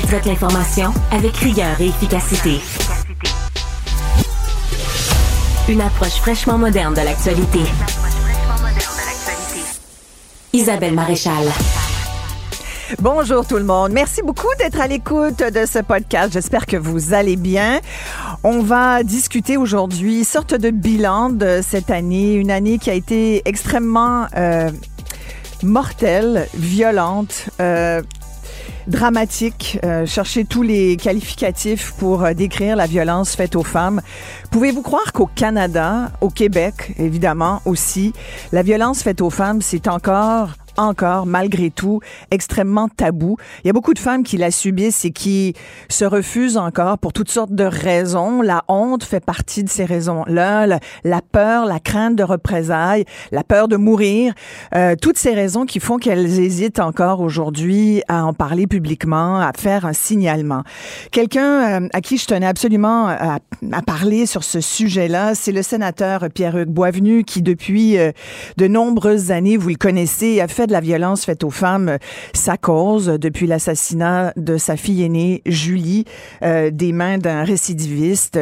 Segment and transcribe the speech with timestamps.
[0.00, 2.60] Traite l'information avec rigueur et efficacité.
[5.68, 7.60] Une approche fraîchement moderne de l'actualité.
[10.52, 11.44] Isabelle Maréchal.
[13.00, 13.92] Bonjour tout le monde.
[13.92, 16.32] Merci beaucoup d'être à l'écoute de ce podcast.
[16.32, 17.80] J'espère que vous allez bien.
[18.42, 23.42] On va discuter aujourd'hui sorte de bilan de cette année, une année qui a été
[23.46, 24.70] extrêmement euh,
[25.62, 27.46] mortelle, violente.
[27.60, 28.02] Euh,
[28.86, 34.00] dramatique, euh, chercher tous les qualificatifs pour euh, décrire la violence faite aux femmes.
[34.50, 38.12] Pouvez-vous croire qu'au Canada, au Québec, évidemment aussi,
[38.52, 43.36] la violence faite aux femmes, c'est encore encore, malgré tout, extrêmement tabou.
[43.62, 45.54] Il y a beaucoup de femmes qui la subissent et qui
[45.88, 48.42] se refusent encore pour toutes sortes de raisons.
[48.42, 53.68] La honte fait partie de ces raisons-là, la, peur, la crainte de représailles, la peur
[53.68, 54.34] de mourir,
[54.74, 59.52] euh, toutes ces raisons qui font qu'elles hésitent encore aujourd'hui à en parler publiquement, à
[59.56, 60.62] faire un signalement.
[61.10, 63.38] Quelqu'un euh, à qui je tenais absolument à,
[63.72, 68.12] à parler sur ce sujet-là, c'est le sénateur Pierre-Hugues Boisvenu qui, depuis euh,
[68.56, 71.98] de nombreuses années, vous le connaissez, a fait de la violence faite aux femmes
[72.32, 76.04] sa cause depuis l'assassinat de sa fille aînée Julie
[76.42, 78.38] euh, des mains d'un récidiviste.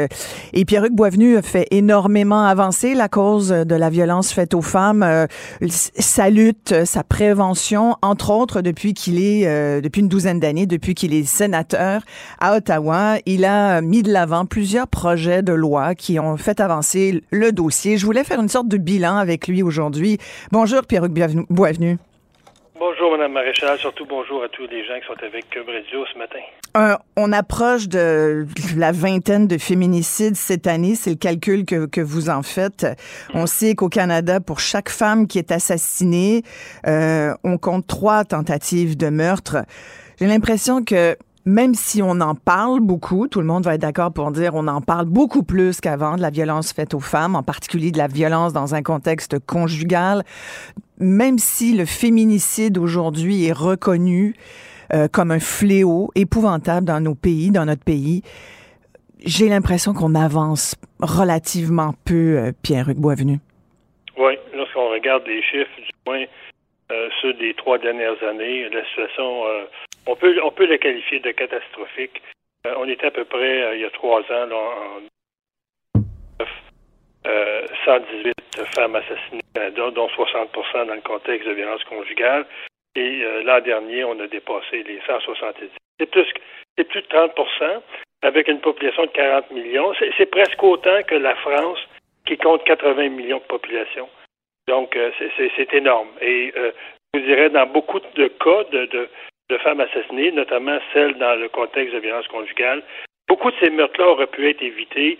[0.52, 5.26] Et Pierre-Hugues Boisvenu fait énormément avancer la cause de la violence faite aux femmes, euh,
[5.68, 10.94] sa lutte, sa prévention, entre autres depuis qu'il est euh, depuis une douzaine d'années, depuis
[10.94, 12.02] qu'il est sénateur
[12.40, 17.22] à Ottawa, il a mis de l'avant plusieurs projets de loi qui ont fait avancer
[17.30, 17.96] le dossier.
[17.96, 20.18] Je voulais faire une sorte de bilan avec lui aujourd'hui.
[20.50, 21.98] Bonjour Pierre-Hugues Boisvenu.
[22.78, 23.78] Bonjour, Mme Maréchal.
[23.78, 26.38] Surtout bonjour à tous les gens qui sont avec Cube Radio ce matin.
[26.76, 28.46] Euh, on approche de
[28.76, 30.94] la vingtaine de féminicides cette année.
[30.94, 32.86] C'est le calcul que, que, vous en faites.
[33.34, 36.42] On sait qu'au Canada, pour chaque femme qui est assassinée,
[36.86, 39.58] euh, on compte trois tentatives de meurtre.
[40.18, 44.12] J'ai l'impression que même si on en parle beaucoup, tout le monde va être d'accord
[44.12, 47.42] pour dire on en parle beaucoup plus qu'avant de la violence faite aux femmes, en
[47.42, 50.22] particulier de la violence dans un contexte conjugal,
[50.98, 54.34] même si le féminicide aujourd'hui est reconnu
[54.94, 58.22] euh, comme un fléau épouvantable dans nos pays, dans notre pays,
[59.24, 63.38] j'ai l'impression qu'on avance relativement peu, euh, Pierre-Hugues Boisvenu.
[64.16, 66.24] Oui, lorsqu'on regarde les chiffres, du moins
[66.92, 69.44] euh, ceux des trois dernières années, la situation
[70.06, 72.22] on peut, on peut le qualifier de catastrophique.
[72.66, 75.00] Euh, on était à peu près, euh, il y a trois ans, là, en
[77.26, 78.34] euh, 118
[78.74, 82.46] femmes assassinées au Canada, dont 60% dans le contexte de violence conjugale.
[82.96, 85.70] Et euh, l'an dernier, on a dépassé les 170.
[85.98, 86.26] C'est plus,
[86.76, 87.80] c'est plus de 30%
[88.22, 89.92] avec une population de 40 millions.
[90.16, 91.78] C'est presque autant que la France,
[92.26, 94.08] qui compte 80 millions de population.
[94.68, 94.96] Donc,
[95.36, 96.08] c'est énorme.
[96.20, 99.08] Et je vous dirais, dans beaucoup de cas de, de,
[99.50, 102.82] de femmes assassinées, notamment celles dans le contexte de violence conjugale.
[103.28, 105.18] Beaucoup de ces meurtres-là auraient pu être évités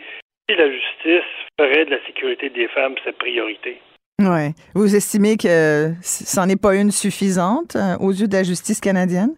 [0.49, 3.79] si la justice ferait de la sécurité des femmes sa priorité.
[4.21, 4.55] Oui.
[4.75, 9.35] Vous estimez que c'en est pas une suffisante euh, aux yeux de la justice canadienne?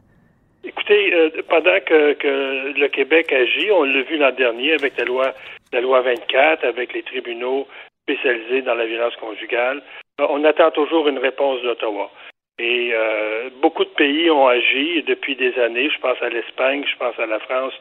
[0.62, 5.04] Écoutez, euh, pendant que, que, le Québec agit, on l'a vu l'an dernier avec la
[5.04, 5.34] loi,
[5.72, 7.66] la loi 24, avec les tribunaux
[8.02, 9.82] spécialisés dans la violence conjugale,
[10.20, 12.10] euh, on attend toujours une réponse d'Ottawa.
[12.58, 15.90] Et euh, beaucoup de pays ont agi depuis des années.
[15.90, 17.74] Je pense à l'Espagne, je pense à la France,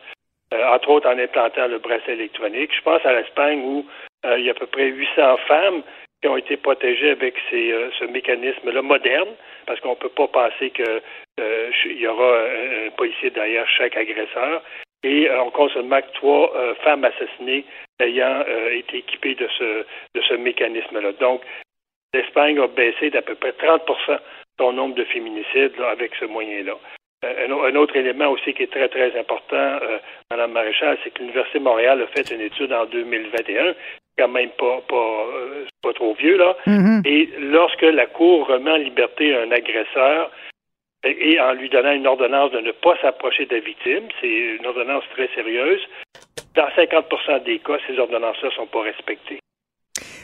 [0.53, 2.71] euh, entre autres en implantant le bracelet électronique.
[2.75, 3.85] Je pense à l'Espagne où
[4.25, 5.83] euh, il y a à peu près 800 femmes
[6.21, 9.29] qui ont été protégées avec ces, ce mécanisme-là moderne,
[9.65, 11.01] parce qu'on ne peut pas penser que
[11.39, 14.63] euh, il y aura un, policier derrière chaque agresseur.
[15.03, 17.65] Et on compte seulement trois femmes assassinées
[17.99, 18.41] ayant
[18.71, 19.85] été équipées de ce,
[20.15, 21.11] de ce mécanisme-là.
[21.19, 21.41] Donc,
[22.13, 23.81] l'Espagne a baissé d'à peu près 30
[24.59, 26.77] son nombre de féminicides là, avec ce moyen-là.
[27.23, 29.97] un, autre élément aussi qui est très, très important, euh,
[30.31, 33.75] Madame Maréchal, c'est que l'Université de Montréal a fait une étude en 2021
[34.17, 35.25] quand même pas pas,
[35.81, 36.55] pas trop vieux là.
[36.67, 37.07] Mm-hmm.
[37.07, 40.31] Et lorsque la Cour remet en liberté un agresseur
[41.03, 44.65] et en lui donnant une ordonnance de ne pas s'approcher de la victime, c'est une
[44.65, 45.81] ordonnance très sérieuse.
[46.55, 49.39] Dans 50% des cas, ces ordonnances-là sont pas respectées.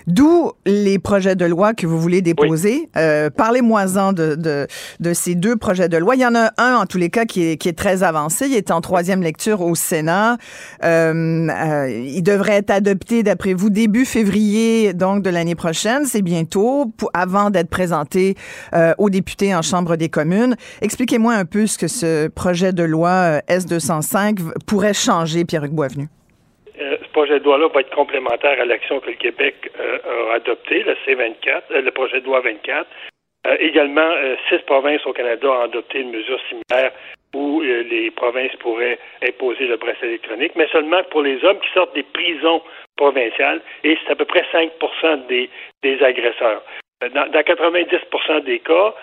[0.07, 2.89] D'où les projets de loi que vous voulez déposer.
[2.97, 4.67] Euh, Parlez-moi-en de, de,
[4.99, 6.15] de, ces deux projets de loi.
[6.15, 8.47] Il y en a un, en tous les cas, qui est, qui est très avancé.
[8.47, 10.37] Il est en troisième lecture au Sénat.
[10.83, 16.05] Euh, euh, il devrait être adopté, d'après vous, début février donc de l'année prochaine.
[16.05, 18.35] C'est bientôt, pour, avant d'être présenté
[18.73, 20.55] euh, aux députés en Chambre des communes.
[20.81, 26.09] Expliquez-moi un peu ce que ce projet de loi euh, S-205 pourrait changer, Pierre-Hugues Boisvenu
[27.19, 30.95] projet de loi-là va être complémentaire à l'action que le Québec euh, a adoptée, le
[31.03, 32.87] C-24, euh, le projet de loi 24.
[33.45, 34.09] Euh, également,
[34.47, 36.93] six provinces au Canada ont adopté une mesure similaire
[37.35, 41.93] où les provinces pourraient imposer le bracelet électronique, mais seulement pour les hommes qui sortent
[41.93, 42.61] des prisons
[42.95, 44.71] provinciales, et c'est à peu près 5
[45.27, 45.49] des,
[45.83, 46.63] des agresseurs.
[47.01, 48.93] Dans, dans 90% des cas,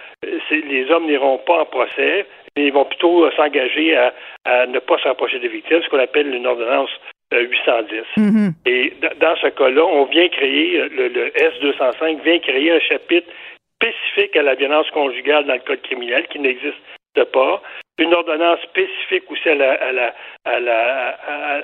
[0.50, 2.26] les hommes n'iront pas en procès,
[2.56, 4.12] mais ils vont plutôt s'engager à,
[4.44, 6.90] à, ne pas s'approcher des victimes, ce qu'on appelle une ordonnance
[7.32, 8.02] 810.
[8.16, 8.52] Mm-hmm.
[8.66, 13.28] Et dans ce cas-là, on vient créer, euh, le, S205 vient créer un chapitre
[13.76, 16.74] spécifique à la violence conjugale dans le code criminel qui n'existe
[17.32, 17.62] pas.
[17.98, 20.14] Une ordonnance spécifique aussi à, la, à, la,
[20.44, 21.08] à, la,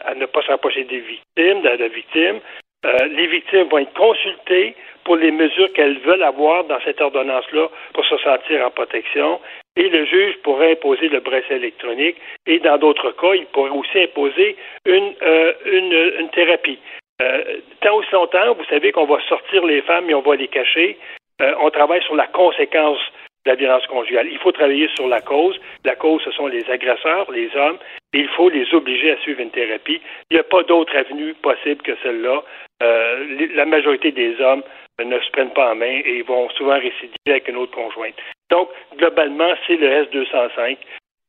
[0.06, 2.40] à, ne pas s'approcher des victimes, de la victime.
[2.84, 4.74] Euh, les victimes vont être consultées
[5.04, 9.40] pour les mesures qu'elles veulent avoir dans cette ordonnance-là pour se sentir en protection.
[9.76, 12.16] Et le juge pourrait imposer le bracelet électronique.
[12.46, 16.78] Et dans d'autres cas, il pourrait aussi imposer une, euh, une, thérapie.
[17.22, 17.42] Euh,
[17.80, 20.98] tant aussi longtemps, vous savez qu'on va sortir les femmes et on va les cacher.
[21.40, 23.00] Euh, on travaille sur la conséquence
[23.44, 24.28] de la violence conjugale.
[24.30, 25.58] Il faut travailler sur la cause.
[25.84, 27.78] La cause, ce sont les agresseurs, les hommes,
[28.12, 30.00] et il faut les obliger à suivre une thérapie.
[30.30, 32.42] Il n'y a pas d'autre avenue possible que celle-là.
[32.82, 34.62] Euh, la majorité des hommes
[35.02, 38.14] ne se prennent pas en main et vont souvent récidiver avec une autre conjointe.
[38.50, 40.76] Donc, globalement, c'est le S205,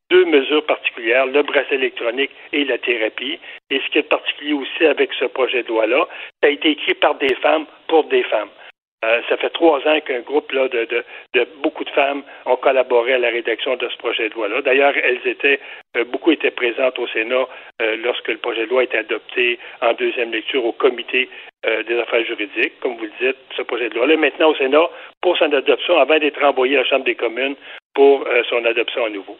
[0.09, 3.39] deux mesures particulières, le bracelet électronique et la thérapie.
[3.69, 6.07] Et ce qui est particulier aussi avec ce projet de loi-là,
[6.41, 8.49] ça a été écrit par des femmes pour des femmes.
[9.03, 11.03] Euh, ça fait trois ans qu'un groupe là, de, de,
[11.33, 14.61] de, beaucoup de femmes ont collaboré à la rédaction de ce projet de loi-là.
[14.61, 15.59] D'ailleurs, elles étaient
[15.97, 17.45] euh, beaucoup étaient présentes au Sénat
[17.81, 21.29] euh, lorsque le projet de loi a été adopté en deuxième lecture au comité
[21.87, 24.17] des affaires juridiques, comme vous le dites, ce projet de loi-là.
[24.17, 24.89] Maintenant au Sénat
[25.21, 27.55] pour son adoption avant d'être envoyé à la Chambre des communes
[27.93, 29.37] pour son adoption à nouveau.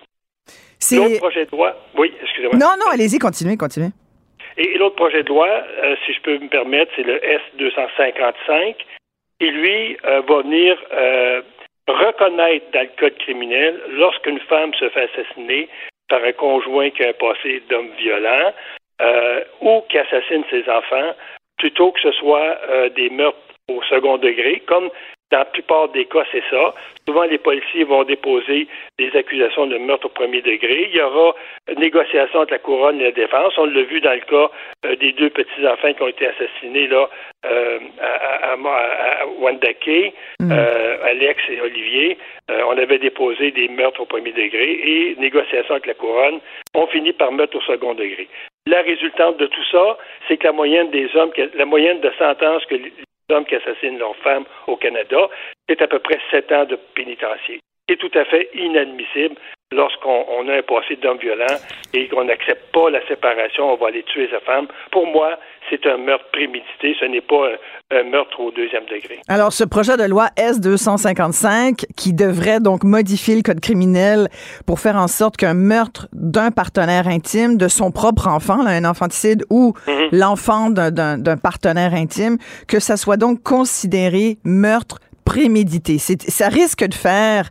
[0.94, 2.58] L'autre projet de loi, oui, excusez-moi.
[2.58, 3.90] Non, non, allez-y, continuez, continuez.
[4.56, 5.50] Et, l'autre projet de loi,
[6.06, 7.20] si je peux me permettre, c'est le
[7.60, 8.76] S255
[9.44, 11.42] qui, lui, euh, va venir euh,
[11.88, 15.68] reconnaître dans le code criminel lorsqu'une femme se fait assassiner
[16.08, 18.54] par un conjoint qui a un passé d'homme violent
[19.02, 21.14] euh, ou qui assassine ses enfants,
[21.58, 22.58] plutôt que ce soit
[22.96, 23.38] des meurtres
[23.70, 24.90] au second degré, comme
[25.34, 26.76] dans la plupart des cas, c'est ça.
[27.08, 28.68] Souvent, les policiers vont déposer
[29.00, 30.90] des accusations de meurtre au premier degré.
[30.92, 31.34] Il y aura
[31.76, 33.54] négociation entre la couronne et la défense.
[33.58, 34.52] On l'a vu dans le cas
[34.86, 37.10] euh, des deux petits-enfants qui ont été assassinés là,
[37.48, 40.52] euh, à, à, Wandake, mm.
[40.52, 42.18] euh, Alex et Olivier.
[42.68, 46.42] on avait déposé des meurtres au premier degré et négociation avec la couronne.
[46.76, 48.28] On finit par meurtre au second degré.
[48.68, 49.98] La résultante de tout ça,
[50.28, 52.76] c'est que la moyenne des hommes, la moyenne de sentences que
[53.32, 55.30] hommes qui assassinent leurs femmes au Canada,
[55.68, 57.60] c'est à peu près sept ans de pénitencier.
[57.90, 59.36] C'est tout à fait inadmissible
[59.74, 61.58] lorsqu'on a un passé d'homme violent
[61.94, 64.68] et qu'on n'accepte pas la séparation, on va aller tuer sa femme.
[64.92, 65.38] Pour moi,
[65.70, 67.48] c'est un meurtre prémédité, ce n'est pas
[67.92, 69.20] un, meurtre au deuxième degré.
[69.28, 74.28] Alors, ce projet de loi S-255, qui devrait donc modifier le code criminel
[74.66, 79.44] pour faire en sorte qu'un meurtre d'un partenaire intime, de son propre enfant, un infanticide
[79.50, 80.10] ou mhm.
[80.12, 82.38] l'enfant d'un partenaire intime,
[82.68, 85.98] que ça soit donc considéré meurtre prémédité.
[85.98, 87.50] Ça risque de faire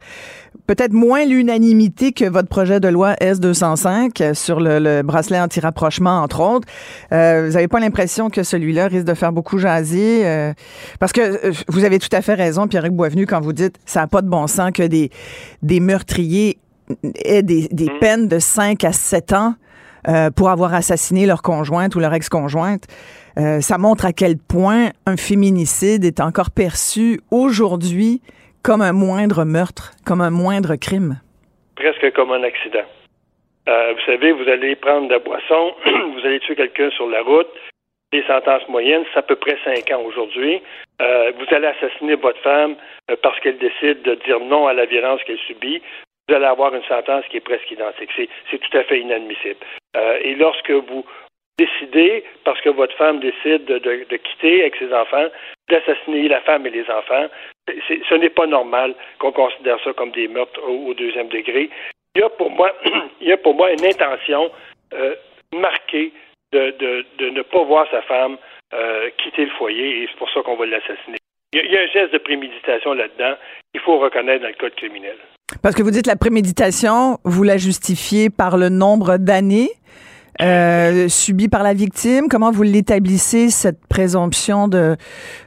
[0.75, 6.67] peut-être moins l'unanimité que votre projet de loi S205 sur le, bracelet anti-rapprochement, entre autres.
[7.12, 10.26] Euh, vous n'avez pas l'impression que celui-là risque de faire beaucoup jaser?
[10.26, 10.55] Euh,
[10.99, 14.00] parce que euh, vous avez tout à fait raison, Pierre-Hugues Boisvenu, quand vous dites ça
[14.00, 15.11] n'a pas de bon sens que des,
[15.61, 16.57] des meurtriers
[17.17, 17.99] aient des, des mmh.
[18.00, 19.55] peines de 5 à 7 ans
[20.35, 22.87] pour avoir assassiné leur conjointe ou leur ex-conjointe.
[23.37, 28.21] ça montre à quel point un féminicide est encore perçu aujourd'hui
[28.62, 31.21] comme un moindre meurtre, comme un moindre crime.
[31.76, 32.87] Presque comme un accident.
[33.69, 37.23] Euh, vous savez, vous allez prendre de la boisson, vous allez tuer quelqu'un sur la
[37.23, 37.49] route.
[38.12, 40.61] Les sentences moyennes, c'est à peu près cinq ans aujourd'hui.
[41.00, 42.76] Euh, vous allez assassiner votre femme
[43.11, 45.81] euh, parce qu'elle décide de dire non à la violence qu'elle subit.
[46.28, 48.11] Vous allez avoir une sentence qui est presque identique.
[48.50, 49.57] C'est tout à fait inadmissible.
[50.23, 51.04] Et lorsque vous
[51.59, 55.28] décidez, parce que votre femme décide de, de, quitter avec ses enfants,
[55.73, 57.26] d'assassiner la femme et les enfants,
[57.67, 61.71] ce n'est pas normal qu'on considère ça comme des meurtres au, deuxième degré.
[62.14, 62.73] Il y a pour moi,
[63.21, 64.50] il y a pour moi une intention
[64.95, 65.14] euh,
[65.55, 66.12] marquée
[66.52, 68.37] de, ne pas voir sa femme
[68.75, 71.17] euh, quitter le foyer et c'est pour ça qu'on va l'assassiner.
[71.55, 73.35] Il y, a un geste de préméditation là-dedans.
[73.75, 75.17] Il faut reconnaître dans le code criminel.
[75.62, 79.69] Parce que vous dites la préméditation, vous la justifiez par le nombre d'années
[80.43, 82.29] euh, subies par la victime.
[82.29, 84.97] Comment vous l'établissez, cette présomption de,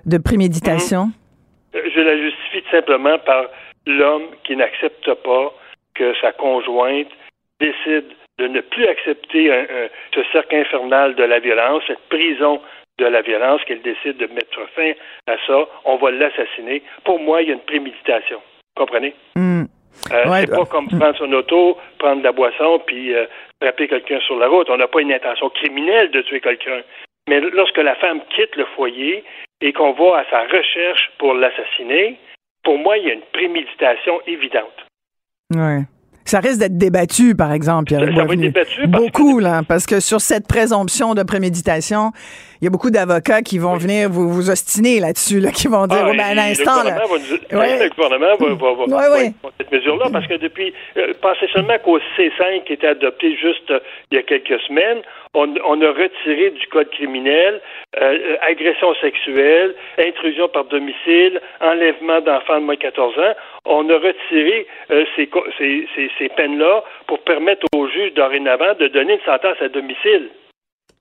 [0.06, 1.06] de préméditation?
[1.06, 1.82] Mhm.
[1.94, 3.46] Je la justifie tout simplement par
[3.86, 5.54] l'homme qui n'accepte pas
[5.94, 7.10] que sa conjointe
[7.60, 8.06] décide
[8.38, 9.50] de ne plus accepter
[10.14, 12.62] ce cercle infernal de la violence, cette prison
[12.98, 14.92] de la violence, qu'elle décide de mettre fin
[15.28, 16.82] à ça, on va l'assassiner.
[17.04, 18.38] Pour moi, il y a une préméditation.
[18.38, 19.14] Vous comprenez?
[19.36, 19.64] Hmm.
[20.12, 23.26] Euh, c'est pas comme prendre son auto, prendre de la boisson, puis euh,
[23.62, 24.70] frapper quelqu'un sur la route.
[24.70, 26.82] On n'a pas une intention criminelle de tuer quelqu'un.
[27.28, 29.24] Mais lorsque la femme quitte le foyer
[29.62, 32.20] et qu'on va à sa recherche pour l'assassiner,
[32.64, 34.86] pour moi, il y a une préméditation évidente.
[35.56, 35.82] Ouais.
[36.26, 38.00] Ça risque d'être débattu, par exemple, Pierre.
[38.00, 42.12] Ça, va être débattu Beaucoup, là, parce que sur cette présomption de préméditation,
[42.62, 45.88] il y a beaucoup d'avocats qui vont venir vous, vous ostiner là-dessus, là, qui vont
[45.88, 46.98] dire, ah, oh, ben, à l'instant, là.
[47.52, 52.00] Le gouvernement va, va, va, ouais, cette mesure-là, parce que depuis, euh, pensez seulement qu'au
[52.18, 53.80] C5 qui était adopté juste euh,
[54.12, 55.02] il y a quelques semaines,
[55.34, 57.62] on, on a retiré du code criminel
[58.02, 63.34] euh, agression sexuelle, intrusion par domicile, enlèvement d'enfants de moins de 14 ans.
[63.66, 64.68] On a retiré
[65.16, 69.68] ces, ces, ces, ces peines-là pour permettre aux juges dorénavant de donner une sentence à
[69.70, 70.30] domicile.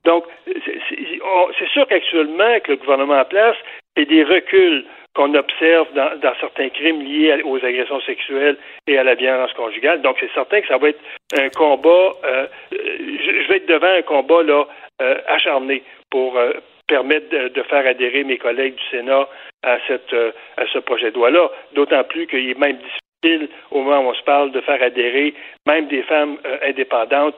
[0.05, 3.57] Donc, c'est sûr qu'actuellement, avec le gouvernement en place,
[3.97, 4.85] c'est des reculs
[5.15, 8.57] qu'on observe dans, certains crimes liés aux agressions sexuelles
[8.89, 10.03] et à la violence conjugale.
[10.03, 11.01] Donc, c'est certain que ça va être
[11.39, 14.65] un combat, euh, je vais être devant un combat là
[15.03, 16.53] euh, acharné pour euh,
[16.89, 19.29] permettre de, faire adhérer mes collègues du Sénat
[19.63, 21.49] à, cette, à ce projet de loi-là.
[21.75, 25.33] D'autant plus qu'il est même difficile, au moment où on se parle, de faire adhérer
[25.67, 27.37] même des femmes indépendantes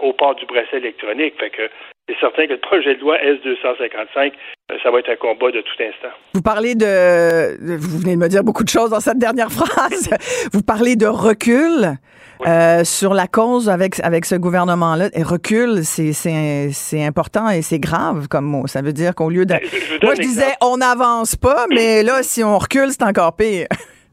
[0.00, 1.36] au port du bracelet électronique.
[1.36, 1.70] Que
[2.08, 4.32] c'est certain que le projet de loi S-255,
[4.72, 6.14] euh, ça va être un combat de tout instant.
[6.34, 10.10] Vous parlez de, vous venez de me dire beaucoup de choses dans cette dernière phrase.
[10.52, 11.96] vous parlez de recul.
[12.44, 15.10] Euh, sur la cause avec avec ce gouvernement-là.
[15.14, 18.66] Et recul, c'est important et c'est grave comme mot.
[18.66, 19.60] Ça veut dire qu'au lieu de, ben,
[20.02, 23.68] moi je disais on n'avance pas, mais là si on recule, c'est encore pire.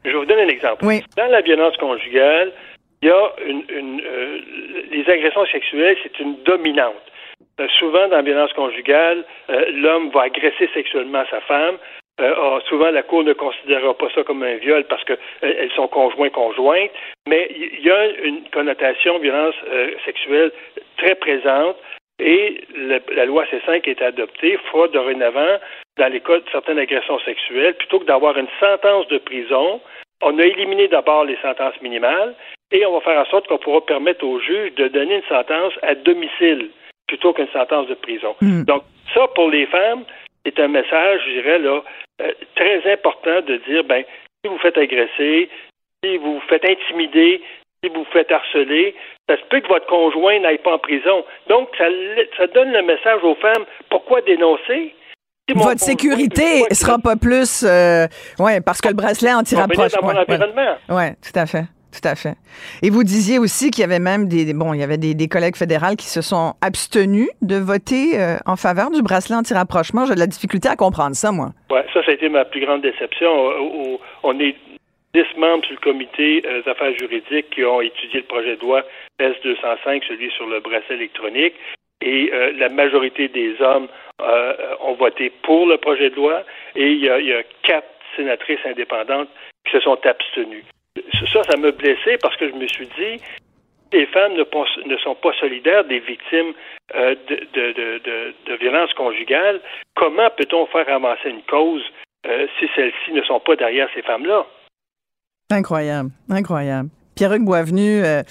[0.05, 0.85] Je vais vous donner un exemple.
[0.85, 1.01] Oui.
[1.17, 2.51] Dans la violence conjugale,
[3.01, 4.37] il y a une, une euh,
[4.91, 7.01] les agressions sexuelles, c'est une dominante.
[7.59, 11.77] Euh, souvent, dans la violence conjugale, euh, l'homme va agresser sexuellement sa femme.
[12.21, 16.29] Euh, souvent, la Cour ne considérera pas ça comme un viol parce qu'elles sont conjoints
[16.29, 16.91] conjointes,
[17.27, 19.55] mais il y a une connotation violence
[20.03, 20.51] sexuelle
[20.97, 21.77] très présente
[22.19, 25.59] et la loi C5 qui est adoptée fera dorénavant,
[25.97, 29.79] dans les cas de certaines agressions sexuelles, plutôt que d'avoir une sentence de prison,
[30.21, 32.35] on a éliminé d'abord les sentences minimales
[32.71, 35.73] et on va faire en sorte qu'on pourra permettre au juge de donner une sentence
[35.83, 36.69] à domicile
[37.09, 38.35] plutôt qu'une sentence de prison.
[38.39, 38.63] Hmm.
[38.63, 40.03] Donc, ça, pour les femmes,
[40.45, 41.81] est un message, je dirais, là,
[42.21, 44.03] euh, très important de dire, ben,
[44.41, 45.49] si vous faites agresser,
[46.03, 47.41] si vous vous faites intimider,
[47.83, 48.95] si vous vous faites harceler,
[49.27, 51.25] ça se peut que votre conjoint n'aille pas en prison.
[51.49, 51.85] Donc, ça,
[52.37, 54.95] ça donne le message aux femmes, pourquoi dénoncer?
[55.55, 58.05] votre sécurité ne sera pas plus, euh,
[58.37, 60.13] ouais, parce que le bracelet anti-rapprochement.
[60.27, 61.65] Oui, ouais, tout à fait.
[61.91, 62.35] Tout à fait.
[62.83, 65.55] Et vous disiez aussi qu'il y avait même des, bon, il y avait des, collègues
[65.55, 70.05] fédérales qui se sont abstenus de voter euh, en faveur du bracelet anti-rapprochement.
[70.05, 71.49] J'ai de la difficulté à comprendre ça, moi.
[71.71, 73.29] Oui, ça, ça a été ma plus grande déception.
[74.23, 74.55] On est
[75.13, 78.61] dix membres sur le comité euh, des affaires juridiques qui ont étudié le projet de
[78.61, 78.83] loi
[79.19, 81.55] S-205, celui sur le bracelet électronique.
[82.01, 83.87] Et euh, la majorité des hommes
[84.81, 86.43] ont voté pour le projet de loi.
[86.75, 89.29] Et il y a, il y a quatre sénatrices indépendantes
[89.65, 90.65] qui se sont abstenues
[91.31, 93.21] ça, ça m'a blessé parce que je me suis dit,
[93.91, 96.53] les femmes ne, sont pas solidaires des victimes
[96.95, 99.61] euh, de, de, de, violences conjugales.
[99.95, 101.83] Comment peut-on faire avancer une cause
[102.27, 104.45] euh, si celles-ci ne sont pas derrière ces femmes-là?
[105.51, 106.89] Incroyable, incroyable.
[107.19, 108.23] Pierre-Hugues Boisvenu, euh,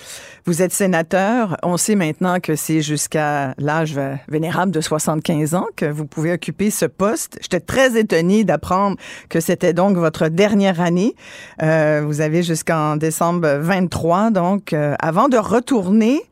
[0.47, 1.59] vous êtes sénateur.
[1.62, 6.71] On sait maintenant que c'est jusqu'à l'âge vénérable de 75 ans que vous pouvez occuper
[6.71, 7.38] ce poste.
[7.42, 8.97] J'étais très étonnée d'apprendre
[9.28, 11.14] que c'était donc votre dernière année.
[11.62, 16.23] Euh, vous avez jusqu'en décembre 23, donc euh, avant de retourner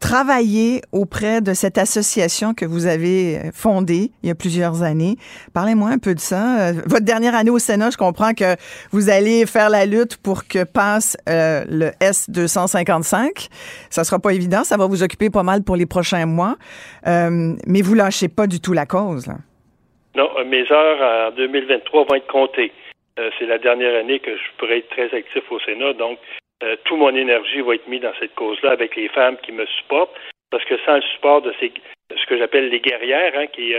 [0.00, 5.16] travailler auprès de cette association que vous avez euh, fondée il y a plusieurs années.
[5.54, 6.68] Parlez-moi un peu de ça.
[6.68, 8.56] Euh, votre dernière année au Sénat, je comprends que
[8.90, 13.48] vous allez faire la lutte pour que passe euh, le S255.
[13.90, 16.56] Ça sera pas évident, ça va vous occuper pas mal pour les prochains mois,
[17.06, 19.26] mais vous lâchez pas du tout la cause.
[19.26, 19.34] Là.
[20.16, 22.72] Non, mes heures en 2023 vont être comptées.
[23.38, 26.18] C'est la dernière année que je pourrais être très actif au Sénat, donc
[26.64, 29.66] euh, tout mon énergie va être mise dans cette cause-là avec les femmes qui me
[29.66, 30.16] supportent,
[30.50, 31.72] parce que sans le support de ces,
[32.16, 33.74] ce que j'appelle les guerrières, hein, qui,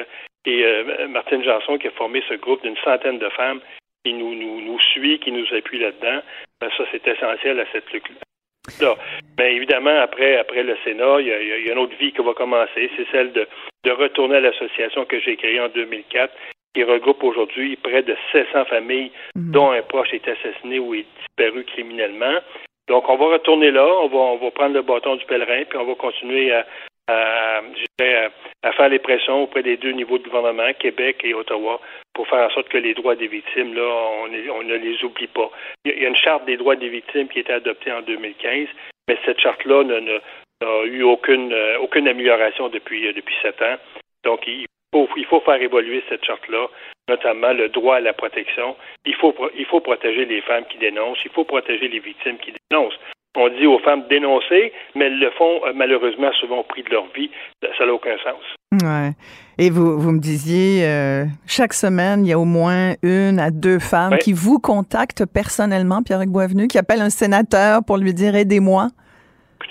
[0.46, 3.62] et euh, euh, Martine Janson qui a formé ce groupe d'une centaine de femmes
[4.04, 6.22] qui nous, nous, nous suit, qui nous appuie là-dedans,
[6.62, 8.96] ben, ça c'est essentiel à cette lutte-là.
[9.38, 12.89] Mais évidemment, après, après le Sénat, il y, a, une autre vie qui va commencer,
[12.96, 13.48] c'est celle de,
[13.84, 16.34] de retourner à l'association que j'ai créée en 2004
[16.74, 19.51] qui regroupe aujourd'hui près de 700 familles mhm.
[19.51, 22.39] dont un proche est assassiné ou est disparu criminellement.
[22.88, 25.77] Donc, on va retourner là, on va, on va prendre le bâton du pèlerin, puis
[25.77, 26.65] on va continuer à,
[27.08, 31.80] à, faire les pressions auprès des deux niveaux de gouvernement, Québec et Ottawa,
[32.13, 35.27] pour faire en sorte que les droits des victimes, là, on, on ne les oublie
[35.27, 35.50] pas.
[35.84, 38.68] Il y a une charte des droits des victimes qui a été adoptée en 2015,
[39.08, 43.77] mais cette charte-là n'a eu aucune, euh, aucune amélioration depuis, depuis sept ans.
[44.24, 46.68] Donc, il faut, il faut faire évoluer cette charte-là,
[47.09, 48.75] notamment le droit à la protection.
[49.05, 52.53] Il faut, il faut protéger les femmes qui dénoncent, il faut protéger les victimes qui
[52.69, 53.00] dénoncent.
[53.38, 56.83] On dit aux femmes de dénoncer, mais elles le font euh, malheureusement souvent au prix
[56.83, 57.29] de leur vie.
[57.77, 58.41] Ça n'a aucun sens.
[58.83, 59.12] Ouais.
[59.57, 63.51] Et vous, vous me disiez, euh, chaque semaine, il y a au moins une à
[63.51, 68.35] deux femmes qui vous contactent personnellement, Pierre-Hugues Boisvenu, qui appellent un sénateur pour lui dire
[68.35, 68.88] aidez-moi.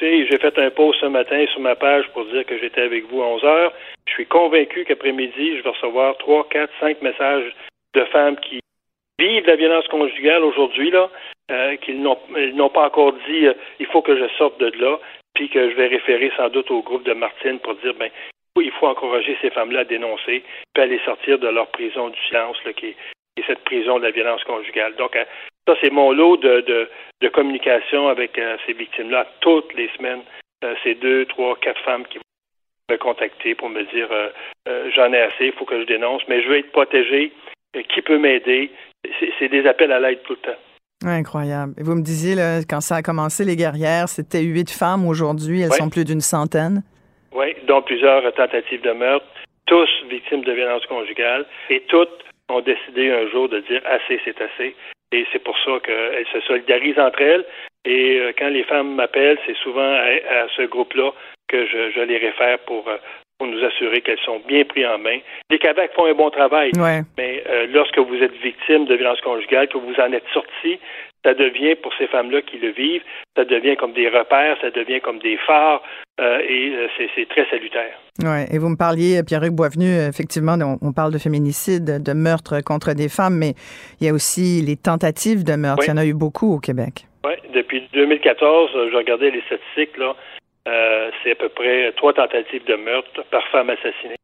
[0.01, 3.23] J'ai fait un post ce matin sur ma page pour dire que j'étais avec vous
[3.23, 3.73] à 11 heures.
[4.07, 7.55] Je suis convaincu qu'après-midi, je vais recevoir trois, quatre, cinq messages
[7.95, 8.61] de femmes qui
[9.19, 11.09] vivent la violence conjugale aujourd'hui, là,
[11.51, 14.99] euh, qu'ils n'ont pas encore dit euh, il faut que je sorte de là,
[15.35, 18.11] puis que je vais référer sans doute au groupe de Martine pour dire ben
[18.61, 20.43] il faut encourager ces femmes-là à dénoncer,
[20.75, 22.95] puis à les sortir de leur prison du silence, là, qui,
[23.37, 24.95] est, cette prison de la violence conjugale.
[24.97, 25.25] Donc, euh,
[25.67, 26.89] ça, c'est mon lot de, de,
[27.21, 30.23] de communication avec ces victimes-là toutes les semaines.
[30.83, 32.19] ces deux, trois, quatre femmes qui
[32.91, 34.29] me contacter pour me dire euh,
[34.69, 37.33] euh, j'en ai assez, il faut que je dénonce, mais je veux être protégé.
[37.77, 38.71] Euh, qui peut m'aider?
[39.39, 40.59] C'est des appels à l'aide tout le temps.
[41.07, 41.75] Incroyable.
[41.79, 45.07] Et vous me disiez, là, quand ça a commencé, les guerrières, c'était huit femmes.
[45.07, 46.83] Aujourd'hui, elles sont plus d'une centaine.
[47.35, 49.27] Oui, dont plusieurs tentatives de meurtre,
[49.67, 54.41] tous victimes de violences conjugales, et toutes ont décidé un jour de dire assez, c'est
[54.41, 54.75] assez.
[55.13, 57.45] Et c'est pour ça qu'elles se solidarisent entre elles.
[57.85, 61.13] Et quand les femmes m'appellent, c'est souvent à ce groupe-là
[61.49, 62.97] que je, les réfère pour, euh,
[63.39, 65.19] pour nous assurer qu'elles sont bien prises en main.
[65.51, 66.73] Les CAVAC font un bon travail,
[67.19, 70.79] mais euh, lorsque vous êtes victime de violence conjugale, que vous en êtes sorti,
[71.25, 73.03] ça devient, pour ces femmes-là qui le vivent,
[73.35, 75.83] ça devient comme des repères, ça devient comme des phares,
[76.21, 77.99] euh, et c'est très salutaire.
[78.23, 82.93] Oui, et vous me parliez, Pierre-Hugues Boisvenu, effectivement, on, parle de féminicide, de meurtre contre
[82.93, 83.55] des femmes, mais
[84.01, 85.83] il y a aussi les tentatives de meurtre.
[85.87, 87.07] Il y en a eu beaucoup au Québec.
[87.25, 90.15] Oui, depuis 2014, je regardais les statistiques, là,
[90.69, 94.17] euh, c'est à peu près trois tentatives de meurtre par femme assassinée.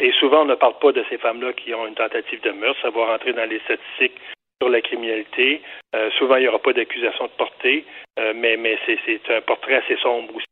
[0.00, 2.80] Et souvent, on ne parle pas de ces femmes-là qui ont une tentative de meurtre.
[2.82, 4.18] Ça va rentrer dans les statistiques
[4.62, 5.60] sur la criminalité.
[5.94, 7.84] Euh, souvent, il n'y aura pas d'accusation de portée,
[8.18, 10.46] euh, mais, mais c'est un portrait assez sombre aussi.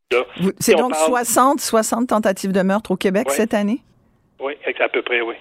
[0.59, 3.79] C'est donc 60, 60 tentatives de meurtre au Québec cette année?
[4.41, 5.37] Oui, à peu près, oui.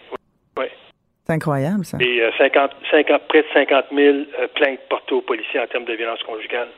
[0.60, 0.66] oui.
[1.26, 1.98] C'est incroyable, ça.
[2.00, 4.18] Et 50, 50, près de 50 000
[4.54, 6.70] plaintes portées aux policiers en termes de violence conjugale.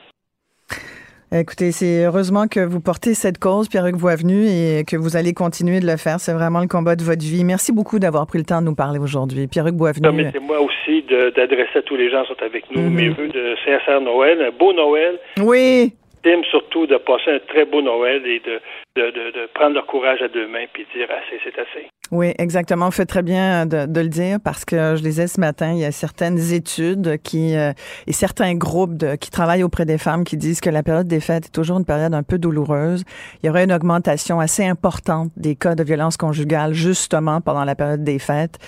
[1.33, 5.79] Écoutez, c'est heureusement que vous portez cette cause, Pierre-Hugues Voivenu, et que vous allez continuer
[5.79, 6.19] de le faire.
[6.19, 7.45] C'est vraiment le combat de votre vie.
[7.45, 9.47] Merci beaucoup d'avoir pris le temps de nous parler aujourd'hui.
[9.47, 10.01] Pierre-Hugues Boisvenu.
[10.01, 12.93] Permettez-moi aussi d'adresser à tous les gens qui sont avec nous mm-hmm.
[12.93, 15.19] mes vœux de sincère Noël, un beau Noël.
[15.39, 15.93] Oui.
[16.23, 18.61] J'aime surtout de passer un très beau Noël et de,
[18.95, 21.87] de, de, prendre leur courage à deux mains puis dire assez, c'est assez.
[22.11, 22.85] Oui, exactement.
[22.85, 25.79] Vous faites très bien de, de, le dire parce que je disais ce matin, il
[25.79, 27.71] y a certaines études qui euh,
[28.05, 31.45] et certains groupes qui travaillent auprès des femmes qui disent que la période des fêtes
[31.45, 33.03] est toujours une période un peu douloureuse.
[33.41, 37.75] Il y aurait une augmentation assez importante des cas de violence conjugale justement pendant la
[37.75, 38.59] période des fêtes.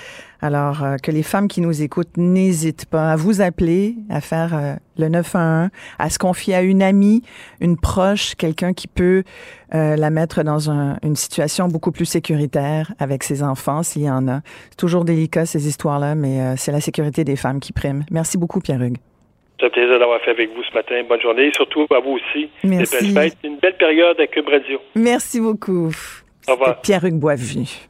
[0.43, 4.53] Alors, euh, que les femmes qui nous écoutent n'hésitent pas à vous appeler, à faire
[4.53, 7.21] euh, le 911, à se confier à une amie,
[7.62, 9.23] une proche, quelqu'un qui peut
[9.73, 14.27] euh, la mettre dans une situation beaucoup plus sécuritaire avec ses enfants, s'il y en
[14.27, 14.41] a.
[14.71, 18.03] C'est toujours délicat, ces histoires-là, mais c'est la sécurité des femmes qui prime.
[18.12, 18.97] Merci beaucoup, Pierre-Hugues.
[19.62, 20.95] C'est un plaisir d'avoir fait avec vous ce matin.
[21.08, 21.47] Bonne journée.
[21.47, 22.49] Et surtout à vous aussi.
[22.65, 23.15] Merci.
[23.45, 24.77] Une belle période à Cube Radio.
[24.95, 25.89] Merci beaucoup.
[26.49, 26.82] Au revoir.
[26.82, 27.88] Pierre-Hugues Boisvenu.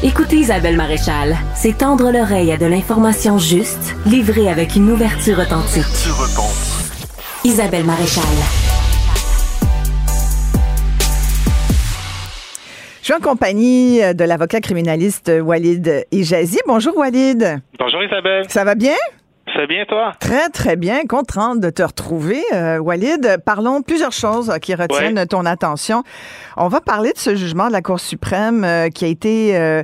[0.00, 5.82] Écoutez Isabelle Maréchal, c'est tendre l'oreille à de l'information juste, livrée avec une ouverture authentique.
[7.44, 8.22] Isabelle Maréchal.
[13.00, 16.60] Je suis en compagnie euh, de l'avocat criminaliste Walid Ijazi.
[16.68, 17.60] Bonjour Walid.
[17.80, 18.44] Bonjour Isabelle.
[18.48, 18.94] Ça va bien?
[19.58, 20.12] Ça va bien, toi?
[20.20, 21.04] Très, très bien.
[21.04, 23.38] Contente de te retrouver, euh, Walid.
[23.44, 26.04] Parlons plusieurs choses qui retiennent ton attention.
[26.56, 29.82] On va parler de ce jugement de la Cour suprême euh, qui a été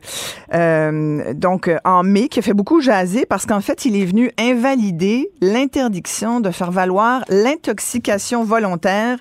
[0.55, 4.31] euh, donc en mai, qui a fait beaucoup jaser parce qu'en fait, il est venu
[4.39, 9.19] invalider l'interdiction de faire valoir l'intoxication volontaire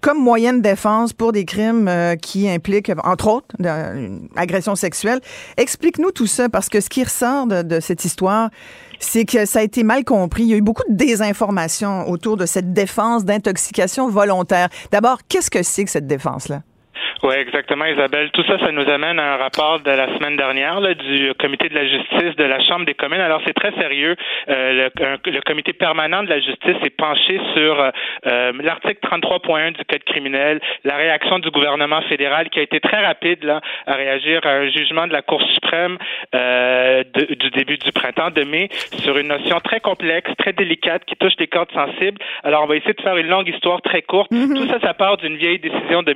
[0.00, 1.88] comme moyen de défense pour des crimes
[2.20, 5.20] qui impliquent, entre autres, une agression sexuelle.
[5.56, 8.50] Explique-nous tout ça, parce que ce qui ressort de, de cette histoire,
[9.02, 10.44] c'est que ça a été mal compris.
[10.44, 14.68] Il y a eu beaucoup de désinformation autour de cette défense d'intoxication volontaire.
[14.90, 16.62] D'abord, qu'est-ce que c'est que cette défense-là?
[17.22, 18.30] Oui, exactement, Isabelle.
[18.32, 21.68] Tout ça, ça nous amène à un rapport de la semaine dernière là, du comité
[21.68, 23.20] de la justice de la Chambre des communes.
[23.20, 24.16] Alors, c'est très sérieux.
[24.48, 27.80] Euh, le, le, comité permanent de la justice est penché sur
[28.26, 33.06] euh, l'article 33.1 du Code criminel, la réaction du gouvernement fédéral qui a été très
[33.06, 35.98] rapide là, à réagir à un jugement de la Cour suprême
[36.34, 41.04] euh, de, du début du printemps de mai sur une notion très complexe, très délicate
[41.04, 42.18] qui touche les cordes sensibles.
[42.42, 44.32] Alors, on va essayer de faire une longue histoire très courte.
[44.32, 44.56] Mm-hmm.
[44.56, 46.14] Tout ça, ça part d'une vieille décision de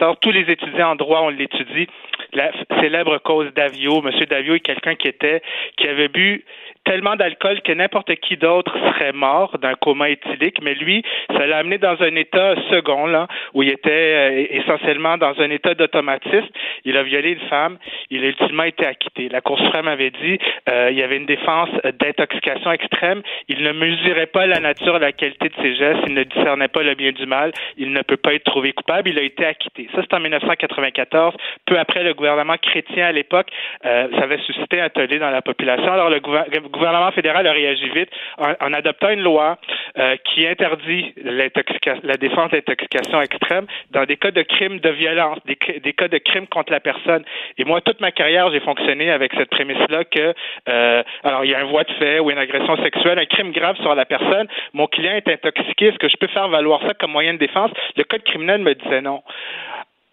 [0.00, 1.88] 1994 tous les étudiants en droit, on l'étudie.
[2.32, 4.02] La célèbre cause d'Avio.
[4.02, 5.42] Monsieur Davio est quelqu'un qui était,
[5.76, 6.44] qui avait bu
[6.88, 11.04] tellement d'alcool que n'importe qui d'autre serait mort d'un coma éthylique, mais lui,
[11.36, 15.50] ça l'a amené dans un état second, là, où il était euh, essentiellement dans un
[15.50, 16.48] état d'automatisme.
[16.84, 17.76] Il a violé une femme,
[18.10, 19.28] il a ultimement été acquitté.
[19.28, 20.38] La Cour suprême avait dit
[20.70, 21.68] euh, il y avait une défense
[22.00, 23.22] d'intoxication extrême.
[23.48, 26.82] Il ne mesurait pas la nature la qualité de ses gestes, il ne discernait pas
[26.82, 29.88] le bien du mal, il ne peut pas être trouvé coupable, il a été acquitté.
[29.94, 31.34] Ça, c'est en 1994.
[31.66, 33.48] Peu après, le gouvernement chrétien à l'époque,
[33.84, 35.92] euh, ça avait suscité un tollé dans la population.
[35.92, 39.58] Alors, le gouvernement gouvernement fédéral a réagi vite en, adoptant une loi
[39.98, 45.56] euh, qui interdit la défense d'intoxication extrême dans des cas de crimes de violence, des,
[45.92, 47.24] cas de crimes contre la personne.
[47.58, 50.34] Et moi, toute ma carrière, j'ai fonctionné avec cette prémisse-là que,
[50.68, 53.52] euh, alors, il y a un voie de fait ou une agression sexuelle, un crime
[53.52, 56.94] grave sur la personne, mon client est intoxiqué, est-ce que je peux faire valoir ça
[56.94, 57.70] comme moyen de défense?
[57.96, 59.22] Le code criminel me disait non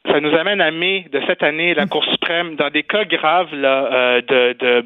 [0.07, 3.53] ça nous amène à mai de cette année, la Cour suprême, dans des cas graves
[3.53, 4.83] là, euh, de, de,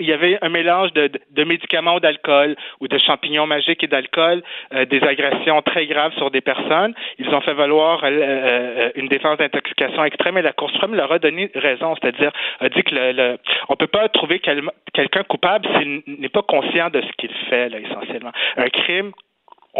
[0.00, 3.86] il y avait un mélange de, de médicaments ou d'alcool ou de champignons magiques et
[3.86, 4.42] d'alcool,
[4.74, 6.94] euh, des agressions très graves sur des personnes.
[7.18, 11.10] Ils ont fait valoir euh, euh, une défense d'intoxication extrême et la Cour suprême leur
[11.12, 13.38] a donné raison, c'est-à-dire a dit que le, le
[13.68, 17.78] on peut pas trouver quelqu'un coupable s'il n'est pas conscient de ce qu'il fait là,
[17.78, 18.32] essentiellement.
[18.56, 19.12] Un crime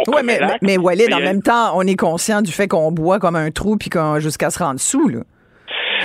[0.07, 3.35] oui, mais, mais, Walid, en même temps, on est conscient du fait qu'on boit comme
[3.35, 5.19] un trou puis qu'on jusqu'à se rendre sous, là.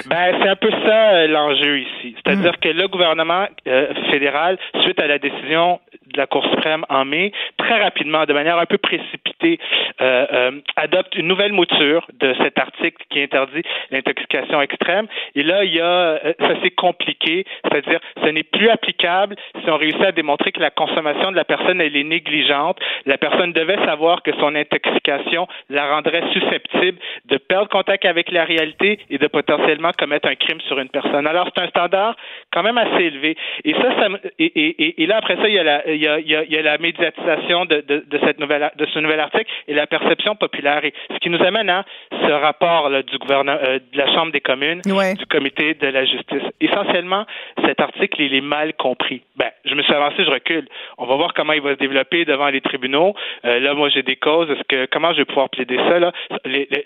[0.07, 2.16] Ben, c'est un peu ça euh, l'enjeu ici.
[2.16, 2.61] C'est-à-dire mm.
[2.61, 5.80] que le gouvernement euh, fédéral, suite à la décision
[6.14, 9.59] de la Cour suprême en mai, très rapidement, de manière un peu précipitée,
[10.00, 15.07] euh, euh, adopte une nouvelle mouture de cet article qui interdit l'intoxication extrême.
[15.35, 19.70] Et là, il y a, euh, ça c'est compliqué, c'est-à-dire, ce n'est plus applicable si
[19.70, 22.79] on réussit à démontrer que la consommation de la personne elle est négligente.
[23.07, 28.44] La personne devait savoir que son intoxication la rendrait susceptible de perdre contact avec la
[28.44, 31.27] réalité et de potentiellement commettre un crime sur une personne.
[31.27, 32.16] Alors, c'est un standard
[32.53, 33.37] quand même assez élevé.
[33.64, 36.09] Et ça, ça et, et, et là après ça, il y a la, il y
[36.09, 39.51] a, il y a, la médiatisation de, de, de, cette nouvelle, de ce nouvel article
[39.69, 40.85] et la perception populaire.
[40.85, 44.33] Et ce qui nous amène à ce rapport là, du gouvernement, euh, de la Chambre
[44.33, 46.43] des communes, du comité de la justice.
[46.61, 47.25] Essentiellement,
[47.64, 49.23] cet article, il est mal compris.
[49.37, 50.67] Ben, je me suis avancé, je recule.
[50.99, 53.14] On va voir comment il va se développer devant les tribunaux.
[53.45, 54.51] Euh, là, moi, j'ai des causes.
[54.51, 56.12] Est-ce que comment je vais pouvoir plaider ça là?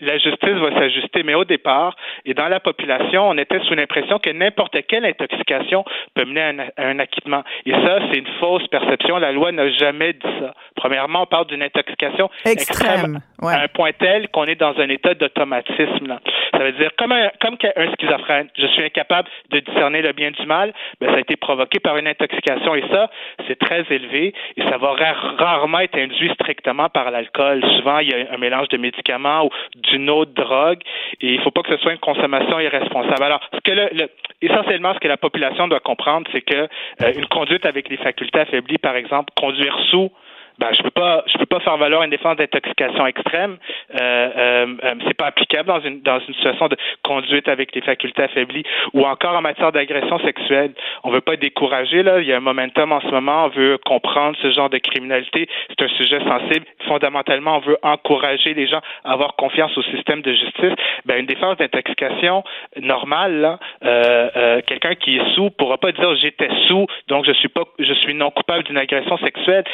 [0.00, 4.18] La justice va s'ajuster, mais au départ et dans la population, on était sous l'impression
[4.18, 7.42] que n'importe quelle intoxication peut mener à un, à un acquittement.
[7.66, 10.54] Et ça, c'est une fausse perception la loi n'a jamais dit ça.
[10.76, 15.14] Premièrement, on parle d'une intoxication extrême, à un point tel qu'on est dans un état
[15.14, 16.18] d'automatisme.
[16.52, 20.30] Ça veut dire, comme un, comme un schizophrène, je suis incapable de discerner le bien
[20.30, 22.74] du mal, ben, ça a été provoqué par une intoxication.
[22.74, 23.10] Et ça,
[23.46, 24.94] c'est très élevé et ça va
[25.38, 27.62] rarement être induit strictement par l'alcool.
[27.76, 30.80] Souvent, il y a un mélange de médicaments ou d'une autre drogue
[31.20, 33.22] et il ne faut pas que ce soit une consommation irresponsable.
[33.22, 34.08] Alors, ce que le,
[34.42, 36.68] essentiellement, ce que la population doit comprendre, c'est que
[37.02, 40.10] euh, une conduite avec les facultés affaiblies, par exemple, conduire sous
[40.58, 43.58] ben, je peux pas, je peux pas faire valoir une défense d'intoxication extrême.
[43.94, 47.80] Euh, euh, euh, c'est pas applicable dans une dans une situation de conduite avec les
[47.80, 50.72] facultés affaiblies ou encore en matière d'agression sexuelle.
[51.04, 52.20] On veut pas décourager là.
[52.20, 53.46] Il y a un momentum en ce moment.
[53.46, 55.48] On veut comprendre ce genre de criminalité.
[55.68, 56.66] C'est un sujet sensible.
[56.86, 60.72] Fondamentalement, on veut encourager les gens à avoir confiance au système de justice.
[61.04, 62.42] Ben, une défense d'intoxication
[62.80, 67.32] normale, là, euh, euh, quelqu'un qui est sous pourra pas dire j'étais sous, donc je
[67.32, 69.64] suis pas, je suis non coupable d'une agression sexuelle.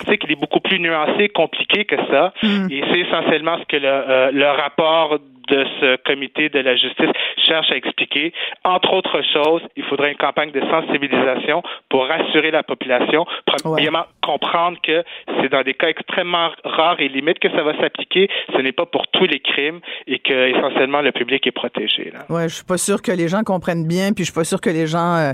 [0.00, 2.32] L'article est beaucoup plus nuancé, compliqué que ça.
[2.42, 2.66] Mm.
[2.70, 5.18] Et c'est essentiellement ce que le, euh, le rapport
[5.50, 7.10] de ce comité de la justice
[7.46, 8.32] cherche à expliquer.
[8.64, 14.78] Entre autres choses, il faudrait une campagne de sensibilisation pour rassurer la population, premièrement comprendre
[14.82, 15.02] que
[15.40, 18.28] c'est dans des cas extrêmement rares et limites que ça va s'appliquer.
[18.54, 22.12] Ce n'est pas pour tous les crimes et que essentiellement le public est protégé.
[22.14, 22.20] Là.
[22.28, 24.60] Ouais, je suis pas sûr que les gens comprennent bien, puis je suis pas sûr
[24.60, 25.32] que les gens euh,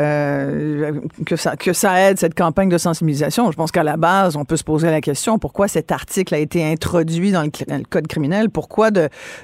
[0.00, 0.92] euh,
[1.26, 3.50] que ça que ça aide cette campagne de sensibilisation.
[3.52, 6.38] Je pense qu'à la base, on peut se poser la question pourquoi cet article a
[6.38, 7.50] été introduit dans le,
[7.88, 8.90] code criminel, pourquoi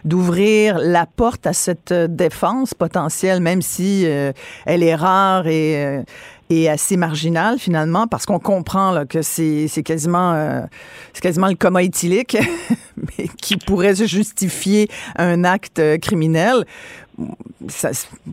[0.04, 4.32] d'ouvrir la porte à cette défense potentielle, même si euh,
[4.66, 6.04] elle est rare et
[6.50, 8.06] et assez marginal finalement?
[8.06, 10.60] Parce qu'on comprend que c'est, quasiment euh,
[11.14, 12.36] c'est quasiment le coma éthylique
[12.96, 16.66] mais qui pourrait justifier un acte euh, criminel.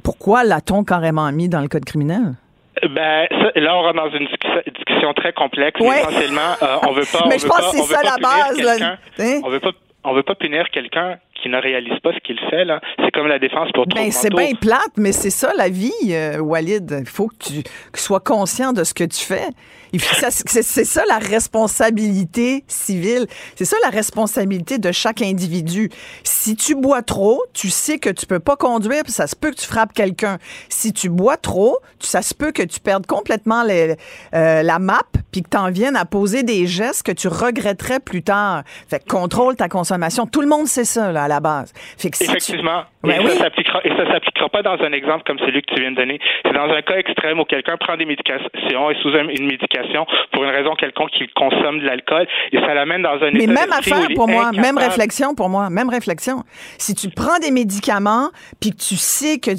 [0.04, 2.36] Pourquoi l'a-t-on carrément mis dans le code criminel?
[2.84, 5.80] Ben, là, on rentre dans une discussion très complexe.
[5.80, 7.26] Essentiellement, euh, on veut pas.
[7.30, 8.62] Mais je pense que c'est ça la base.
[8.62, 8.98] Là.
[9.20, 9.42] Hein?
[9.44, 9.72] On veut pas
[10.08, 12.66] on veut pas punir quelqu'un qui ne réalise pas ce qu'il fait.
[12.66, 12.82] Là.
[13.04, 16.40] C'est comme la défense pour ben, C'est bien plate, mais c'est ça la vie, euh,
[16.40, 16.98] Walid.
[17.00, 19.50] Il faut que tu sois conscient de ce que tu fais.
[19.94, 23.28] C'est ça la responsabilité civile.
[23.56, 25.90] C'est ça la responsabilité de chaque individu.
[26.24, 29.52] Si tu bois trop, tu sais que tu peux pas conduire, puis ça se peut
[29.52, 30.38] que tu frappes quelqu'un.
[30.70, 33.96] Si tu bois trop, ça se peut que tu perdes complètement les,
[34.34, 38.00] euh, la map, puis que tu en viennes à poser des gestes que tu regretterais
[38.00, 38.64] plus tard.
[38.90, 39.97] Fait que contrôle ta consommation.
[40.32, 41.74] Tout le monde sait ça là, à la base.
[41.98, 42.84] Fait que Effectivement.
[43.04, 43.48] Ben et, ça
[43.84, 46.20] et ça s'appliquera pas dans un exemple comme celui que tu viens de donner.
[46.44, 50.44] C'est dans un cas extrême où quelqu'un prend des médications et sous une médication pour
[50.44, 54.08] une raison quelconque qu'il consomme de l'alcool et ça l'amène dans un Mais même affaire
[54.16, 56.44] pour moi, même réflexion pour moi, même réflexion.
[56.78, 58.30] Si tu prends des médicaments
[58.60, 59.52] puis que tu sais que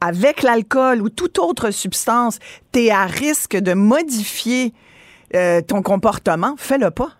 [0.00, 2.38] avec l'alcool ou toute autre substance,
[2.72, 4.72] tu es à risque de modifier
[5.34, 7.10] euh, ton comportement, fais-le pas.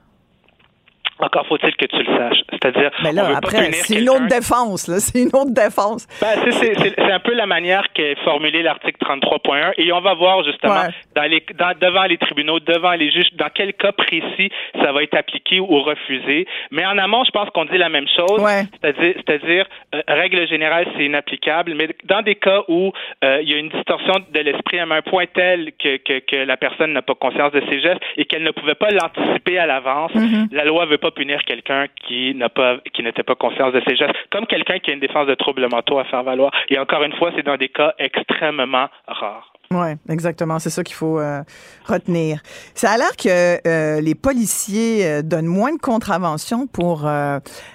[1.18, 2.42] Encore faut-il que tu le saches.
[2.50, 4.86] C'est-à-dire, mais là, après, c'est une autre défense.
[4.88, 5.00] Là.
[5.00, 6.06] C'est une autre défense.
[6.20, 9.72] Ben, c'est, un peu la manière qu'est formulé l'article 33.1.
[9.78, 13.48] Et on va voir justement dans les, dans, devant les tribunaux, devant les juges, dans
[13.54, 14.50] quel cas précis
[14.82, 16.46] ça va être appliqué ou refusé.
[16.70, 18.42] Mais en amont, je pense qu'on dit la même chose.
[18.82, 21.74] C'est-à-dire, c'est-à-dire euh, règle générale, c'est inapplicable.
[21.74, 22.92] Mais dans des cas où
[23.24, 26.36] euh, il y a une distorsion de l'esprit à un point tel que, que, que
[26.36, 29.66] la personne n'a pas conscience de ses gestes et qu'elle ne pouvait pas l'anticiper à
[29.66, 30.48] l'avance, mm-hmm.
[30.52, 33.96] la loi veut pas punir quelqu'un qui n'a pas qui n'était pas conscient de ses
[33.96, 36.52] gestes, comme quelqu'un qui a une défense de troubles mentaux à faire valoir.
[36.68, 39.52] Et encore une fois, c'est dans des cas extrêmement rares.
[39.70, 40.58] Oui, exactement.
[40.58, 41.42] C'est ça qu'il faut euh,
[41.86, 42.40] retenir.
[42.74, 47.06] Ça a l'air que euh, les policiers euh, donnent moins de contraventions pour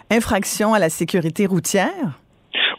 [0.09, 2.20] infraction à la sécurité routière.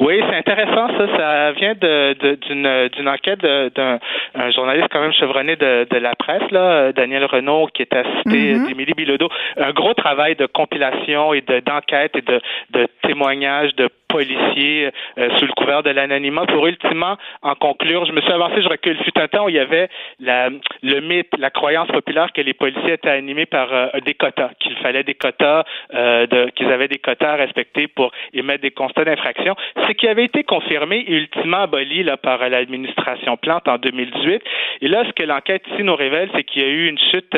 [0.02, 1.16] Oui, c'est intéressant ça.
[1.16, 3.98] Ça vient de, d'une, d'une enquête d'un
[4.34, 8.54] un journaliste quand même chevronné de, de la presse, là, Daniel Renault, qui est assisté
[8.54, 8.66] mm-hmm.
[8.66, 9.28] d'Émilie Bilodeau.
[9.56, 15.28] Un gros travail de compilation et de, d'enquête et de, de témoignages de policiers euh,
[15.38, 18.04] sous le couvert de l'anonymat pour ultimement en conclure.
[18.04, 18.96] Je me suis avancé, je recule.
[19.04, 19.88] Fut un temps où il y avait
[20.20, 20.50] la,
[20.82, 24.76] le mythe, la croyance populaire que les policiers étaient animés par euh, des quotas, qu'il
[24.76, 29.04] fallait des quotas, euh, de, qu'ils avaient des quotas à respecter pour émettre des constats
[29.04, 29.56] d'infraction.
[29.88, 34.42] Ce qui avait été confirmé et ultimement aboli là, par l'administration Plante en 2018.
[34.82, 37.36] Et là, ce que l'enquête ici nous révèle, c'est qu'il y a eu une chute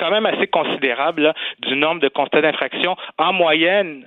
[0.00, 4.06] quand même assez considérable du nombre de constats d'infraction en moyenne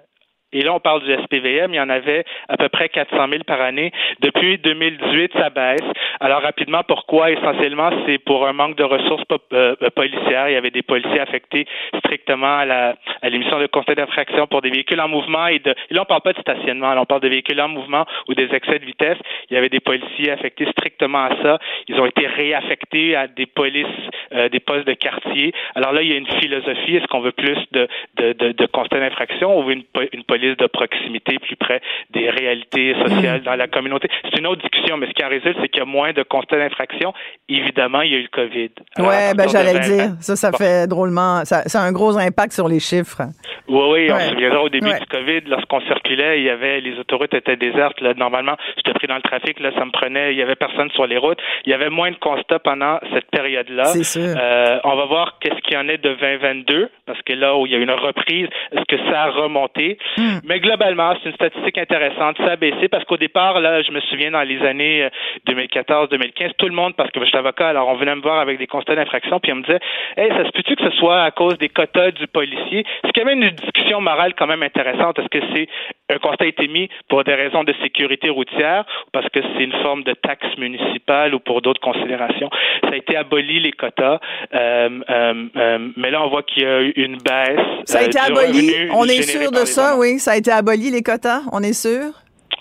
[0.53, 3.43] et là, on parle du SPVM, il y en avait à peu près 400 000
[3.43, 3.91] par année.
[4.19, 5.81] Depuis 2018, ça baisse.
[6.19, 7.31] Alors rapidement, pourquoi?
[7.31, 10.49] Essentiellement, c'est pour un manque de ressources euh, policières.
[10.49, 11.65] Il y avait des policiers affectés
[11.97, 15.71] strictement à la à l'émission de constat d'infraction pour des véhicules en mouvement et de.
[15.89, 18.33] Et là, on parle pas de stationnement, là, on parle de véhicules en mouvement ou
[18.35, 19.17] des excès de vitesse.
[19.49, 21.59] Il y avait des policiers affectés strictement à ça.
[21.87, 23.85] Ils ont été réaffectés à des polices,
[24.33, 25.53] euh, des postes de quartier.
[25.75, 26.97] Alors là, il y a une philosophie.
[26.97, 28.67] Est-ce qu'on veut plus de de, de, de
[28.99, 33.43] d'infraction ou une, une police de proximité plus près des réalités sociales mm.
[33.43, 34.09] dans la communauté.
[34.23, 36.23] C'est une autre discussion, mais ce qui en résulte, c'est qu'il y a moins de
[36.23, 37.13] constats d'infraction.
[37.49, 38.71] Évidemment, il y a eu le COVID.
[38.99, 40.09] Oui, ben j'allais le dire.
[40.19, 41.45] Ça, ça fait drôlement.
[41.45, 43.21] Ça, ça, a un gros impact sur les chiffres.
[43.67, 46.99] Oui, oui, on se souviendra au début du COVID, lorsqu'on circulait, il y avait les
[46.99, 48.01] autoroutes étaient désertes.
[48.01, 50.89] Là, normalement, j'étais pris dans le trafic, là, ça me prenait, il y avait personne
[50.91, 51.39] sur les routes.
[51.65, 53.85] Il y avait moins de constats pendant cette période-là.
[53.85, 54.35] C'est sûr.
[54.37, 57.65] Euh, on va voir qu'est-ce qu'il y en est de 2022, parce que là où
[57.65, 59.97] il y a une reprise, est-ce que ça a remonté?
[60.17, 60.32] Hmm.
[60.43, 62.37] Mais globalement, c'est une statistique intéressante.
[62.37, 65.09] Ça a baissé parce qu'au départ, là, je me souviens dans les années
[65.47, 68.39] 2014-2015, euh, tout le monde, parce que je suis avocat, alors on venait me voir
[68.39, 69.79] avec des constats d'infraction, puis on me disait,
[70.17, 72.85] hey, ça se peut-tu que ce soit à cause des quotas du policier?
[73.03, 75.19] C'est quand même une discussion morale quand même intéressante.
[75.19, 75.67] Est-ce que c'est
[76.09, 79.73] un constat a été mis pour des raisons de sécurité routière, parce que c'est une
[79.81, 82.49] forme de taxe municipale ou pour d'autres considérations?
[82.83, 84.19] Ça a été aboli les quotas,
[84.53, 87.59] euh, euh, euh, mais là on voit qu'il y a eu une baisse.
[87.85, 88.69] Ça a été du aboli.
[88.69, 90.19] revenu On est sûr de ça, oui.
[90.23, 91.41] Ça a été aboli, les quotas.
[91.51, 92.13] On est sûr?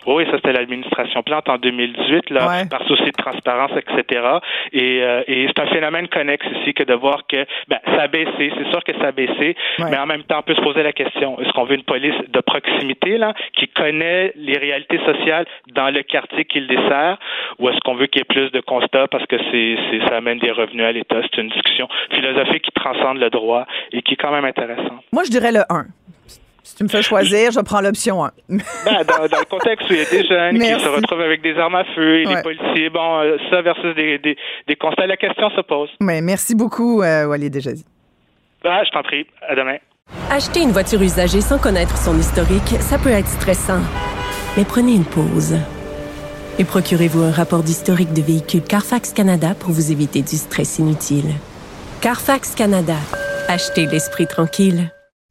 [0.05, 2.67] Oui, ça c'était l'administration Plante en 2018, là, Ouais.
[2.69, 4.21] par souci de transparence, etc.
[4.73, 8.09] Et, euh, et c'est un phénomène connexe ici que de voir que ben, ça a
[8.09, 8.51] baissé.
[8.59, 9.91] C'est sûr que ça a baissé, Ouais.
[9.93, 12.17] mais en même temps, on peut se poser la question est-ce qu'on veut une police
[12.29, 17.19] de proximité là, qui connaît les réalités sociales dans le quartier qu'il dessert,
[17.61, 20.17] ou est-ce qu'on veut qu'il y ait plus de constats parce que c'est, c'est ça
[20.17, 21.21] amène des revenus à l'État?
[21.23, 25.05] C'est une discussion philosophique qui transcende le droit et qui est quand même intéressante.
[25.13, 25.85] Moi, je dirais le 1.
[26.73, 28.31] Si tu me fais choisir, je prends l'option 1.
[28.49, 28.59] Ben,
[29.07, 30.77] dans, dans le contexte où il y a des jeunes Merci.
[30.77, 32.37] qui se retrouvent avec des armes à feu et Ouais.
[32.37, 35.91] les policiers, bon, euh, ça versus des, des, des constats, la question se pose.
[36.01, 37.55] Mais merci beaucoup, euh, Walid.
[38.65, 39.27] Ah, je t'en prie.
[39.47, 39.77] À demain.
[40.31, 43.81] Acheter une voiture usagée sans connaître son historique, ça peut être stressant.
[44.57, 45.59] Mais prenez une pause.
[46.59, 51.33] Et procurez-vous un rapport d'historique de véhicule Carfax Canada pour vous éviter du stress inutile.
[52.01, 52.97] Carfax Canada.
[53.49, 54.91] Achetez l'esprit tranquille.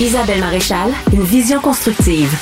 [0.00, 2.32] Isabelle Maréchal, une vision constructive.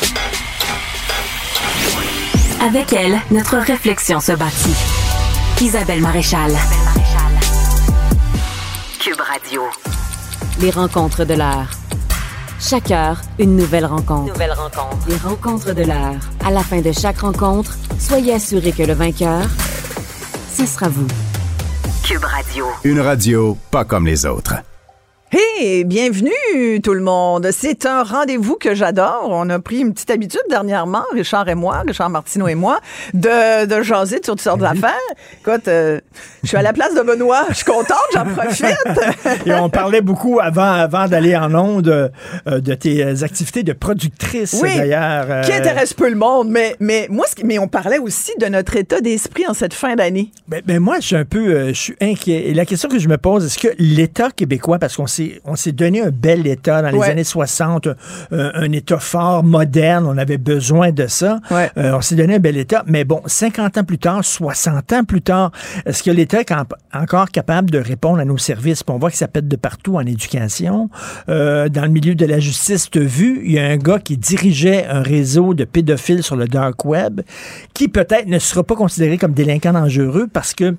[2.61, 4.77] Avec elle, notre réflexion se bâtit.
[5.63, 6.53] Isabelle Maréchal.
[9.01, 9.63] Cube Radio.
[10.61, 11.71] Les rencontres de l'heure.
[12.61, 14.35] Chaque heure, une nouvelle rencontre.
[14.35, 15.09] Nouvelle rencontre.
[15.09, 16.21] Les rencontres de l'heure.
[16.45, 19.47] À la fin de chaque rencontre, soyez assurés que le vainqueur,
[20.55, 21.09] ce sera vous.
[22.05, 22.67] Cube Radio.
[22.85, 24.57] Une radio pas comme les autres.
[25.33, 27.49] Hey, bienvenue tout le monde.
[27.51, 29.27] C'est un rendez-vous que j'adore.
[29.31, 32.79] On a pris une petite habitude dernièrement, Richard et moi, Richard Martineau et moi,
[33.13, 34.93] de, de jaser sur toutes sortes d'affaires.
[35.41, 36.01] Écoute, euh,
[36.45, 37.45] je suis à la place de Benoît.
[37.49, 38.67] Je suis contente, j'en profite.
[39.47, 44.57] Et on parlait beaucoup avant, avant d'aller en onde euh, de tes activités de productrice,
[44.63, 45.27] Oui, d'ailleurs.
[45.29, 48.77] euh, qui intéresse peu le monde, mais, mais moi, mais on parlait aussi de notre
[48.77, 50.31] état d'esprit en cette fin d'année.
[50.47, 52.49] Ben, ben moi, je suis un peu euh, je suis inquiet.
[52.49, 55.57] Et la question que je me pose, est-ce que l'État québécois, parce qu'on s'est on
[55.57, 57.11] s'est donné un bel État dans les Ouais.
[57.11, 57.95] années 60, euh,
[58.55, 61.41] un État fort, moderne, on avait besoin de ça.
[61.51, 61.71] Ouais.
[61.77, 62.85] Euh, on s'est donné un bel État.
[62.87, 65.51] Mais bon, 50 ans plus tard, 60 ans plus tard,
[65.85, 66.53] est-ce que l'État est
[66.95, 68.83] encore capable de répondre à nos services?
[68.83, 70.89] Puis on voit que ça pète de partout en éducation.
[71.29, 73.99] Euh, dans le milieu de la justice, tu as vu, il y a un gars
[73.99, 77.21] qui dirigeait un réseau de pédophiles sur le dark web
[77.75, 80.77] qui peut-être ne sera pas considéré comme délinquant dangereux parce que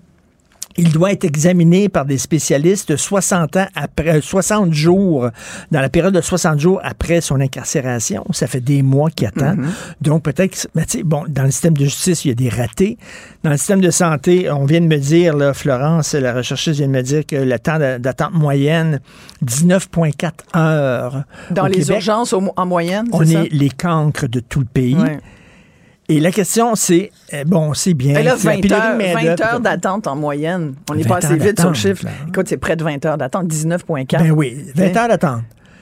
[0.77, 5.29] il doit être examiné par des spécialistes 60 ans après, euh, 60 jours,
[5.71, 8.23] dans la période de 60 jours après son incarcération.
[8.31, 9.55] Ça fait des mois qu'il attend.
[10.01, 10.55] Donc, peut-être
[10.87, 12.97] sais, bon, dans le système de justice, il y a des ratés.
[13.43, 16.87] Dans le système de santé, on vient de me dire, là, Florence, la recherchiste vient
[16.87, 18.99] de me dire que le temps d'a- d'attente moyenne,
[19.41, 21.23] 19,4 heures.
[21.51, 23.43] Dans Au les Québec, urgences au- en moyenne, On ça?
[23.43, 24.95] est les cancres de tout le pays.
[24.95, 25.19] Ouais.
[26.09, 28.13] Et la question, c'est, euh, bon, c'est bien.
[28.13, 29.37] Mais là, c'est la 20 pénurie de heures, main-d'œuvre.
[29.37, 30.73] 20 heures d'attente en moyenne.
[30.89, 32.05] On est 20 passé vite sur le chiffre.
[32.05, 32.11] là.
[32.29, 34.19] Écoute, c'est près de 20 heures d'attente, 19,4.
[34.19, 35.41] Ben oui, 20 heures d'attente.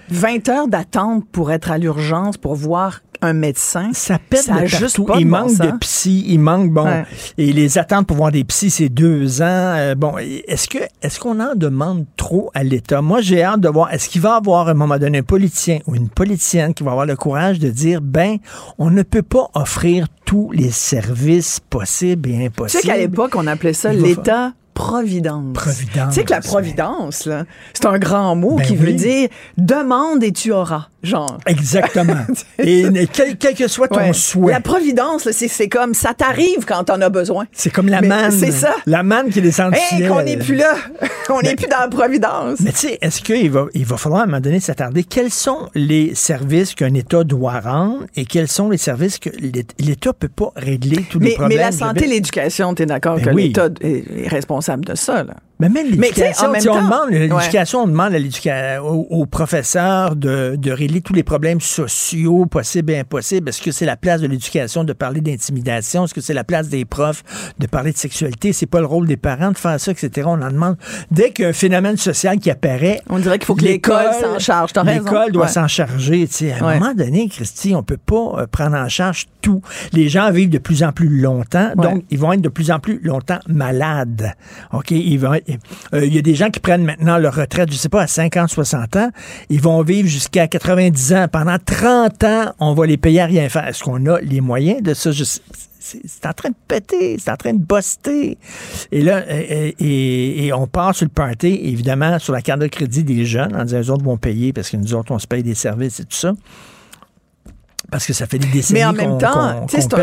[0.10, 3.90] 20 heures d'attente pour être à l'urgence, pour voir un médecin.
[3.94, 7.06] Ça pète Ça de juste pas il manque de psy, il manque bon Ouais.
[7.38, 9.46] et les attentes pour voir des psys c'est deux ans.
[9.48, 13.02] Euh, bon, est-ce que est-ce qu'on en demande trop à l'État?
[13.02, 15.24] Moi, j'ai hâte de voir est-ce qu'il va y avoir à un moment donné un
[15.24, 18.38] politicien ou une politicienne qui va avoir le courage de dire ben
[18.78, 22.82] on ne peut pas offrir tous les services possibles et Tu impossibles.
[22.82, 25.54] sais qu'à l'époque, on appelait ça l'État providence.
[25.54, 29.30] Providence, Tu sais que la providence, là, c'est un grand mot Ben qui veut dire
[29.58, 30.90] demande et tu auras.
[31.06, 31.38] Genre.
[31.46, 32.26] Exactement.
[32.60, 34.14] et quel, quel que soit ton Ouais.
[34.14, 34.52] souhait.
[34.54, 37.46] La providence, c'est, comme ça t'arrive quand t'en as besoin.
[37.52, 38.32] C'est comme la Mais manne.
[38.32, 38.76] c'est ça.
[38.86, 40.10] La manne qui descend du Hey, ciel.
[40.10, 40.74] qu'on n'est plus là.
[41.30, 42.60] on n'est plus dans la providence.
[42.62, 45.04] Mais tu sais, est-ce qu'il va, il va falloir à un moment donné s'attarder?
[45.04, 49.74] Quels sont les services qu'un État doit rendre et quels sont les services que l'État-
[49.80, 51.60] l'État peut pas régler tous les Mais, mais problèmes?
[51.60, 53.48] la santé, l'éducation, t'es d'accord Ben que oui.
[53.48, 55.36] l'État est est responsable de ça, là?
[55.60, 57.28] Mais même l'éducation, on demande, Ouais.
[57.28, 62.92] l'éducation, on demande à aux, aux professeurs de, de régler tous les problèmes sociaux possibles
[62.92, 63.48] et impossibles.
[63.50, 66.04] Est-ce que c'est la place de l'éducation de parler d'intimidation?
[66.06, 67.24] Est-ce que c'est la place des profs
[67.58, 68.52] de parler de sexualité?
[68.52, 70.28] C'est pas le rôle des parents de faire ça, etc.
[70.30, 70.76] On en demande.
[71.12, 74.72] Dès qu'un phénomène social qui apparaît, On dirait qu'il faut que l'école s'en charge.
[74.86, 75.52] L'école doit Ouais.
[75.52, 76.28] s'en charger.
[76.28, 76.52] tu sais.
[76.52, 76.80] À un Ouais.
[76.80, 79.62] moment donné, Christy, on peut pas euh, prendre en charge tout.
[79.94, 81.84] Les gens vivent de plus en plus longtemps, Ouais.
[81.90, 84.34] donc ils vont être de plus en plus longtemps malades.
[84.74, 84.92] OK?
[84.92, 87.90] Ils vont être- Il y a des gens qui prennent maintenant leur retraite, je sais
[87.90, 89.10] pas, à 50, 60 ans.
[89.50, 91.28] Ils vont vivre jusqu'à 90 ans.
[91.32, 93.68] Pendant 30 ans, on va les payer à rien faire.
[93.68, 95.12] Est-ce qu'on a les moyens de ça?
[95.12, 95.24] Je
[95.88, 98.40] c'est en train de péter, c'est en train de buster.
[98.92, 102.66] Et là, et, et- et on part sur le party, évidemment, sur la carte de
[102.68, 105.28] crédit des jeunes, en disant, les autres vont payer parce que nous autres, on se
[105.28, 106.34] paye des services et tout ça.
[107.92, 109.90] Parce que ça fait des décennies Mais en qu'on même temps, qu'on- tu sais, qu'on
[109.90, 110.02] c'est un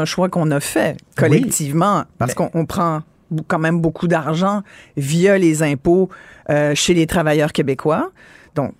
[0.00, 3.02] un, choix qu'on a fait collectivement parce qu'on on prend
[3.48, 4.62] quand même beaucoup d'argent
[4.96, 6.08] via les impôts
[6.50, 8.10] euh, chez les travailleurs québécois.
[8.56, 8.72] Donc,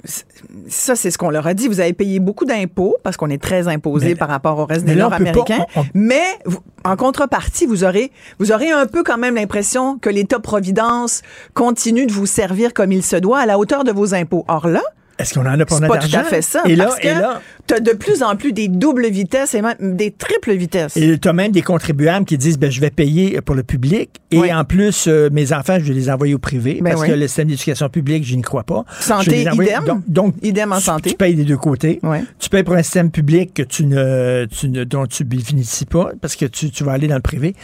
[0.67, 1.69] ça, c'est ce qu'on leur a dit.
[1.69, 4.97] Vous avez payé beaucoup d'impôts parce qu'on est très imposé par rapport au reste des
[4.97, 5.59] Nord-Américains.
[5.59, 9.97] pas- on- Mais vous- en contrepartie, vous aurez, vous aurez un peu quand même l'impression
[9.99, 11.23] que l'État-providence
[11.55, 14.45] continue de vous servir comme il se doit à la hauteur de vos impôts.
[14.49, 14.83] Or là,
[15.21, 16.63] Est-ce qu'on en a notre pas tout à fait ça.
[16.67, 17.41] Et là, parce que et là,
[17.71, 20.97] tu as de plus en plus des doubles vitesses et même des triples vitesses.
[20.97, 24.11] Et tu as même des contribuables qui disent ben, je vais payer pour le public
[24.33, 24.53] et Oui.
[24.53, 27.09] en plus, euh, mes enfants, je vais les envoyer au privé Ben parce oui.
[27.09, 28.85] que le système d'éducation publique, je n'y crois pas.
[29.01, 29.85] Santé, idem.
[29.87, 31.11] Donc, donc, Idem en tu- santé.
[31.11, 32.01] Tu payes des deux côtés.
[32.39, 36.11] Tu payes pour un système public que tu ne, tu ne, dont tu bénéficies pas
[36.21, 37.55] parce que tu, tu vas aller dans le privé.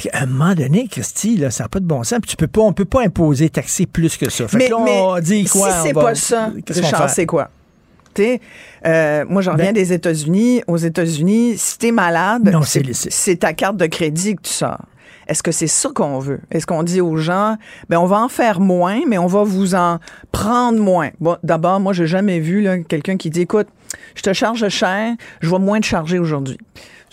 [0.00, 2.18] Qu'à un moment donné, Christy, là, ça n'a pas de bon sens.
[2.20, 4.48] Puis tu peux pas, on peut pas imposer, taxer plus que ça.
[4.48, 5.70] Fait mais que là, mais on dit quoi?
[5.70, 6.52] si c'est va- pas ça,
[7.08, 7.50] c'est quoi?
[8.16, 8.40] Sais,
[8.86, 10.62] euh, moi, j'en reviens Ben- des États-Unis.
[10.66, 14.42] Aux États-Unis, si t'es malade, Non, c'est c'est- c'est- c'est ta carte de crédit que
[14.42, 14.80] tu sors.
[15.28, 16.40] Est-ce que c'est ça qu'on veut?
[16.50, 17.56] Est-ce qu'on dit aux gens,
[17.88, 19.98] ben on va en faire moins, mais on va vous en
[20.32, 21.10] prendre moins?
[21.20, 23.68] Bon, d'abord, moi, j'ai jamais vu là, quelqu'un qui dit, écoute,
[24.16, 26.58] je te charge cher, je vais moins te charger aujourd'hui.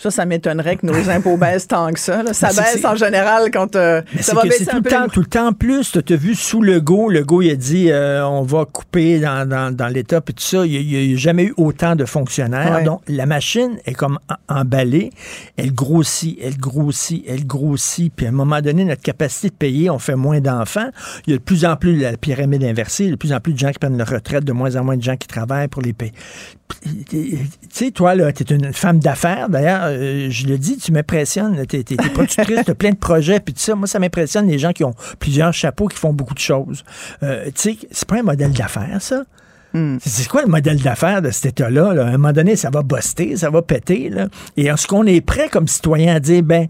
[0.00, 2.22] Ça, ça m'étonnerait que nos impôts baissent tant que ça.
[2.22, 2.32] là.
[2.32, 5.20] Ça Ben, baisse en général quand euh, ça va baisser un tout le temps, tout
[5.20, 5.92] le temps plus.
[6.06, 9.20] Tu as vu sous le go, le go, il a dit euh, on va couper
[9.20, 10.64] dans, dans, dans l'État puis tout ça.
[10.64, 12.76] Il n'y a, jamais eu autant de fonctionnaires.
[12.76, 12.84] Ouais.
[12.84, 15.10] Donc, la machine est comme emballée.
[15.58, 18.10] Elle grossit, elle grossit, elle grossit.
[18.16, 20.88] Puis à un moment donné, notre capacité de payer, on fait moins d'enfants.
[21.26, 23.34] Il y a de plus en plus la pyramide inversée, il y a de plus
[23.34, 25.28] en plus de gens qui prennent leur retraite, de moins en moins de gens qui
[25.28, 26.14] travaillent pour les payer.
[27.08, 27.38] Tu
[27.72, 29.48] sais, toi, là, tu es une femme d'affaires.
[29.48, 31.64] D'ailleurs, euh, je le dis, tu m'impressionnes.
[31.66, 33.74] Tu es, productrice, tu as plein de projets, puis tout ça.
[33.74, 36.84] Moi, ça m'impressionne les gens qui ont plusieurs chapeaux, qui font beaucoup de choses.
[37.22, 39.24] Euh, tu sais, c'est pas un modèle d'affaires, ça.
[39.72, 39.98] Hmm.
[40.00, 41.94] C'est- quoi le modèle d'affaires de cet État-là?
[41.94, 42.04] là?
[42.04, 44.08] À un moment donné, ça va buster, ça va péter.
[44.08, 44.28] Là.
[44.56, 46.66] Et est-ce qu'on est prêt comme citoyen à dire, ben,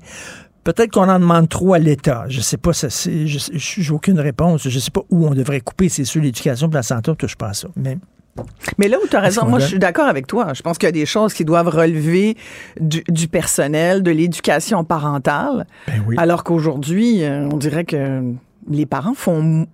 [0.64, 2.26] peut-être qu'on en demande trop à l'État?
[2.28, 4.68] Je sais pas, ça, je j'ai aucune réponse.
[4.68, 5.88] Je sais pas où on devrait couper.
[5.88, 7.68] C'est sûr, l'éducation la santé, on touche pas à ça.
[7.74, 7.96] Mais
[8.78, 10.52] Mais là où tu as raison, moi je suis d'accord avec toi.
[10.54, 12.36] Je pense qu'il y a des choses qui doivent relever
[12.80, 15.66] du, du personnel, de l'éducation parentale.
[15.86, 16.16] Ben oui.
[16.18, 18.22] Alors qu'aujourd'hui, euh, on dirait que
[18.68, 19.66] les parents font.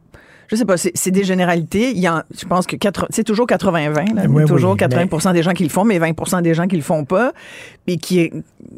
[0.48, 1.90] Je sais pas, c'est c'est des généralités.
[1.90, 2.76] Il y en, je pense que
[3.10, 3.94] c'est toujours 80-20.
[3.94, 4.04] là.
[4.06, 6.40] Il y a Oui, oui, toujours mais- 80% des gens qui le font, mais 20%
[6.42, 7.32] des gens qui le font pas.
[7.88, 8.30] Et qui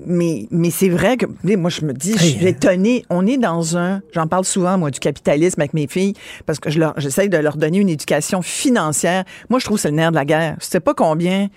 [0.06, 3.04] mais, mais c'est vrai que, moi, je me dis, je suis étonnée.
[3.10, 6.14] On est dans un, j'en parle souvent, moi, du capitalisme avec mes filles,
[6.46, 9.24] parce que je leur, j'essaye de leur donner une éducation financière.
[9.50, 10.56] Moi, je trouve que c'est le nerf de la guerre.
[10.60, 11.48] Je sais pas combien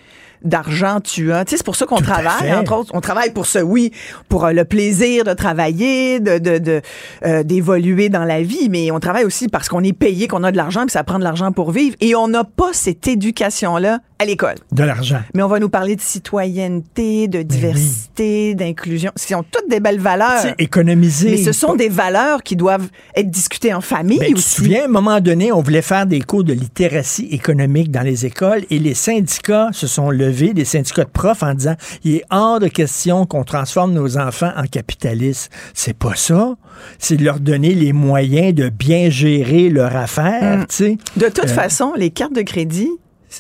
[0.44, 1.46] d'argent tu as.
[1.46, 2.92] Tu sais, c'est pour ça qu'on travaille, entre autres.
[2.94, 3.92] On travaille pour ce, oui,
[4.30, 6.82] pour euh, le plaisir de travailler, de, de, de,
[7.26, 10.52] euh, d'évoluer dans la vie, mais on travaille aussi parce qu'on est payé, qu'on a
[10.52, 11.96] de l'argent, puis ça prend de l'argent pour vivre.
[12.02, 14.56] Et on n'a pas cette éducation-là à l'école.
[14.72, 15.22] de l'argent.
[15.34, 19.12] Mais on va nous parler de citoyenneté, de diversité, d'inclusion.
[19.16, 20.46] Ce sont toutes des belles valeurs.
[20.60, 21.32] Économiser.
[21.32, 24.56] Mais ce sont des valeurs qui doivent être discutées en famille Ben, tu te aussi.
[24.56, 28.26] souviens, à un moment donné, on voulait faire des cours de littératie économique dans les
[28.28, 32.24] écoles et les syndicats se sont levés, les syndicats de profs, en disant il est
[32.32, 35.52] hors de question qu'on transforme nos enfants en capitalistes.
[35.74, 36.56] C'est pas ça.
[37.00, 40.98] C'est de leur donner les moyens de bien gérer leur affaire, sais.
[41.18, 42.90] De toute Euh, façon, les cartes de crédit,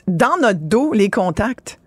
[0.07, 1.79] dans notre dos, les contacts,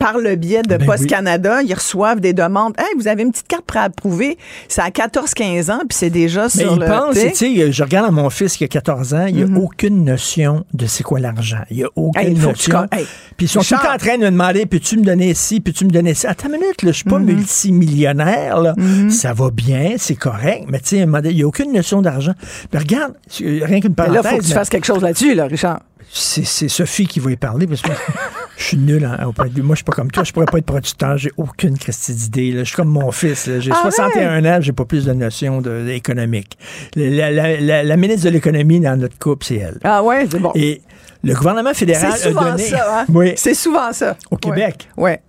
[0.00, 1.06] par le biais de Ben Post oui.
[1.06, 2.74] Canada, ils reçoivent des demandes.
[2.78, 4.38] Hey, vous avez une petite carte préapprouvée.
[4.66, 6.86] C'est à 14-15 ans, puis c'est déjà Mais sur il le.
[6.86, 7.30] pense, tu sais.
[7.32, 10.04] tu sais, je regarde à mon fils qui a 14 ans, il n'y a aucune
[10.04, 11.60] notion de c'est quoi l'argent.
[11.70, 12.26] Il n'y a aucune Mm-hmm.
[12.28, 12.86] Hey, tu notion.
[12.92, 13.94] hey, Puis ils sont tout le temps Richard.
[13.94, 16.30] en train de me demander, peux-tu me donner ci, peux-tu me donner ça?
[16.30, 17.24] Attends une minute, là, je suis pas Mm-hmm.
[17.24, 18.74] multimillionnaire, là.
[19.10, 22.32] Ça va bien, c'est correct, mais tu sais, il n'y a aucune notion d'argent.
[22.70, 24.22] Puis regarde, rien qu'une Mais parenthèse.
[24.24, 25.80] là, il faut que tu mais- fasses quelque chose là-dessus, là, Richard.
[26.10, 27.90] C'est Sophie qui va y parler parce que
[28.56, 29.04] je suis nul.
[29.06, 30.24] en- au point de vue- Moi, je suis pas comme toi.
[30.24, 31.16] Je pourrais pas être producteur.
[31.18, 32.52] J'ai aucune christie d'idée.
[32.58, 33.48] Je suis comme mon fils.
[33.60, 33.92] J'ai Arrête!
[33.92, 34.58] 61 ans.
[34.60, 36.58] J'ai pas plus de notions de, économiques.
[36.96, 39.78] La, la- la- la ministre de l'économie dans notre couple, c'est elle.
[39.84, 40.52] Ah ouais, c'est bon.
[40.54, 40.80] Et
[41.22, 42.62] le gouvernement fédéral C'est souvent a donné...
[42.64, 43.06] ça, hein?
[43.08, 43.32] Oui.
[43.36, 44.16] C'est souvent ça.
[44.30, 44.88] Au Québec.
[44.96, 45.10] Ouais.
[45.12, 45.20] Ouais,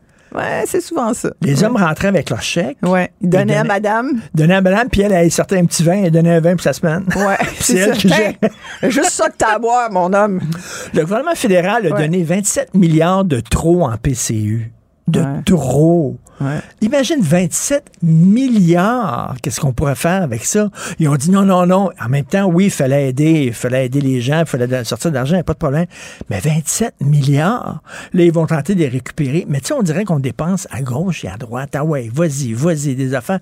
[0.66, 1.32] c'est souvent ça.
[1.42, 3.12] Les hommes rentraient avec leur chèque, Ouais.
[3.22, 4.22] Il donnait à donnaient- madame.
[4.34, 6.62] donnaient à madame, puis elle, elle sortait un petit vin et donnait un vin pour
[6.64, 7.06] sa semaine.
[7.16, 7.38] Ouais.
[7.60, 8.10] c'est elle qui
[8.84, 10.40] Juste ça que t'as à boire, mon homme.
[10.94, 12.02] Le gouvernement fédéral a Ouais.
[12.02, 14.72] donné 27 milliards de trop en PCU.
[15.08, 15.42] De Ouais.
[15.46, 16.18] trop.
[16.82, 19.36] Imagine 27 milliards.
[19.42, 20.70] Qu'est-ce qu'on pourrait faire avec ça?
[21.00, 21.90] Ils ont dit non, non, non.
[22.04, 25.12] En même temps, oui, il fallait aider, il fallait aider les gens, il fallait sortir
[25.12, 25.86] de l'argent, pas de problème.
[26.30, 27.82] Mais 27 milliards,
[28.14, 29.46] là, ils vont tenter de les récupérer.
[29.48, 31.72] Mais tu sais, on dirait qu'on dépense à gauche et à droite.
[31.76, 33.40] Ah ouais, vas-y, vas-y, des affaires.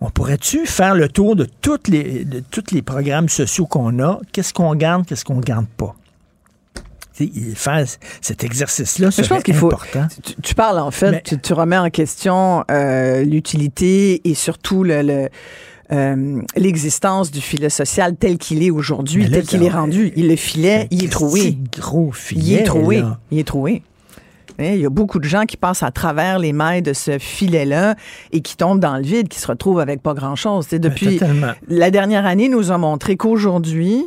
[0.00, 4.20] On pourrait-tu faire le tour de toutes les, tous les programmes sociaux qu'on a?
[4.32, 5.94] Qu'est-ce qu'on garde, qu'est-ce qu'on garde pas?
[7.54, 7.84] Faire
[8.20, 10.06] cet exercice-là, je c'est pense qu'il faut- important.
[10.24, 14.82] Tu, tu parles en fait, Mais- tu, tu remets en question euh, l'utilité et surtout
[14.82, 15.28] le, le,
[15.92, 20.12] euh, l'existence du filet social tel qu'il est aujourd'hui, tel qu'il est rendu.
[20.16, 21.56] Il le filet, il est troué.
[21.78, 22.42] Gros filet.
[22.44, 23.00] Il est troué.
[23.00, 23.18] là.
[23.30, 23.82] Il est troué.
[24.58, 27.18] Hein, Il y a beaucoup de gens qui passent à travers les mailles de ce
[27.18, 27.94] filet-là
[28.32, 30.66] et qui tombent dans le vide, qui se retrouvent avec pas grand-chose.
[30.66, 31.20] Sais, Depuis
[31.68, 34.04] la dernière année nous a montré qu'aujourd'hui,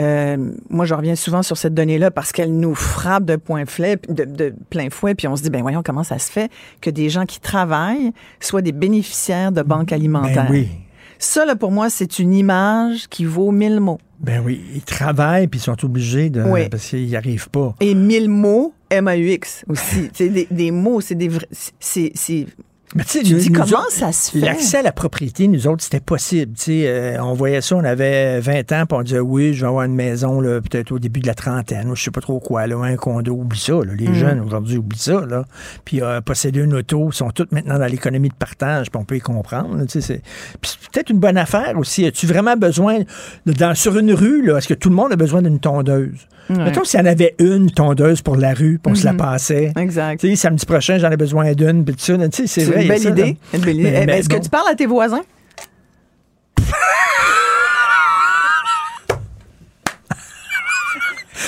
[0.00, 3.98] euh, moi je reviens souvent sur cette donnée-là parce qu'elle nous frappe de, point fouet,
[4.08, 6.90] de, de plein fouet, puis on se dit, ben voyons comment ça se fait que
[6.90, 10.46] des gens qui travaillent soient des bénéficiaires de banques alimentaires?
[10.46, 10.68] Ben oui.
[11.18, 14.00] Ça, là, pour moi, c'est une image qui vaut mille mots.
[14.18, 16.68] Ben oui, ils travaillent puis ils sont obligés de Oui.
[16.68, 17.76] parce qu'ils n'y arrivent pas.
[17.80, 20.10] Et mille mots, M-A-U-X aussi.
[20.14, 21.46] c'est des, des mots, c'est des vrais.
[21.78, 22.46] C'est.
[22.94, 24.38] Mais tu sais, Tu nous- dis nous comment autres, ça se fait?
[24.40, 26.52] L'accès à la propriété, nous autres, c'était possible.
[26.56, 29.62] Tu sais, euh, on voyait ça, on avait 20 ans, puis on disait oui, je
[29.62, 32.20] vais avoir une maison là, peut-être au début de la trentaine, ou je sais pas
[32.20, 33.72] trop quoi, là, un condo, oublie ça.
[33.72, 33.92] là.
[33.96, 34.14] Les Mm.
[34.14, 35.24] jeunes aujourd'hui oublient ça.
[35.26, 35.44] Là.
[35.84, 39.04] Puis euh, posséder une auto, ils sont tous maintenant dans l'économie de partage, puis on
[39.04, 39.76] peut y comprendre.
[39.76, 40.22] là, tu sais, c'est-
[40.60, 42.04] Puis c'est peut-être une bonne affaire aussi.
[42.04, 42.98] As-tu vraiment besoin,
[43.46, 46.26] dans, sur une rue, là, est-ce que tout le monde a besoin d'une tondeuse?
[46.58, 49.72] Mettons s'il y en avait une tondeuse pour la rue, puis on se la passait.
[49.76, 50.24] Exact.
[50.36, 52.82] Samedi prochain, j'en ai besoin d'une, puis c'est vrai.
[52.82, 53.36] une belle idée.
[53.52, 55.22] Est-ce que tu parles à tes voisins?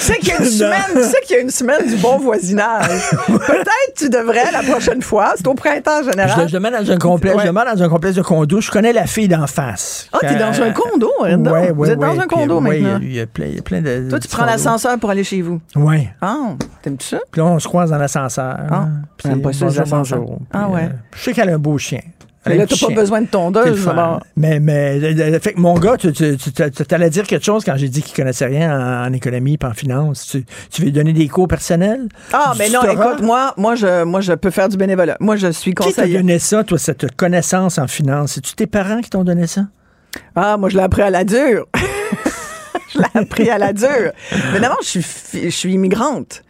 [0.05, 2.19] sais qu'il y a une semaine, tu sais qu'il y a une semaine du bon
[2.19, 2.87] voisinage.
[3.27, 5.35] Peut-être tu devrais la prochaine fois.
[5.37, 6.49] C'est au printemps en Je, général.
[6.49, 7.43] je demande dans un complexe, Ouais.
[7.43, 8.61] je demande dans un complexe de condo.
[8.61, 10.09] Je connais la fille d'en face.
[10.13, 11.55] Ah, t'es dans un condo, hein, donc?
[11.55, 12.99] Ouais, Vous êtes dans un condo ouais, maintenant?
[13.03, 14.09] Il y, a plein, il y a plein de.
[14.11, 15.61] Toi, tu prends l'ascenseur pour aller chez vous?
[15.77, 16.09] Oui.
[16.21, 16.37] Ah,
[16.83, 17.19] t'aimes-tu ça?
[17.31, 18.57] Puis là, on se croise dans l'ascenseur.
[18.71, 18.87] Ah,
[19.17, 20.39] Puis j'aime pas ça, bonjour, bonjour.
[20.53, 20.83] Ah, Puis, ouais.
[20.85, 22.01] euh, je sais qu'elle a un beau chien.
[22.47, 23.85] Mais là, t'as pas besoin de tondeuse.
[23.85, 24.21] d'abord.
[24.37, 25.01] Mais, mais,
[25.41, 28.03] fait que mon gars, tu, tu, tu, tu- t'allais dire quelque chose quand j'ai dit
[28.03, 30.27] qu'il connaissait rien en, en économie et en finance.
[30.27, 32.09] Tu, tu veux donner des cours personnels?
[32.33, 35.17] Ah, mais non, écoute, moi, moi, je, moi, je peux faire du bénévolat.
[35.21, 38.33] Moi, je suis Qui t'a donné ça, toi, cette connaissance en finance?
[38.33, 39.63] C'est-tu tes parents qui t'ont donné ça?
[40.37, 41.67] Ah, moi, je l'ai appris à la dure.
[42.95, 44.13] je l'ai appris à la dure.
[44.53, 45.05] Mais d'abord, je suis,
[45.45, 46.43] je suis immigrante.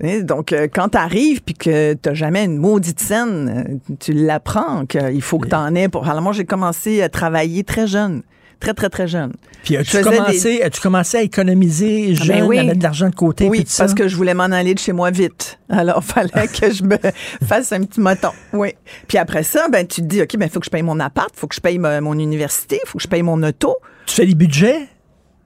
[0.00, 4.86] Et Donc, euh, quand t'arrives puis que t'as jamais une maudite scène, euh, tu l'apprends
[4.86, 6.08] qu'il faut que t'en aies pour.
[6.08, 8.22] Alors, moi, j'ai commencé à travailler très jeune.
[8.60, 9.34] Très, très, très jeune.
[9.62, 12.58] Puis as-tu commencé, as-tu commencé à économiser Ah, ben oui.
[12.58, 13.48] à mettre de l'argent de côté?
[13.48, 15.60] Oui, parce que je voulais m'en aller de chez moi vite.
[15.68, 16.96] Alors, fallait que je me
[17.46, 18.30] fasse un petit moton.
[18.52, 18.70] Oui.
[19.06, 21.30] Puis après ça, ben, tu te dis, OK, ben, faut que je paye mon appart,
[21.36, 23.76] faut que je paye ma- mon université, faut que je paye mon auto.
[24.06, 24.88] Tu fais des budgets?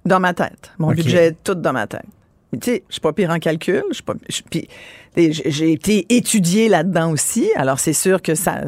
[0.06, 0.72] Dans ma tête.
[0.78, 0.96] Mon OK.
[0.96, 2.06] budget est tout dans ma tête.
[2.52, 3.82] Tu sais, je suis pas pire en calcul.
[3.88, 4.14] Je suis pas,
[5.16, 7.48] j'ai été étudiée là-dedans aussi.
[7.56, 8.60] Alors, c'est sûr que ça,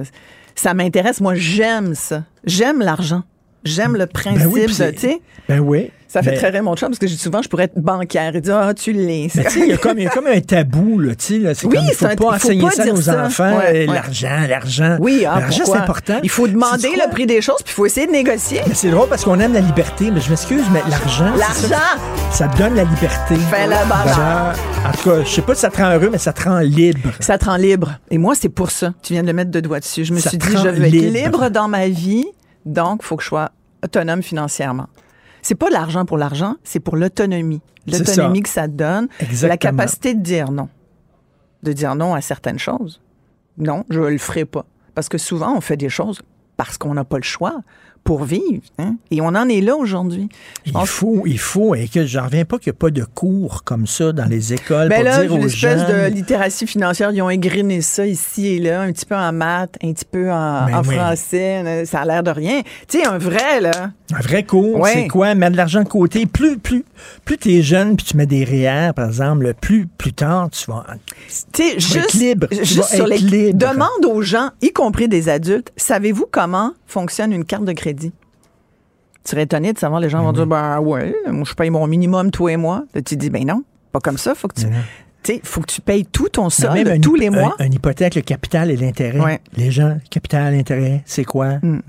[0.55, 1.21] ça m'intéresse.
[1.21, 2.25] Moi, j'aime ça.
[2.45, 3.23] J'aime l'argent.
[3.65, 5.91] J'aime le principe Ben oui, de, tu sais, Ben oui.
[6.15, 8.37] Ça fait Mais- très rire mon chum parce que j'ai souvent, je pourrais être bancaire
[8.37, 9.29] et dire, ah, tu l'es.
[9.35, 11.43] Mais tu sais, il y a comme, il y a comme un tabou, là, tu
[11.43, 11.55] sais.
[11.55, 13.25] C'est Oui, comme, il faut un- pas il faut enseigner pas ça ça.
[13.27, 13.57] enfants.
[13.59, 13.87] Ouais, ouais.
[13.87, 14.97] L'argent, l'argent.
[15.01, 16.21] Oui, ah, L'argent, c'est important.
[16.23, 18.61] Il faut demander le prix des choses, puis il faut essayer de négocier.
[18.69, 21.33] Mais c'est drôle parce qu'on aime la liberté, mais je m'excuse, mais l'argent.
[21.37, 22.01] ça, L'argent!
[22.31, 23.35] Ça donne la liberté.
[23.51, 24.55] Fais la barre.
[24.87, 26.61] En tout cas, je sais pas si ça te rend heureux, mais ça te rend
[26.61, 27.11] libre.
[27.19, 27.99] Ça te rend libre.
[28.13, 28.93] Et moi, c'est pour ça.
[29.03, 30.05] Tu viens de le mettre deux doigts dessus.
[30.05, 32.27] Je me Ça suis dit, je veux être libre dans ma vie,
[32.65, 33.51] donc il faut que je sois
[33.83, 34.87] autonome financièrement.
[35.45, 37.61] C'est pas l'argent pour l'argent, c'est pour l'autonomie.
[37.87, 39.09] L'autonomie que ça donne.
[39.21, 39.49] Exactement.
[39.51, 40.71] La capacité de dire non.
[41.63, 43.03] De dire non à certaines choses.
[43.59, 44.65] Non, je le ferai pas.
[44.95, 46.23] Parce que souvent, on fait des choses
[46.57, 47.61] parce qu'on n'a pas le choix
[48.05, 48.63] pour vivre.
[48.79, 48.97] Hein?
[49.11, 50.29] Et on en est là aujourd'hui.
[50.67, 53.65] Il faut, il faut, et que j'en reviens pas qu'il n'y a pas de cours
[53.65, 56.11] comme ça dans les écoles Mais pour là, dire aux une espèce jeunes.
[56.11, 59.77] de littératie financière, ils ont égriné ça ici et là, un petit peu en maths,
[59.83, 60.95] un petit peu en, Ben en oui.
[60.97, 61.85] français.
[61.87, 62.61] Ça a l'air de rien.
[62.89, 63.91] Tu sais, un vrai, là.
[64.15, 64.93] Un vrai cours, Ouais.
[64.93, 65.35] c'est quoi?
[65.35, 66.27] Mettre de l'argent de côté.
[66.27, 66.85] Plus, plus,
[67.25, 70.71] plus tu es jeune, puis tu mets des REER, par exemple, plus, plus tard, tu
[70.71, 70.85] vas.
[71.53, 72.47] Tu sais, juste, être libre.
[72.51, 73.47] Tu juste vas sur être les.
[73.47, 73.59] libre.
[73.59, 77.94] Demande aux gens, y compris des adultes, savez-vous comment fonctionne une carte de crédit?
[79.25, 80.35] Tu serais étonné de savoir, les gens vont Mhm.
[80.35, 82.85] dire, ben ouais, moi, je paye mon minimum, toi et moi.
[82.95, 83.63] Là, tu dis, ben non,
[83.93, 84.35] pas comme ça.
[84.35, 84.67] Faut que tu.
[85.27, 87.55] Sais, faut que tu payes tout ton solde même tous les mois.
[87.59, 89.19] Un, un hypothèque, le capital et l'intérêt.
[89.19, 89.41] Ouais.
[89.57, 91.55] Les gens, capital, intérêt, c'est quoi?
[91.63, 91.81] Mm.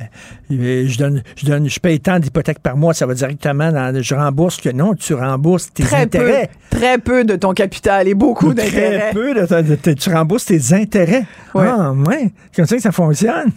[0.50, 3.74] Ben, euh, je donne, je donne, je paye tant d'hypothèques par mois, ça va directement
[3.74, 6.50] dans, je rembourse que non, tu rembourses tes Très peu, intérêts.
[6.70, 9.10] très peu de ton capital et beaucoup Très d'intérêts.
[9.12, 11.26] peu, de, de- de- tu rembourses tes intérêts.
[11.54, 11.68] Ouais.
[11.68, 12.32] Ah, ouais.
[12.52, 13.52] C'est comme ça que ça fonctionne.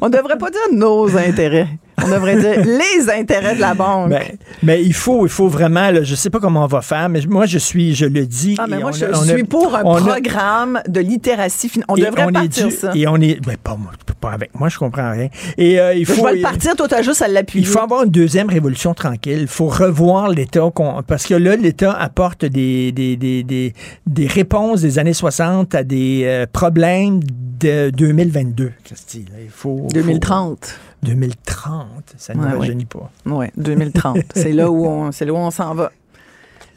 [0.00, 1.68] On devrait pas dire nos intérêts.
[2.04, 4.08] On devrait dire les intérêts de la banque.
[4.10, 7.08] Mais, mais il faut, il faut vraiment, là, je sais pas comment on va faire,
[7.08, 8.56] mais moi, je suis, je le dis.
[8.58, 11.70] ah, mais moi, on je, je a- suis pour un a- programme de littératie.
[11.88, 12.92] On devrait on est partir dû- ça.
[12.94, 13.76] Et on est, ben, pas
[14.20, 15.28] pas avec moi, je comprends rien.
[15.56, 16.24] Et euh, il je faut.
[16.26, 17.64] vais le partir, toi, t'as juste à l'appuyer.
[17.64, 19.38] Il faut avoir une deuxième révolution tranquille.
[19.42, 20.62] Il faut revoir l'État.
[21.06, 23.74] Parce que là, l'État apporte des, des, des, des,
[24.06, 27.20] des réponses des années 60 à des euh, problèmes
[27.60, 28.72] de 2022.
[28.84, 30.64] Christy, là, il faut, 2030.
[30.64, 30.72] faut-
[31.02, 31.86] 2030.
[32.16, 32.58] Ça ne Ouais, me ouais.
[32.60, 33.10] rajeunit pas.
[33.26, 34.18] Oui, 2030.
[34.34, 35.90] c'est là où on, c'est là où on s'en va.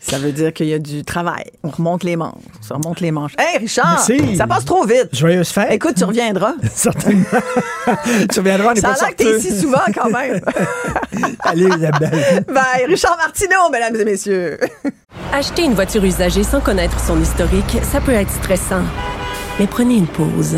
[0.04, 1.44] Ça veut dire qu'il y a du travail.
[1.62, 2.34] On remonte les manches.
[2.72, 3.34] On remonte les manches.
[3.38, 4.04] Hey, Richard!
[4.10, 4.36] Merci.
[4.36, 5.10] Ça passe trop vite.
[5.14, 5.72] Joyeuse fête.
[5.72, 6.54] Écoute, tu reviendras.
[6.74, 7.24] Certainement.
[8.32, 10.42] tu reviendras, on n'est Ça pas a l'air que t'es ici souvent quand même.
[11.42, 12.44] Allez, Isabelle.
[12.48, 12.86] Bye.
[12.88, 14.58] Richard Martineau, mesdames et messieurs.
[15.32, 18.82] Acheter une voiture usagée sans connaître son historique, ça peut être stressant.
[19.60, 20.58] Mais prenez une pause.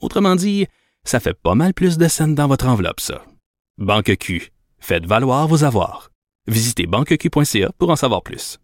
[0.00, 0.66] Autrement dit,
[1.04, 3.22] ça fait pas mal plus de scènes dans votre enveloppe, ça.
[3.78, 4.50] Banque Q.
[4.78, 6.10] Faites valoir vos avoirs.
[6.46, 8.58] Visitez banqueq.ca pour en savoir plus.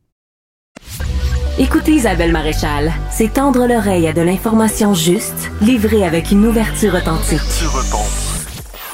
[1.59, 7.39] Écoutez Isabelle Maréchal, c'est tendre l'oreille à de l'information juste, livrée avec une ouverture authentique.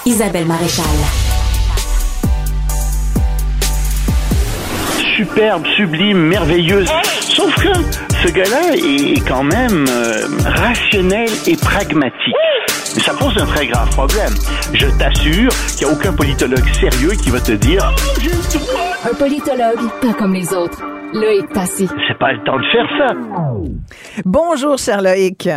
[0.04, 1.29] Isabelle Maréchal.
[5.20, 6.88] Superbe, sublime, merveilleuse.
[7.20, 7.68] Sauf que
[8.22, 12.34] ce gars-là est quand même euh, rationnel et pragmatique.
[12.94, 14.32] Mais ça pose un très grave problème.
[14.72, 17.92] Je t'assure qu'il n'y a aucun politologue sérieux qui va te dire.
[19.04, 20.82] Un politologue, pas comme les autres.
[21.12, 21.88] Loïc Passy.
[22.08, 24.22] C'est pas le temps de faire ça.
[24.24, 25.50] Bonjour, cher Loïc.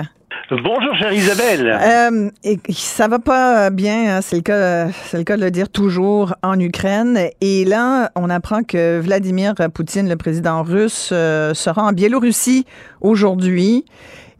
[0.52, 1.80] Bonjour, chère Isabelle.
[1.82, 2.30] Euh,
[2.70, 6.36] ça va pas bien, hein, c'est le cas, c'est le cas de le dire toujours
[6.44, 7.20] en Ukraine.
[7.42, 12.66] Et là, on apprend que Vladimir Poutine, le président russe, euh, sera en Biélorussie
[13.02, 13.86] aujourd'hui.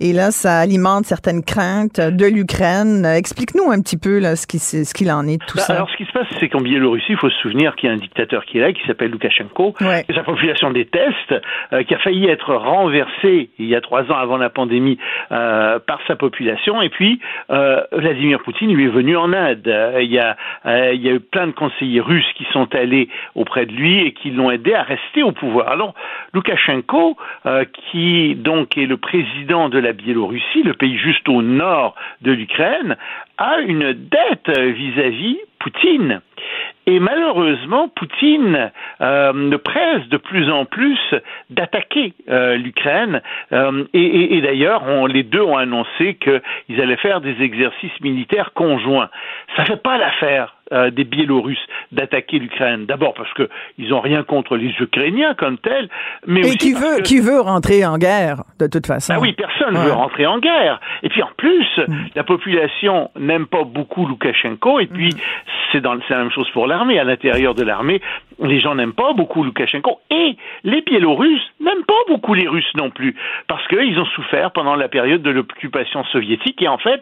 [0.06, 3.06] Et là, ça alimente certaines craintes de l'Ukraine.
[3.06, 5.76] Explique-nous un petit peu là, ce qui ce qu'il en est de tout Bah, ça.
[5.76, 7.96] alors, ce qui se passe, c'est qu'en Biélorussie, il faut se souvenir qu'il y a
[7.96, 10.04] un dictateur qui est là, qui s'appelle Loukachenko, Ouais.
[10.06, 11.34] que sa population déteste,
[11.72, 14.98] euh, qui a failli être renversé il y a trois ans avant la pandémie
[15.32, 16.82] euh, par sa population.
[16.82, 19.74] Et puis, euh, Vladimir Poutine lui est venu en aide.
[20.02, 20.36] Il, y a,
[20.92, 24.12] il y a eu plein de conseillers russes qui sont allés auprès de lui et
[24.12, 25.70] qui l'ont aidé à rester au pouvoir.
[25.70, 25.94] Alors,
[26.34, 27.16] Loukachenko,
[27.90, 32.98] qui donc est le président de la Biélorussie, le pays juste au nord de l'Ukraine,
[33.38, 36.20] a une dette euh, vis-à-vis Poutine.
[36.86, 41.00] Et malheureusement, Poutine euh, ne presse de plus en plus
[41.50, 43.22] d'attaquer euh, l'Ukraine.
[43.54, 48.52] Euh, et et- et d'ailleurs, les deux ont annoncé qu'ils allaient faire des exercices militaires
[48.54, 49.10] conjoints.
[49.56, 52.86] Ça fait pas l'affaire euh, des Biélorusses d'attaquer l'Ukraine.
[52.86, 53.48] D'abord parce que
[53.78, 55.88] ils n'ont rien contre les Ukrainiens comme tels,
[56.26, 59.14] mais Et aussi qui veut, que- qui veut rentrer en guerre, de toute façon.
[59.16, 59.86] ah oui, personne ne Ouais.
[59.86, 60.80] veut rentrer en guerre.
[61.04, 61.94] Et puis en plus, Mm.
[62.16, 64.80] la population n'aime pas beaucoup Loukachenko.
[64.80, 65.18] Et puis Mm.
[65.72, 67.00] C'est dans la même chose pour l'armée.
[67.00, 68.02] À l'intérieur de l'armée,
[68.40, 70.00] les gens n'aiment pas beaucoup Loukachenko.
[70.10, 73.16] Et les Biélorusses n'aiment pas beaucoup les Russes non plus,
[73.48, 76.62] parce qu'ils ont souffert pendant la période de l'occupation soviétique.
[76.62, 77.02] Et en fait,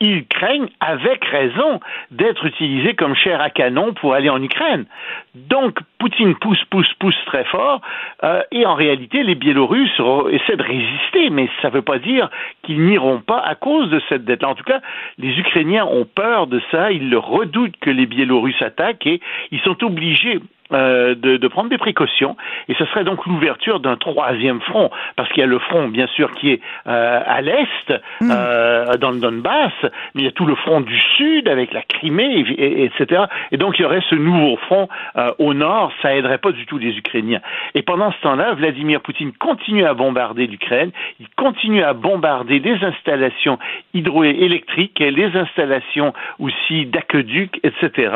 [0.00, 1.80] ils craignent, avec raison,
[2.10, 4.86] d'être utilisés comme chair à canon pour aller en Ukraine.
[5.34, 7.82] Donc, Poutine pousse, pousse, pousse très fort,
[8.24, 12.30] euh, et en réalité, les Biélorusses essaient de résister, mais ça ne veut pas dire
[12.62, 14.48] qu'ils n'iront pas à cause de cette dette-là.
[14.48, 14.80] En tout cas,
[15.18, 19.20] les Ukrainiens ont peur de ça, ils redoutent que les Biélorusses attaquent, et
[19.50, 20.40] ils sont obligés
[20.72, 22.36] euh, de, de, prendre des précautions.
[22.68, 26.06] Et ce serait donc l'ouverture d'un troisième front parce qu'il y a le front bien
[26.08, 27.90] sûr qui est euh, à l'est
[28.20, 28.30] mm.
[28.30, 29.72] euh, dans le Donbass
[30.14, 33.56] mais il y a tout le front du sud avec la Crimée et, etc et
[33.56, 35.92] donc il y aurait ce nouveau front euh, au nord.
[36.02, 37.40] Ça aiderait pas du tout les Ukrainiens.
[37.74, 40.90] Et pendant ce temps-là Vladimir Poutine continue à bombarder l'Ukraine.
[41.18, 43.58] Il continue à bombarder des installations
[43.94, 48.12] hydroélectriques les installations aussi d'aqueducs etc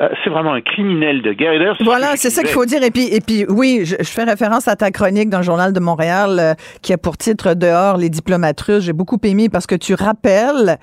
[0.00, 1.54] euh, c'est vraiment un criminel de guerre
[1.86, 2.82] voilà, c'est ça qu'il faut dire.
[2.82, 5.80] Et puis, et puis oui, je, fais référence à ta chronique dans le Journal de
[5.80, 8.84] Montréal euh, qui a pour titre Dehors les diplomates russes.
[8.84, 10.78] J'ai beaucoup aimé parce que tu rappelles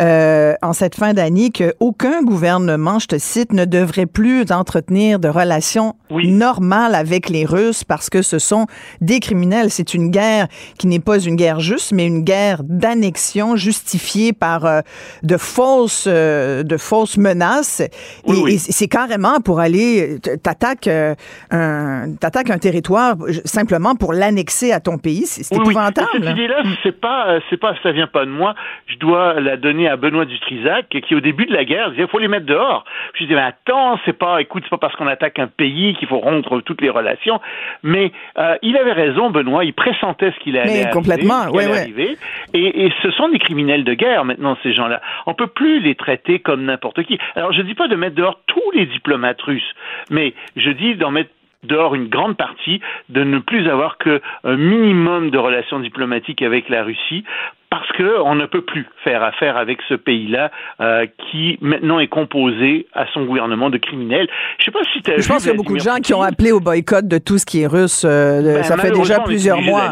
[0.00, 5.28] euh, en cette fin d'année qu'aucun gouvernement, je te cite, ne devrait plus entretenir de
[5.28, 8.66] relations normales avec les Russes parce que ce sont
[9.00, 9.70] des criminels.
[9.70, 10.48] C'est une guerre
[10.78, 14.80] qui n'est pas une guerre juste, mais une guerre d'annexion justifiée par euh,
[15.22, 17.80] de fausses, de fausses menaces.
[17.80, 21.14] et c'est carrément pour aller t'attaques euh,
[21.50, 25.26] un, un territoire simplement pour l'annexer à ton pays.
[25.26, 26.08] C'est épouvantable.
[26.12, 28.54] Cette idée-là, c'est pas, euh, c'est pas, ça vient pas de moi.
[28.86, 32.08] Je dois la donner à Benoît Dutrisac, qui au début de la guerre disait, il
[32.08, 32.84] faut les mettre dehors.
[33.14, 36.08] Je dis, mais attends, c'est pas, écoute, c'est pas parce qu'on attaque un pays qu'il
[36.08, 37.40] faut rompre toutes les relations.
[37.82, 39.64] Mais euh, il avait raison, Benoît.
[39.64, 42.16] Il pressentait ce qu'il allait, complètement, arriver.
[42.54, 45.00] Et, et ce sont des criminels de guerre maintenant, ces gens-là.
[45.26, 47.18] On peut plus les traiter comme n'importe qui.
[47.36, 49.74] Alors, je dis pas de mettre dehors tous les diplomates russes,
[50.10, 51.30] mais je dis d'en mettre
[51.64, 56.82] dehors une grande partie, de ne plus avoir qu'un minimum de relations diplomatiques avec la
[56.82, 57.24] Russie,
[57.70, 62.86] parce qu'on ne peut plus faire affaire avec ce pays-là euh, qui maintenant est composé
[62.92, 64.28] à son gouvernement de criminels.
[64.58, 66.52] Je sais pas si Je pense qu'il y a beaucoup de gens qui ont appelé
[66.52, 68.04] au boycott de tout ce qui est russe.
[68.04, 69.90] Euh, ben, ça fait déjà plusieurs mois.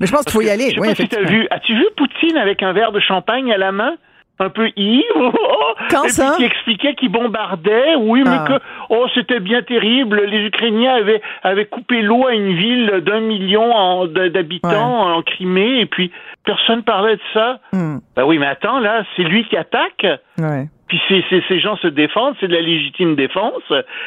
[0.00, 0.74] Mais je pense qu'il faut y aller.
[0.74, 3.94] Pas si as vu, as-tu vu Poutine avec un verre de champagne à la main?
[4.38, 5.32] Un peu ivre,
[5.90, 8.44] Quand et qui expliquait qu'il bombardait, oui, mais ah.
[8.48, 13.20] que oh c'était bien terrible, les Ukrainiens avaient avaient coupé l'eau à une ville d'un
[13.20, 16.10] million d'habitants en Crimée, et puis
[16.44, 17.60] personne parlait de ça.
[17.72, 17.98] Hmm.
[18.16, 20.06] Ben oui, mais attends là, c'est lui qui attaque.
[20.38, 20.68] Ouais.
[21.06, 23.62] Puis ces gens se défendent, c'est de la légitime défense.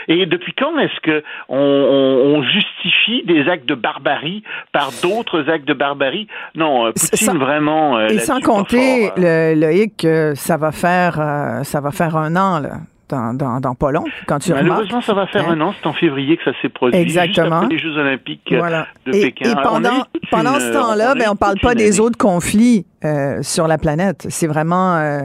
[0.08, 5.74] Et depuis quand est-ce que on, justifie des actes de barbarie par d'autres actes de
[5.74, 6.28] barbarie?
[6.56, 7.98] Non, euh, Poutine vraiment.
[7.98, 9.14] Euh, et sans compter, hein.
[9.18, 12.78] le, Loïc, ça va faire euh, ça va faire un an là
[13.10, 15.54] dans, dans, dans pas long, quand tu Malheureusement, ça va faire hein?
[15.54, 15.74] un an.
[15.80, 17.00] C'est en février que ça s'est produit.
[17.00, 17.62] Exactement.
[17.62, 19.52] Juste les Jeux Olympiques de Pékin.
[19.52, 23.78] Et pendant, pendant ce temps-là, ben, on parle pas des autres conflits euh, sur la
[23.78, 24.26] planète.
[24.30, 25.20] C'est vraiment euh,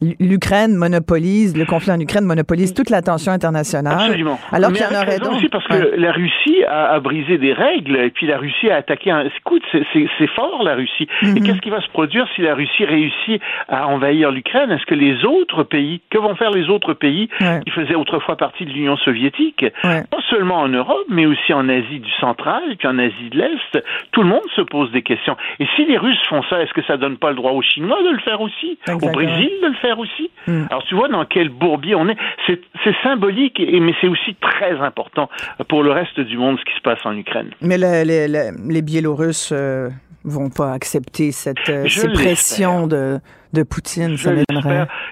[0.00, 3.98] l'Ukraine monopolise, le conflit en Ukraine monopolise toute l'attention internationale.
[4.00, 4.38] Absolument.
[4.50, 5.36] Alors qu'il y en aurait d'autres.
[5.36, 9.10] aussi parce que la Russie a, brisé des règles et puis la Russie a attaqué
[9.10, 9.24] un.
[9.26, 11.06] Écoute, c'est fort la Russie.
[11.20, 11.42] Et mm-hmm.
[11.44, 14.70] qu'est-ce qui va se produire si la Russie réussit à envahir l'Ukraine?
[14.70, 18.64] Est-ce que les autres pays, que vont faire les autres pays qui faisaient autrefois partie
[18.64, 22.98] de l'Union soviétique, pas seulement en Europe, mais aussi en Asie du central, puis en
[22.98, 25.36] Asie de l'Est, tout le monde se pose des questions.
[25.60, 28.02] Et si les Russes font ça, est-ce que ça donne pas le droit aux Chinois
[28.02, 30.30] de le faire aussi, au Brésil de le faire aussi.
[30.46, 30.64] Hmm.
[30.70, 32.16] Alors tu vois dans quel bourbier on est.
[32.46, 32.60] C'est
[33.02, 35.28] symbolique, et, mais c'est aussi très important
[35.68, 37.50] pour le reste du monde ce qui se passe en Ukraine.
[37.60, 39.88] Mais les Biélorusses euh,
[40.24, 43.18] vont pas accepter cette euh, pression de,
[43.52, 44.16] de Poutine.
[44.16, 44.32] ça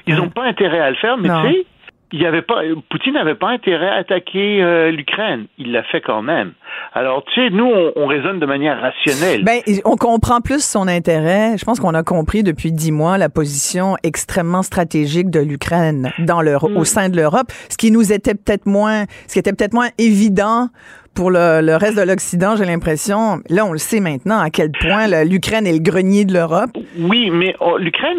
[0.06, 1.66] Ils n'ont pas intérêt à le faire, mais tu sais,
[2.12, 5.46] il avait pas, Poutine n'avait pas intérêt à attaquer euh, l'Ukraine.
[5.58, 6.52] Il l'a fait quand même.
[6.94, 9.44] Alors, tu sais, nous, on, raisonne de manière rationnelle.
[9.44, 11.58] Ben, on comprend plus son intérêt.
[11.58, 16.42] Je pense qu'on a compris depuis dix mois la position extrêmement stratégique de l'Ukraine dans
[16.42, 16.84] le, au hmm.
[16.84, 20.68] sein de l'Europe, ce qui nous était peut-être moins, ce qui était peut-être moins évident
[21.16, 25.06] pour le, reste de l'Occident, j'ai l'impression, là, on le sait maintenant, à quel point
[25.24, 26.70] l'Ukraine est le grenier de l'Europe.
[26.98, 28.18] Oui, mais oh, l'Ukraine,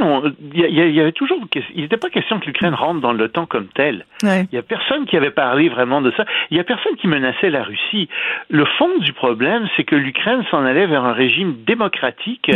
[0.54, 1.38] il y, avait toujours,
[1.76, 4.06] il n'était pas question que l'Ukraine rentre dans l'OTAN comme telle.
[4.24, 6.26] Il y a personne qui avait parlé vraiment de ça.
[6.50, 8.10] Il y a personne qui menaçait la Russie.
[8.50, 12.52] Le fond du problème, c'est que l'Ukraine s'en allait vers un régime démocratique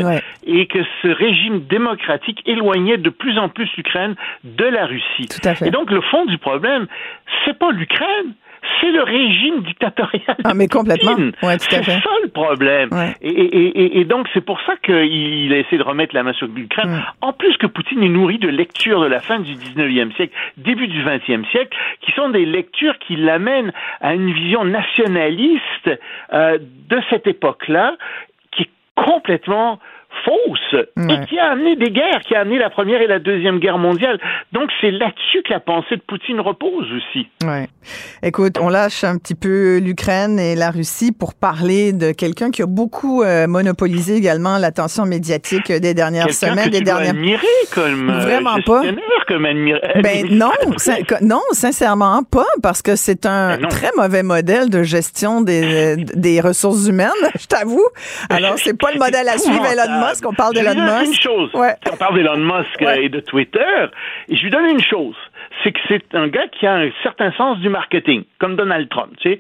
[0.46, 5.28] et que ce régime démocratique éloignait de plus en plus l'Ukraine de la Russie.
[5.30, 5.68] Tout à fait.
[5.68, 6.88] Et donc, le fond du problème,
[7.46, 8.34] c'est pas l'Ukraine,
[8.80, 10.38] c'est le régime dictatorial.
[10.44, 11.16] Ah, mais complètement.
[11.44, 12.90] Ouais, c'est ça le problème.
[13.22, 16.48] Et, et, et, donc, c'est pour ça qu'il a essayé de remettre la main sur
[16.48, 17.04] l'Ukraine.
[17.22, 20.88] En plus que Poutine est nourri de lectures de la fin du 19e siècle, début
[20.88, 25.90] du 20e siècle, qui sont des lectures qui l'amènent à une vision nationaliste
[26.34, 27.96] euh, de cette époque-là,
[28.52, 29.80] qui est complètement
[30.26, 33.60] fausse et qui a amené des guerres, qui a amené la première et la deuxième
[33.60, 34.20] guerre mondiale.
[34.52, 37.28] Donc c'est là-dessus que la pensée de Poutine repose aussi.
[37.44, 37.68] Ouais.
[38.24, 42.62] Écoute, on lâche un petit peu l'Ukraine et la Russie pour parler de quelqu'un qui
[42.62, 47.12] a beaucoup euh, monopolisé également l'attention médiatique des dernières semaines, que des tu dernières.
[47.12, 48.82] Admirer comme euh, Vraiment pas.
[49.28, 49.80] Comme admira...
[50.04, 54.84] Ben non, sin- non, sincèrement pas, parce que c'est un Ben très mauvais modèle de
[54.84, 57.10] gestion des, des ressources humaines,
[57.40, 57.86] je t'avoue.
[58.30, 61.06] Alors, c'est pas le modèle à suivre Elon Musk, on parle d'Elon Musk.
[61.08, 61.50] une chose.
[61.54, 61.76] Ouais.
[61.92, 63.06] On parle d'Elon Musk Ouais.
[63.06, 63.60] et de Twitter.
[64.30, 65.16] Et je lui donne une chose.
[65.64, 69.12] C'est que c'est un gars qui a un certain sens du marketing, comme Donald Trump.
[69.20, 69.40] Tu sais,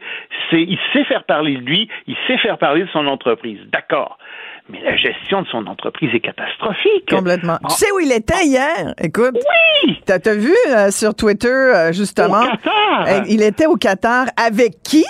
[0.49, 3.59] c'est, il sait faire parler de lui, il sait faire parler de son entreprise.
[3.71, 4.17] D'accord.
[4.69, 7.09] Mais la gestion de son entreprise est catastrophique.
[7.09, 7.57] Complètement.
[7.63, 7.67] Ah.
[7.69, 8.93] Tu sais où il était hier?
[9.01, 9.35] Écoute.
[9.85, 9.99] Oui!
[10.05, 12.41] T'as, t'as vu euh, sur Twitter, euh, justement?
[12.43, 13.05] Au Qatar.
[13.07, 15.03] euh, il était au Qatar avec qui?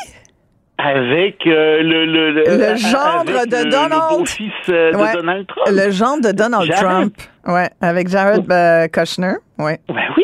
[0.83, 3.93] Avec euh, le, le, le, gendre de le- Donald.
[4.11, 5.13] Le beau-fils euh, de Ouais.
[5.13, 5.67] Donald Trump.
[5.69, 6.81] Le genre de Donald Jared.
[6.81, 7.15] Trump.
[7.45, 9.33] Ouais, avec Jared euh, Kushner.
[9.59, 9.79] Ouais.
[9.87, 10.23] Ben oui.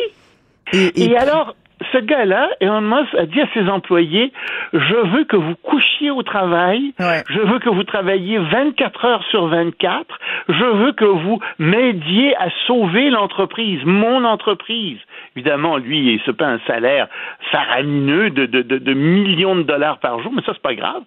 [0.72, 1.54] Et, Et alors,
[1.92, 4.32] ce gars-là, Elon Musk a dit à ses employés,
[4.72, 7.22] je veux que vous couchiez au travail, Ouais.
[7.30, 10.06] je veux que vous travailliez 24 heures sur 24,
[10.48, 14.98] je veux que vous m'aidiez à sauver l'entreprise, mon entreprise.
[15.36, 17.08] Évidemment, lui, il se paie un salaire
[17.50, 21.02] faramineux de, de, de, de millions de dollars par jour, mais ça, c'est pas grave.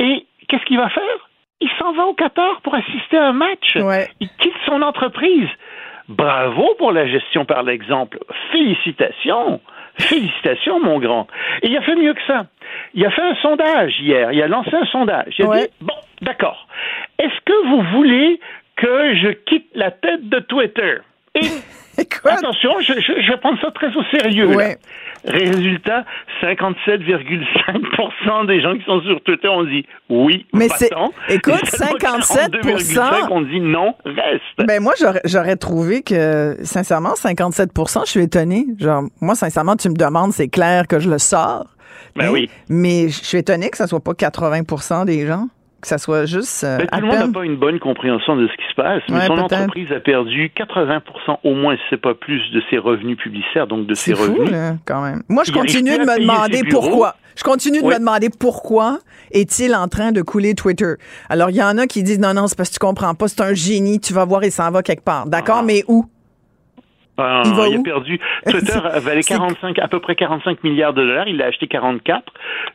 [0.00, 1.28] Et qu'est-ce qu'il va faire?
[1.60, 3.76] Il s'en va au Qatar pour assister à un match.
[3.76, 4.08] Ouais.
[4.20, 5.48] Il quitte son entreprise.
[6.08, 8.18] Bravo pour la gestion par l'exemple.
[8.52, 9.60] Félicitations.
[9.98, 11.28] Félicitations, mon grand.
[11.62, 12.46] Et il a fait mieux que ça.
[12.94, 14.32] Il a fait un sondage hier.
[14.32, 15.34] Il a lancé un sondage.
[15.38, 15.60] Il a Ouais.
[15.68, 16.66] dit, bon, d'accord.
[17.18, 18.40] Est-ce que vous voulez
[18.76, 20.98] que je quitte la tête de Twitter?
[21.36, 21.46] Et
[21.98, 22.20] Écoute.
[22.26, 24.46] attention, je, je- je vais prendre ça très au sérieux.
[24.54, 24.78] Ouais.
[25.26, 26.04] Résultat,
[26.42, 30.90] 57,5% des gens qui sont sur Twitter ont dit oui, Mais c'est-
[31.28, 34.66] écoute, Et seulement 57%, 42,5 ont dit non, reste.
[34.66, 38.66] Ben moi j'aurais, trouvé que sincèrement 57% je suis étonnée.
[38.78, 41.66] Genre moi sincèrement tu me demandes c'est clair que je le sors.
[42.16, 42.30] Ben Hein?
[42.32, 42.50] oui.
[42.68, 45.48] Mais je suis étonnée que ça soit pas 80% des gens,
[45.84, 48.46] que ça soit juste euh, Ben, tout le monde n'a pas une bonne compréhension de
[48.48, 52.00] ce qui se passe, mais Ouais, son entreprise a perdu 80% au moins, si c'est
[52.00, 54.50] pas plus, de ses revenus publicitaires, donc de ses fou revenus.
[54.50, 55.22] là, quand même.
[55.28, 57.16] Moi je continue de me demander pourquoi.
[57.36, 57.94] Je continue de Ouais.
[57.94, 58.98] me demander pourquoi
[59.32, 60.94] est-il en train de couler Twitter.
[61.28, 63.26] Alors il y en a qui disent non non c'est parce que tu comprends pas,
[63.28, 65.26] c'est un génie, tu vas voir il s'en va quelque part.
[65.26, 65.64] D'accord, Ah.
[65.66, 66.04] mais où?
[67.16, 68.18] Ah, Il va a perdu.
[68.48, 71.28] Twitter valait C'est- 45, à peu près 45 milliards de dollars.
[71.28, 72.32] Il l'a acheté 44.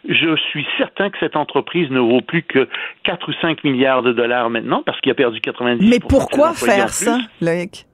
[0.08, 2.68] Je suis certain que cette entreprise ne vaut plus que
[3.04, 6.90] 4 ou 5 milliards de dollars maintenant parce qu'il a perdu 90 Mais pourquoi faire
[6.90, 7.86] ça, Loïc?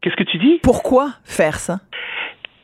[0.00, 0.60] Qu'est-ce que tu dis?
[0.62, 1.80] Pourquoi faire ça?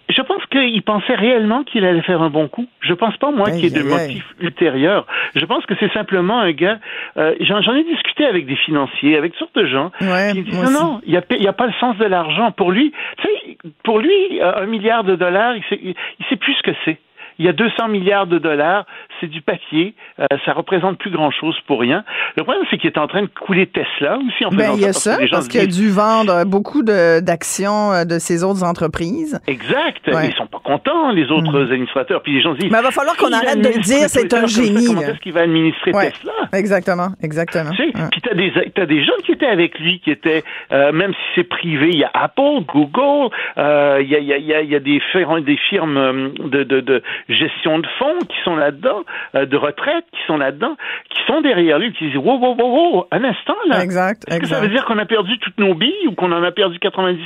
[0.09, 2.67] Je pense qu'il pensait réellement qu'il allait faire un bon coup.
[2.81, 4.07] Je pense pas, moi, Aïe, qu'il y ait de aïe, aïe.
[4.09, 5.07] motifs ultérieurs.
[5.35, 6.79] Je pense que c'est simplement un gars...
[7.17, 9.91] euh, J'en ai discuté avec des financiers, avec toutes sortes de gens.
[10.01, 11.97] Ouais, qui me disent, non, non, il n'y a, il y a pas le sens
[11.99, 12.53] de l'argent.
[12.53, 16.37] Pour lui, tu sais, pour lui, euh, un milliard de dollars, il sait, il sait
[16.37, 16.99] plus ce que c'est.
[17.39, 18.87] Il y a 200 milliards de dollars,
[19.21, 22.05] c'est du papier, euh, ça représente plus grand-chose pour rien.
[22.37, 24.81] Le problème, c'est qu'il est en train de couler Tesla aussi en faisant Ben, il
[24.83, 25.13] y a ça.
[25.15, 28.65] ça, que gens parce qu'il a dû vendre beaucoup de- d'actions euh, de ces autres
[28.65, 29.41] entreprises.
[29.47, 30.07] Exact.
[30.09, 30.29] Ouais.
[30.29, 32.23] Ils sont pas contents, les autres administrateurs.
[32.23, 32.71] Puis les gens se disent.
[32.71, 35.41] Mais il va falloir qu'on arrête de dire, c'est un génie, Comment est-ce qu'il va
[35.43, 36.11] administrer Ouais.
[36.11, 36.33] Tesla?
[36.53, 37.71] Exactement, exactement.
[37.71, 38.09] Tu sais, Ouais.
[38.11, 41.21] puis t'as des t'as des jeunes qui étaient avec lui, qui étaient euh, même si
[41.37, 44.47] c'est privé, il y a Apple, Google, euh, il y a il y a il
[44.47, 48.19] y a, y a des firmes des firmes euh, de, de de gestion de fonds
[48.29, 49.03] qui sont là-dedans,
[49.35, 50.77] euh, de retraite qui sont là-dedans,
[51.11, 53.83] qui sont derrière lui, qui disent wow wow wow wow, un instant là.
[53.83, 56.43] Exact, Est-ce que ça veut dire qu'on a perdu toutes nos billes ou qu'on en
[56.43, 57.17] a perdu 90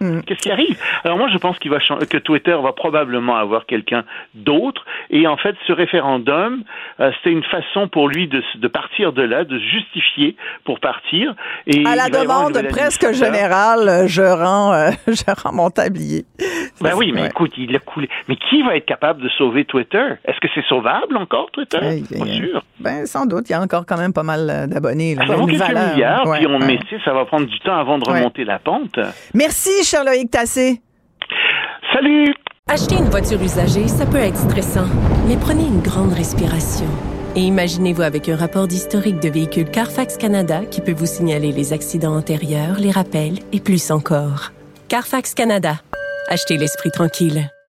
[0.00, 0.20] Mm.
[0.22, 0.76] Qu'est-ce qui arrive?
[1.04, 4.04] Alors moi, je pense qu'il va que Twitter va probablement avoir quelqu'un
[4.34, 4.84] d'autre.
[5.10, 6.64] Et en fait, ce référendum,
[7.00, 10.80] euh, c'était une façon pour lui de, de partir de là, de se justifier pour
[10.80, 11.34] partir.
[11.66, 16.24] Et À la demande presque générale, je rends, euh, je rends mon tablier.
[16.80, 17.28] Ben oui, mais Ouais.
[17.28, 18.08] écoute, il a coulé.
[18.28, 20.04] Mais qui va être capable de sauver Twitter?
[20.24, 21.78] Est-ce que c'est sauvable encore Twitter?
[21.78, 22.36] Aïe, Pas aïe, aïe.
[22.50, 22.62] sûr.
[22.78, 25.16] Ben, sans doute, il y a encore quand même pas mal euh, d'abonnés.
[25.16, 25.26] là.
[25.26, 25.94] Ça vaut quelques valeur.
[25.94, 26.66] milliards, Ouais, puis on ouais.
[26.66, 28.18] met, ça va prendre du temps avant de Ouais.
[28.20, 28.98] remonter la pente.
[29.34, 30.80] Merci, cher Loïc Tassé.
[31.92, 32.32] Salut
[32.66, 34.86] Acheter une voiture usagée, ça peut être stressant,
[35.28, 36.86] mais prenez une grande respiration.
[37.36, 41.72] Et imaginez-vous avec un rapport d'historique de véhicule Carfax Canada qui peut vous signaler les
[41.74, 44.50] accidents antérieurs, les rappels et plus encore.
[44.88, 45.74] Carfax Canada.
[46.30, 47.50] Achetez l'esprit tranquille.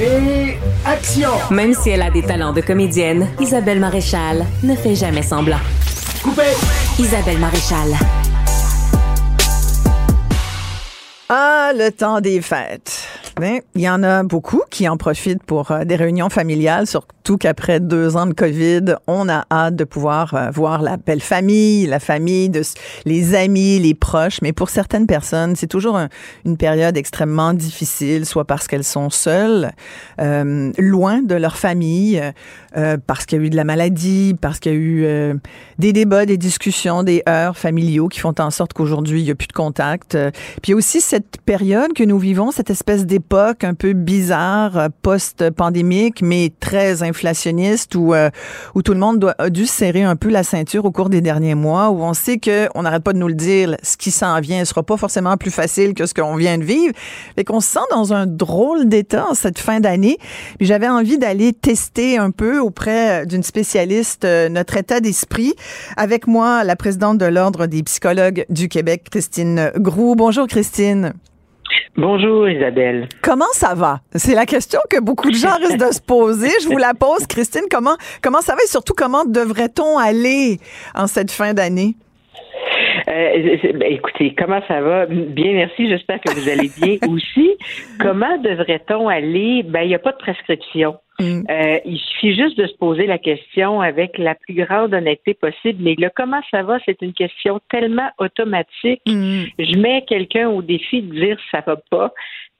[0.00, 1.30] Et action!
[1.50, 5.60] Même si elle a des talents de comédienne, Isabelle Maréchal ne fait jamais semblant.
[6.22, 6.42] Coupé!
[6.98, 7.94] Isabelle Maréchal.
[11.30, 13.02] Ah, le temps des fêtes.
[13.40, 17.36] Ben, il y en a beaucoup qui en profitent pour euh, des réunions familiales, surtout
[17.38, 21.86] qu'après deux ans de COVID, on a hâte de pouvoir euh, voir la belle famille,
[21.86, 22.62] la famille, de,
[23.06, 24.40] les amis, les proches.
[24.42, 26.10] Mais pour certaines personnes, c'est toujours un-
[26.44, 29.72] une période extrêmement difficile, soit parce qu'elles sont seules,
[30.20, 32.22] euh, loin de leur famille,
[32.76, 35.40] euh, parce qu'il y a eu de la maladie, parce qu'il y a eu
[35.78, 39.34] des débats, des discussions, des heures familiaux qui font en sorte qu'aujourd'hui, il n'y a
[39.34, 40.16] plus de contact.
[40.62, 46.22] Puis aussi cette période que nous vivons, cette espèce d'époque un peu bizarre, euh, post-pandémique,
[46.22, 48.30] mais très inflationniste, où, euh,
[48.74, 51.20] où tout le monde doit, a dû serrer un peu la ceinture au cours des
[51.20, 54.40] derniers mois, où on sait qu'on n'arrête pas de nous le dire, ce qui s'en
[54.40, 56.92] vient ne sera pas forcément plus facile que ce qu'on vient de vivre.
[57.36, 60.18] Fait qu'on se sent dans un drôle d'état en cette fin d'année.
[60.60, 65.54] J'avais envie d'aller tester un peu auprès d'une spécialiste euh, notre état d'esprit.
[65.96, 70.16] Avec moi, la présidente de l'Ordre des psychologues du Québec, Christine Groux.
[70.16, 71.03] Bonjour, Christine.
[71.96, 73.08] Bonjour Isabelle.
[73.22, 74.00] Comment ça va?
[74.16, 76.50] C'est la question que beaucoup de gens risquent de se poser.
[76.62, 77.62] Je vous la pose, Christine.
[77.70, 80.58] Comment, comment ça va et surtout comment devrait-on aller
[80.96, 81.94] en cette fin d'année?
[83.08, 85.06] Euh, ben, écoutez, comment ça va?
[85.06, 85.88] Bien, merci.
[85.88, 87.50] J'espère que vous allez bien aussi.
[88.00, 89.62] Comment devrait-on aller?
[89.62, 90.96] Ben, il n'y a pas de prescription.
[91.20, 91.42] Mm.
[91.48, 95.82] Euh, il suffit juste de se poser la question avec la plus grande honnêteté possible.
[95.82, 99.00] Mais le comment ça va, c'est une question tellement automatique.
[99.06, 99.44] Mm.
[99.58, 102.12] Je mets quelqu'un au défi de dire ça va pas,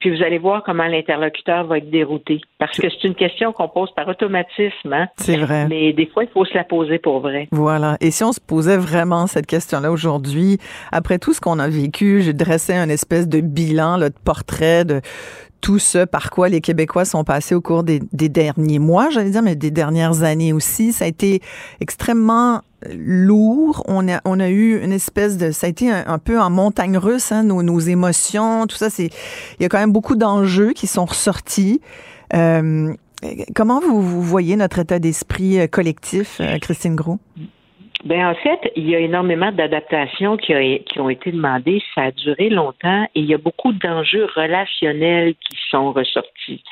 [0.04, 2.38] puis vous allez voir comment l'interlocuteur va être dérouté.
[2.58, 5.06] Parce que c'est une question qu'on pose par automatisme, hein?
[5.16, 5.66] C'est vrai.
[5.66, 7.48] Mais des fois, il faut se la poser pour vrai.
[7.52, 7.96] Voilà.
[8.02, 10.58] Et si on se posait vraiment cette question-là aujourd'hui,
[10.92, 14.84] après tout ce qu'on a vécu, j'ai dressé un espèce de bilan, là, de portrait
[14.84, 15.00] de
[15.62, 19.30] tout ce par quoi les Québécois sont passés au cours des, des derniers mois, j'allais
[19.30, 20.92] dire, mais des dernières années aussi.
[20.92, 21.40] Ça a été
[21.80, 22.60] extrêmement
[22.92, 23.82] lourd.
[23.86, 26.50] On a, on a eu une espèce de, ça a été un, un peu en
[26.50, 28.90] montagne russe, hein, nos, nos émotions, tout ça.
[28.90, 31.80] C'est, il y a quand même beaucoup d'enjeux qui sont ressortis.
[32.34, 32.94] Euh,
[33.54, 37.18] comment vous, vous voyez notre état d'esprit euh, collectif, euh, Christine Gros?
[38.04, 40.54] Ben en fait, il y a énormément d'adaptations qui,
[40.98, 41.82] ont été demandées.
[41.94, 46.62] Ça a duré longtemps et il y a beaucoup d'enjeux relationnels qui sont ressortis.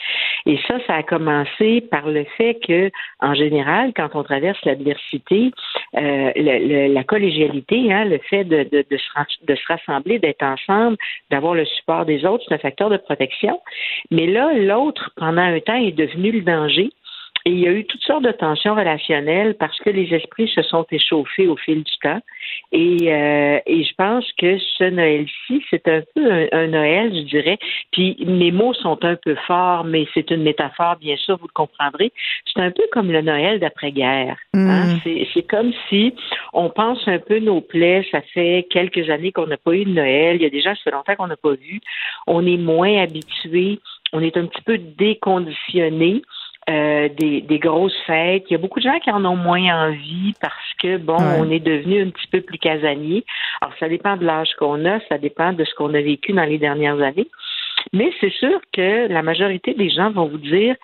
[0.44, 5.52] Et ça, ça a commencé par le fait que, en général, quand on traverse l'adversité,
[5.96, 10.98] euh, la collégialité, hein, le fait de se rassembler, d'être ensemble,
[11.30, 13.58] d'avoir le support des autres, c'est un facteur de protection.
[14.10, 16.90] Mais là, l'autre, pendant un temps, est devenu le danger.
[17.44, 20.62] Et il y a eu toutes sortes de tensions relationnelles parce que les esprits se
[20.62, 22.20] sont échauffés au fil du temps.
[22.70, 27.22] Et, euh, et je pense que ce Noël-ci, c'est un peu un, un Noël, je
[27.22, 27.58] dirais.
[27.92, 31.52] Puis mes mots sont un peu forts, mais c'est une métaphore, bien sûr, vous le
[31.52, 32.12] comprendrez.
[32.52, 34.36] C'est un peu comme le Noël d'après-guerre.
[34.54, 34.94] hein.
[34.94, 35.26] Mm.
[35.34, 36.14] C'est, comme si
[36.52, 38.06] on pense un peu nos plaies.
[38.10, 40.36] Ça fait quelques années qu'on n'a pas eu de Noël.
[40.36, 41.80] Il y a gens, ça fait longtemps qu'on n'a pas vu.
[42.26, 43.80] On est moins habitué.
[44.12, 46.22] On est un petit peu déconditionné
[46.70, 48.44] euh, des, des grosses fêtes.
[48.48, 51.36] Il y a beaucoup de gens qui en ont moins envie parce que, bon, Ouais.
[51.40, 53.24] on est devenu un petit peu plus casanier.
[53.60, 56.44] Alors, ça dépend de l'âge qu'on a, ça dépend de ce qu'on a vécu dans
[56.44, 57.28] les dernières années.
[57.92, 60.76] Mais c'est sûr que la majorité des gens vont vous dire,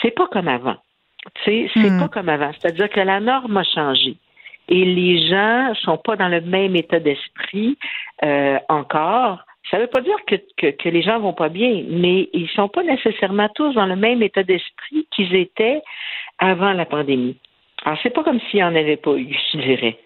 [0.00, 0.76] c'est pas comme avant.
[1.34, 2.00] Tu sais, c'est Hmm.
[2.00, 2.50] pas comme avant.
[2.58, 4.16] C'est-à-dire que la norme a changé.
[4.68, 7.76] Et les gens sont pas dans le même état d'esprit
[8.24, 9.40] euh, encore.
[9.70, 10.36] Ça ne veut pas dire que,
[10.70, 14.22] que, les gens vont pas bien, mais ils sont pas nécessairement tous dans le même
[14.22, 15.82] état d'esprit qu'ils étaient
[16.38, 17.36] avant la pandémie.
[17.84, 19.98] Alors, c'est pas comme s'il n'y en avait pas eu, je dirais.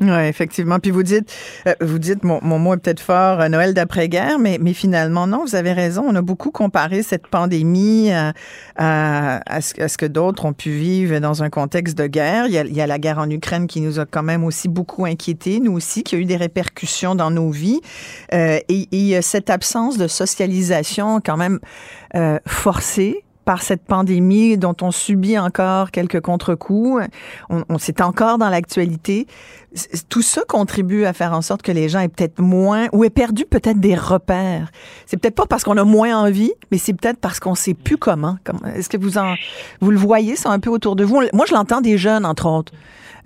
[0.00, 0.78] Oui, effectivement.
[0.78, 1.34] Puis vous dites,
[1.66, 5.26] euh, vous dites, mon, mon mot est peut-être fort, euh, Noël d'après-guerre, mais, mais finalement,
[5.26, 6.04] non, vous avez raison.
[6.06, 8.32] On a beaucoup comparé cette pandémie à,
[8.76, 12.46] à, à ce, à ce que d'autres ont pu vivre dans un contexte de guerre.
[12.46, 14.44] Il y, a, il y a la guerre en Ukraine qui nous a quand même
[14.44, 17.80] aussi beaucoup inquiétés, nous aussi, qui a eu des répercussions dans nos vies.
[18.32, 21.58] Euh, et, et a cette absence de socialisation quand même
[22.14, 27.02] euh, forcée par cette pandémie dont on subit encore quelques contre-coups.
[27.48, 29.26] On, on c'est encore dans l'actualité.
[30.08, 33.10] Tout ça contribue à faire en sorte que les gens aient peut-être moins ou aient
[33.10, 34.70] perdu peut-être des repères.
[35.06, 37.96] C'est peut-être pas parce qu'on a moins envie, mais c'est peut-être parce qu'on sait plus
[37.96, 38.36] comment.
[38.74, 39.34] Est-ce que vous en
[39.80, 41.22] vous le voyez ça un peu autour de vous?
[41.32, 42.72] Moi, je l'entends des jeunes entre autres.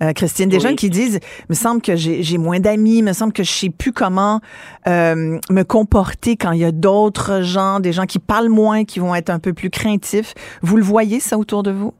[0.03, 0.61] Euh, Christine, des Oui.
[0.61, 1.19] jeunes qui disent,
[1.49, 4.41] me semble que j'ai j'ai moins d'amis, me semble que je sais plus comment
[4.87, 8.99] euh, me comporter quand il y a d'autres gens, des gens qui parlent moins, qui
[8.99, 10.33] vont être un peu plus craintifs.
[10.61, 11.93] Vous le voyez ça autour de vous?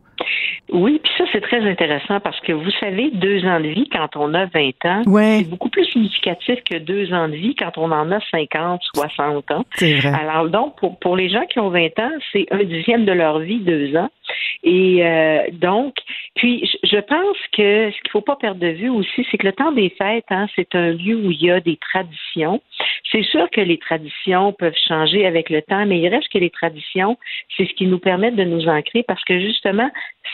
[0.71, 4.15] Oui, puis ça, c'est très intéressant parce que vous savez, deux ans de vie quand
[4.15, 7.91] on a 20 ans, c'est beaucoup plus significatif que deux ans de vie quand on
[7.91, 9.65] en a 50, 60 ans.
[9.75, 10.11] C'est vrai.
[10.19, 13.39] Alors donc, pour, pour les gens qui ont 20 ans, c'est un dixième de leur
[13.39, 14.09] vie, deux ans.
[14.63, 15.93] Et euh, donc,
[16.35, 19.53] puis je pense que ce qu'il faut pas perdre de vue aussi, c'est que le
[19.53, 22.61] temps des fêtes, hein, c'est un lieu où il y a des traditions.
[23.09, 26.49] C'est sûr que les traditions peuvent changer avec le temps, mais il reste que les
[26.49, 27.17] traditions,
[27.55, 29.89] c'est ce qui nous permet de nous ancrer parce que justement,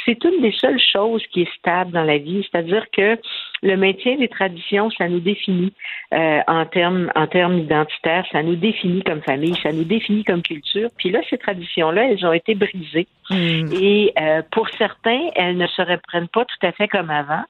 [0.06, 2.48] c'est une des seules choses qui est stable dans la vie.
[2.50, 3.20] C'est-à-dire que
[3.64, 5.74] le maintien des traditions, ça nous définit
[6.14, 10.42] euh, en termes en termes identitaires, ça nous définit comme famille, ça nous définit comme
[10.42, 10.90] culture.
[10.98, 13.08] Puis là, ces traditions-là, elles ont été brisées.
[13.30, 13.72] Hmm.
[13.72, 17.44] Et euh, pour certains, elles ne se reprennent pas tout à fait comme avant.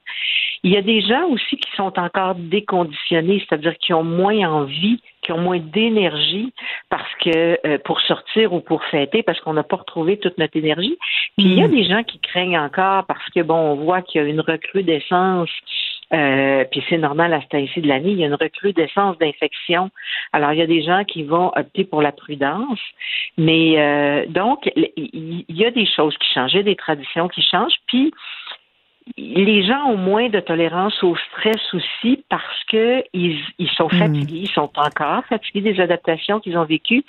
[0.64, 5.02] Il y a des gens aussi qui sont encore déconditionnés, c'est-à-dire qui ont moins envie,
[5.22, 6.52] qui ont moins d'énergie
[6.88, 10.56] parce que euh, pour sortir ou pour fêter, parce qu'on n'a pas retrouvé toute notre
[10.56, 10.96] énergie.
[11.36, 14.22] Puis il y a des gens qui craignent encore parce que bon, on voit qu'il
[14.22, 15.50] y a une recrudescence
[16.14, 19.90] euh, puis c'est normal à ce temps-ci de l'année, il y a une recrudescence d'infections.
[20.32, 22.80] Alors, il y a des gens qui vont opter pour la prudence,
[23.38, 27.28] mais euh, donc, il y a des choses qui changent, il y a des traditions
[27.28, 28.12] qui changent, puis
[29.16, 33.98] les gens ont moins de tolérance au stress aussi parce que ils, ils sont Hmm.
[33.98, 37.04] fatigués, ils sont encore fatigués des adaptations qu'ils ont vécues.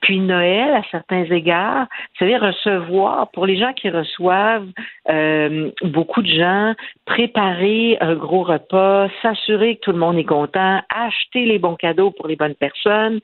[0.00, 4.68] Puis Noël, à certains égards, vous savez, recevoir, pour les gens qui reçoivent
[5.10, 6.74] euh, beaucoup de gens,
[7.04, 12.10] préparer un gros repas, s'assurer que tout le monde est content, acheter les bons cadeaux
[12.10, 13.20] pour les bonnes personnes,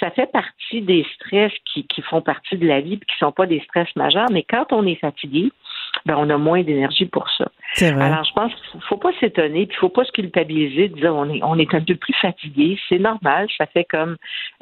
[0.00, 3.32] ça fait partie des stress qui, qui font partie de la vie et qui sont
[3.32, 4.28] pas des stress majeurs.
[4.30, 5.50] Mais quand on est fatigué,
[6.06, 7.50] ben on a moins d'énergie pour ça.
[7.78, 7.90] Vrai.
[8.04, 10.94] Alors, je pense qu'il faut, faut pas s'étonner, puis il faut pas se culpabiliser de
[10.94, 12.78] dire on est, on est un peu plus fatigué.
[12.88, 13.48] C'est normal.
[13.58, 14.16] Ça fait comme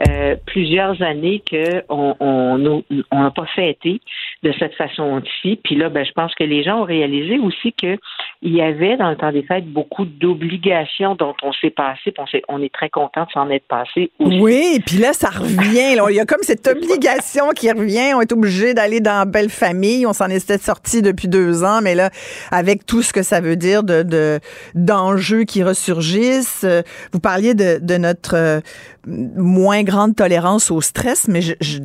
[0.09, 4.01] euh, plusieurs années que on on n'a pas fêté
[4.43, 5.61] de cette façon-ci.
[5.63, 7.97] Puis là, ben, je pense que les gens ont réalisé aussi que
[8.45, 12.13] il y avait dans le temps des fêtes beaucoup d'obligations dont on s'est passé.
[12.19, 14.41] On, s'est- on est très content de s'en être passé aussi.
[14.41, 15.95] Oui, puis là, ça revient.
[15.97, 16.07] là.
[16.11, 18.15] Il y a comme cette obligation qui revient.
[18.17, 20.07] On est obligé d'aller dans Belle Famille.
[20.07, 22.11] On s'en était sorti depuis deux ans, mais là,
[22.51, 24.41] avec tout ce que ça veut dire de de-
[24.75, 26.83] d'enjeux qui ressurgissent, euh,
[27.13, 28.61] vous parliez de, de notre euh,
[29.07, 31.79] moins grande tolérance au stress, mais je, je,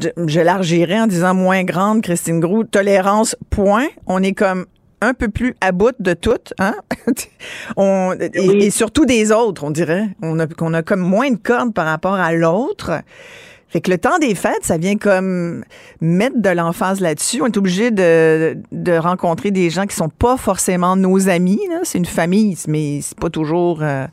[1.01, 3.87] en disant moins grande, Christine Groux, tolérance, point.
[4.05, 4.65] On est comme
[5.01, 6.73] un peu plus à bout de tout, hein?
[7.77, 8.63] on, et, Oui.
[8.65, 10.07] et surtout des autres, on dirait.
[10.21, 12.91] On a, qu'on a comme moins de cordes par rapport à l'autre.
[13.69, 15.63] Fait que le temps des fêtes, ça vient comme
[15.99, 17.41] mettre de l'emphase là-dessus.
[17.41, 21.59] On est obligé de, de rencontrer des gens qui sont pas forcément nos amis.
[21.83, 24.07] C'est une famille, mais c'est pas toujours euh,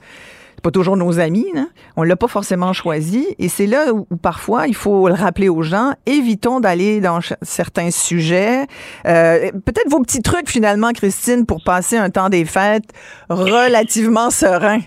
[0.64, 1.46] pas toujours nos amis.
[1.54, 1.66] Là.
[1.94, 3.26] On l'a pas forcément choisi.
[3.38, 5.92] Et c'est là où, où parfois il faut le rappeler aux gens.
[6.06, 8.66] Évitons d'aller dans certains sujets.
[9.06, 12.90] Euh, Peut-être vos petits trucs finalement, Christine, pour passer un temps des fêtes
[13.28, 14.80] relativement serein.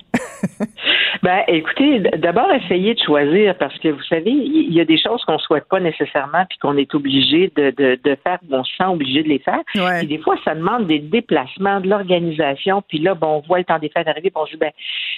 [1.23, 5.23] Ben, écoutez, d'abord, essayez de choisir parce que vous savez, il y a des choses
[5.25, 8.85] qu'on souhaite pas nécessairement puis qu'on est obligé de, de, de faire, on se sent
[8.85, 9.61] obligé de les faire.
[9.75, 9.99] Ouais.
[9.99, 12.83] Puis des fois, ça demande des déplacements, de l'organisation.
[12.87, 14.71] Puis là, bon, on voit le temps des fêtes arriver, puis on se dit, ben,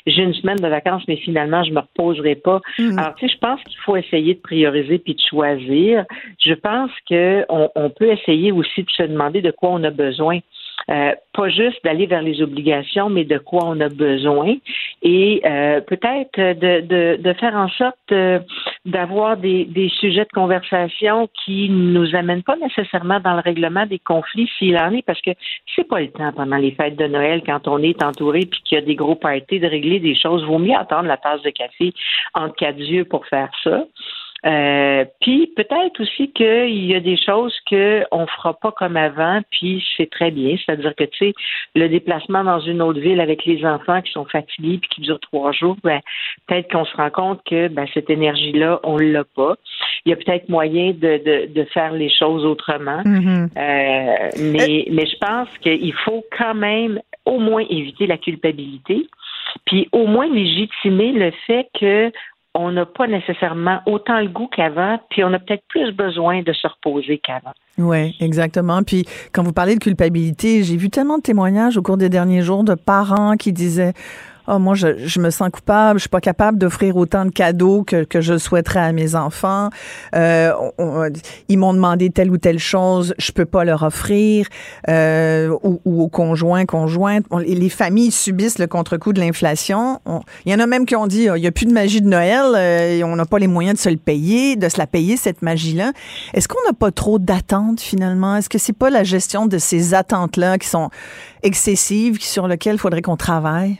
[0.06, 2.62] j'ai une semaine de vacances, mais finalement, je me reposerai pas.
[2.78, 2.98] Mhm.
[2.98, 6.06] Alors, tu sais, je pense qu'il faut essayer de prioriser puis de choisir.
[6.44, 9.92] Je pense que on, on peut essayer aussi de se demander de quoi on a
[9.92, 10.40] besoin.
[10.90, 14.56] Euh, pas juste d'aller vers les obligations, mais de quoi on a besoin
[15.02, 18.40] et euh, peut-être de, de, de faire en sorte euh,
[18.86, 24.00] d'avoir des, des sujets de conversation qui nous amènent pas nécessairement dans le règlement des
[24.00, 25.32] conflits s'il en est, parce que
[25.76, 28.78] c'est pas le temps pendant les fêtes de Noël quand on est entouré puis qu'il
[28.78, 30.44] y a des gros parties de régler des choses.
[30.46, 31.94] Vaut mieux attendre la tasse de café
[32.34, 33.86] entre quatre yeux pour faire ça.
[34.46, 39.42] Euh, puis peut-être aussi qu'il y a des choses que on fera pas comme avant,
[39.52, 40.56] puis c'est très bien.
[40.58, 41.34] C'est-à-dire que tu sais,
[41.76, 45.20] le déplacement dans une autre ville avec les enfants qui sont fatigués puis qui durent
[45.20, 46.00] trois jours, ben
[46.48, 49.56] peut-être qu'on se rend compte que ben, cette énergie-là, on l'a pas.
[50.06, 53.02] Il y a peut-être moyen de, de, de faire les choses autrement.
[53.06, 53.50] Mhm.
[53.58, 59.06] Euh, mais, mais je pense qu'il faut quand même au moins éviter la culpabilité,
[59.66, 62.12] puis au moins légitimer le fait que
[62.56, 66.52] on n'a pas nécessairement autant le goût qu'avant, puis on a peut-être plus besoin de
[66.52, 67.54] se reposer qu'avant.
[67.78, 68.82] Oui, exactement.
[68.84, 72.42] Puis quand vous parlez de culpabilité, j'ai vu tellement de témoignages au cours des derniers
[72.42, 73.94] jours de parents qui disaient
[74.50, 77.84] oh, moi, je, je, me sens coupable, je suis pas capable d'offrir autant de cadeaux
[77.84, 79.70] que, que je souhaiterais à mes enfants.
[80.16, 80.52] Euh,
[81.48, 84.48] ils m'ont demandé telle ou telle chose, je peux pas leur offrir,
[84.88, 87.26] euh, ou, ou aux conjoints, conjointes.
[87.46, 90.00] les familles subissent le contre-coup de l'inflation.
[90.46, 92.02] Il y en a même qui ont dit, oh, il y a plus de magie
[92.02, 94.88] de Noël, euh, on n'a pas les moyens de se le payer, de se la
[94.88, 95.94] payer, cette magie-là.
[96.34, 98.36] Est-ce qu'on n'a pas trop d'attentes, finalement?
[98.36, 100.90] Est-ce que c'est pas la gestion de ces attentes-là qui sont
[101.44, 103.80] excessives, sur lesquelles il faudrait qu'on travaille?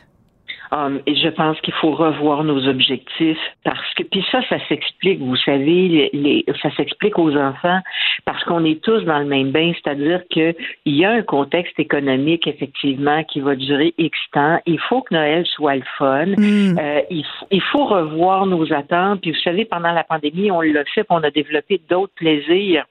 [0.72, 5.18] Um, et je pense qu'il faut revoir nos objectifs parce que puis ça, ça s'explique,
[5.18, 7.80] vous savez, les, ça s'explique aux enfants
[8.24, 10.54] parce qu'on est tous dans le même bain, c'est-à-dire que
[10.84, 14.60] il y a un contexte économique effectivement qui va durer X temps.
[14.66, 16.26] Il faut que Noël soit le fun.
[16.26, 16.78] Hmm.
[16.78, 19.22] Euh, il, il, faut revoir nos attentes.
[19.22, 22.84] Puis vous savez, pendant la pandémie, on l'a fait, on a développé d'autres plaisirs.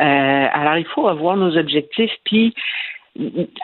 [0.00, 2.12] Euh, alors il faut revoir nos objectifs.
[2.24, 2.54] Puis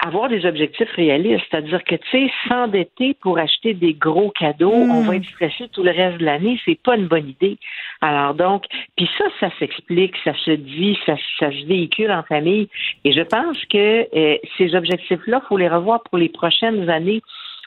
[0.04, 5.02] avoir des objectifs réalistes, c'est-à-dire que tu sais s'endetter pour acheter des gros cadeaux, on
[5.02, 5.16] va hmm.
[5.16, 7.58] être stressé tout le reste de l'année, c'est pas une bonne idée.
[8.00, 8.64] Alors donc,
[8.96, 12.68] puis ça, ça s'explique, ça se dit, ça, ça, se véhicule en famille,
[13.04, 17.22] et je pense que euh, ces objectifs-là, faut les revoir pour les prochaines années.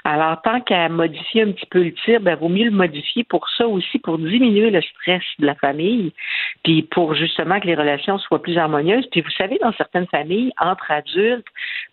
[0.10, 3.46] Alors, tant qu'à modifier un petit peu le tir, ben, vaut mieux le modifier pour
[3.58, 6.14] ça aussi, pour diminuer le stress de la famille,
[6.64, 9.06] puis pour justement que les relations soient plus harmonieuses.
[9.12, 11.48] Puis vous savez, dans certaines familles, entre adultes,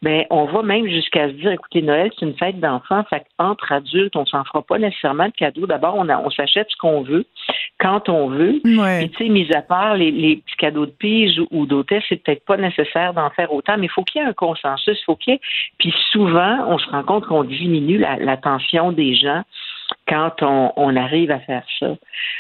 [0.04, 3.72] ben, on va même jusqu'à se dire, écoutez, Noël, c'est une fête d'enfants, fait entre
[3.72, 5.66] adultes, on s'en fera pas nécessairement de cadeaux.
[5.66, 7.24] D'abord, on, on s'achète ce qu'on veut,
[7.80, 8.60] quand on veut.
[8.62, 12.22] Puis, tu sais, mis à part les, les, petits cadeaux de pige ou, d'hôtesse, c'est
[12.22, 15.04] peut-être pas nécessaire d'en faire autant, mais il faut qu'il y ait un consensus, il
[15.06, 15.40] faut qu'il y ait...
[15.78, 19.42] Puis souvent, on se rend compte qu'on diminue l'attention des gens
[20.08, 21.96] quand on, arrive à faire ça.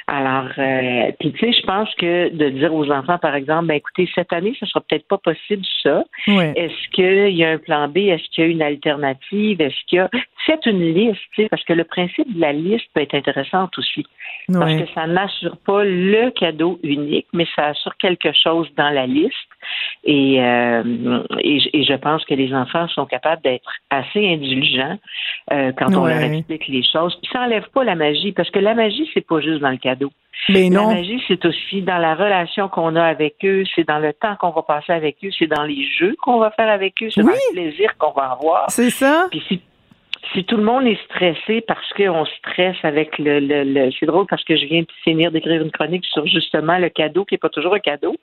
[0.06, 3.74] Alors, euh, puis tu sais, je pense que de dire aux enfants, par exemple, ben
[3.74, 6.04] écoutez, cette année, ce sera peut-être pas possible ça.
[6.26, 7.98] Est-ce qu'il y a un plan B?
[7.98, 9.60] Est-ce qu'il y a une alternative?
[9.60, 10.10] Est-ce qu'il y a
[10.46, 13.68] c'est une liste, tu sais, parce que le principe de la liste peut être intéressant
[13.78, 14.06] aussi.
[14.52, 19.06] Parce que ça n'assure pas le cadeau unique, mais ça assure quelque chose dans la
[19.06, 19.32] liste.
[20.04, 24.98] Et, euh, et, je pense que les enfants sont capables d'être assez indulgents
[25.52, 27.18] euh, quand on leur explique les choses.
[27.34, 30.12] Ça n'enlève pas la magie, parce que la magie, c'est pas juste dans le cadeau.
[30.50, 30.88] Mais non.
[30.88, 34.36] La magie, c'est aussi dans la relation qu'on a avec eux, c'est dans le temps
[34.36, 37.22] qu'on va passer avec eux, c'est dans les jeux qu'on va faire avec eux, c'est
[37.22, 38.70] dans le plaisir qu'on va avoir.
[38.70, 39.26] C'est ça.
[39.32, 39.60] Puis si
[40.32, 44.42] si tout le monde est stressé parce qu'on stresse avec le, le, c'est drôle parce
[44.44, 47.48] que je viens de finir d'écrire une chronique sur justement le cadeau qui n'est pas
[47.48, 48.16] toujours un cadeau.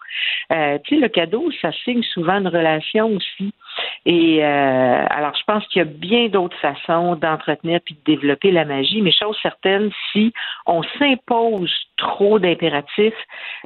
[0.52, 3.54] Euh, tu sais, le cadeau, ça signe souvent une relation aussi.
[4.06, 8.52] Et euh, alors, je pense qu'il y a bien d'autres façons d'entretenir puis de développer
[8.52, 10.34] la magie, mais chose certaine, si
[10.66, 13.14] on s'impose trop d'impératifs,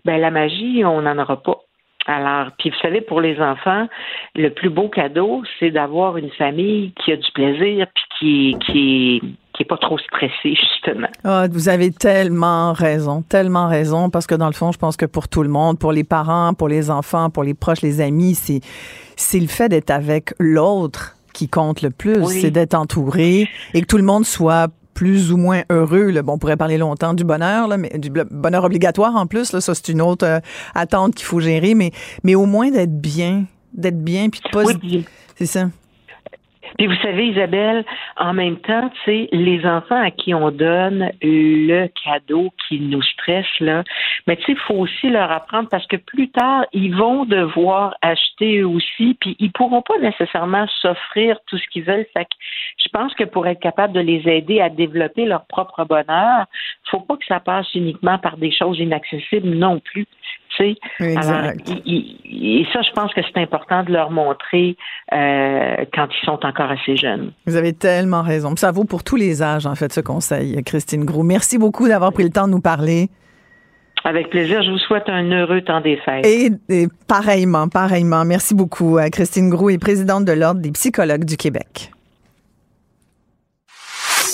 [0.04, 1.60] ben la magie, on n'en aura pas.
[2.08, 3.88] Alors, puis vous savez, pour les enfants,
[4.36, 9.38] le plus beau cadeau, c'est d'avoir une famille qui a du plaisir, puis qui, qui,
[9.54, 11.08] qui est pas trop stressée, justement.
[11.24, 15.06] Ah, vous avez tellement raison, tellement raison, parce que dans le fond, je pense que
[15.06, 18.36] pour tout le monde, pour les parents, pour les enfants, pour les proches, les amis,
[18.36, 18.60] c'est,
[19.16, 23.86] c'est le fait d'être avec l'autre qui compte le plus, c'est d'être entouré et que
[23.86, 26.12] tout le monde soit plus ou moins heureux.
[26.24, 29.54] Bon, on pourrait parler longtemps du bonheur, là, mais du bonheur obligatoire en plus.
[29.54, 30.40] Là, ça, c'est une autre euh,
[30.74, 31.92] attente qu'il faut gérer, mais,
[32.24, 34.64] mais au moins d'être bien, d'être bien, puis de pas...
[35.38, 35.70] C'est ça.
[36.78, 37.86] Puis vous savez, Isabelle,
[38.18, 43.02] en même temps, tu sais, les enfants à qui on donne le cadeau qui nous
[43.02, 43.84] stresse, là,
[44.28, 47.96] mais tu sais, il faut aussi leur apprendre parce que plus tard, ils vont devoir
[48.02, 52.06] acheter eux aussi, puis ils pourront pas nécessairement s'offrir tout ce qu'ils veulent.
[52.14, 52.36] Fait que
[52.84, 56.46] je pense que pour être capable de les aider à développer leur propre bonheur,
[56.90, 60.06] faut pas que ça passe uniquement par des choses inaccessibles non plus.
[60.58, 61.18] Tu sais.
[61.18, 61.52] Alors,
[61.86, 64.78] et ça, je pense que c'est important de leur montrer
[65.14, 67.32] euh, quand ils sont encore assez jeunes.
[67.46, 68.56] Vous avez tellement raison.
[68.56, 71.24] Ça vaut pour tous les âges, en fait, ce conseil, Christine Grou.
[71.24, 73.10] Merci beaucoup d'avoir pris le temps de nous parler.
[74.04, 74.62] Avec plaisir.
[74.62, 76.26] Je vous souhaite un heureux temps des fêtes.
[76.26, 78.24] Et, et pareillement, pareillement.
[78.24, 79.00] Merci beaucoup.
[79.12, 81.92] Christine Grou est présidente de l'Ordre des psychologues du Québec.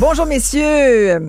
[0.00, 1.28] Bonjour messieurs.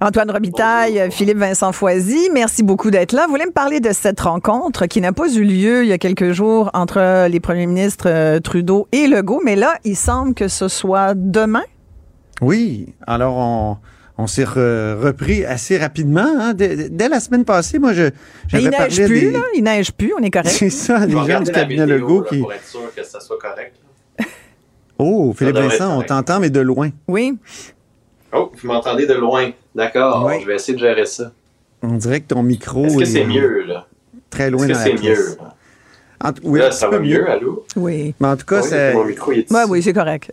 [0.00, 3.24] Antoine Robitaille, Philippe Vincent Foisy, merci beaucoup d'être là.
[3.26, 5.98] Vous voulez me parler de cette rencontre qui n'a pas eu lieu il y a
[5.98, 10.46] quelques jours entre les premiers ministres euh, Trudeau et Legault, mais là, il semble que
[10.46, 11.64] ce soit demain?
[12.40, 12.94] Oui.
[13.06, 13.76] Alors, on,
[14.18, 16.26] on s'est re- repris assez rapidement.
[16.38, 16.54] hein.
[16.54, 18.10] Dès, dès la semaine passée, moi, je Mais
[18.46, 19.30] j'avais il neige parlé plus, des...
[19.32, 19.40] là.
[19.56, 20.50] Il neige plus, on est correct.
[20.56, 22.38] C'est ça, les gens du cabinet Legault qui...
[22.38, 23.74] Pour être sûr que ça soit correct.
[25.02, 26.90] Oh, Philippe Vincent, on t'entend, mais de loin.
[27.08, 27.36] Oui.
[28.32, 29.50] Oh, vous m'entendez de loin.
[29.74, 30.34] D'accord, Oui.
[30.42, 31.32] je vais essayer de gérer ça.
[31.82, 33.86] On dirait que ton micro Est-ce que est c'est mieux, là?
[34.28, 35.18] très loin Est-ce que c'est pièce.
[35.18, 35.36] mieux?
[36.22, 37.64] En oui, Là, ça peu va mieux, allô?
[37.76, 38.14] Oui.
[38.20, 38.92] Mais en tout cas, Oui, c'est...
[38.92, 40.30] mon micro, il est Ouais, oui, c'est correct.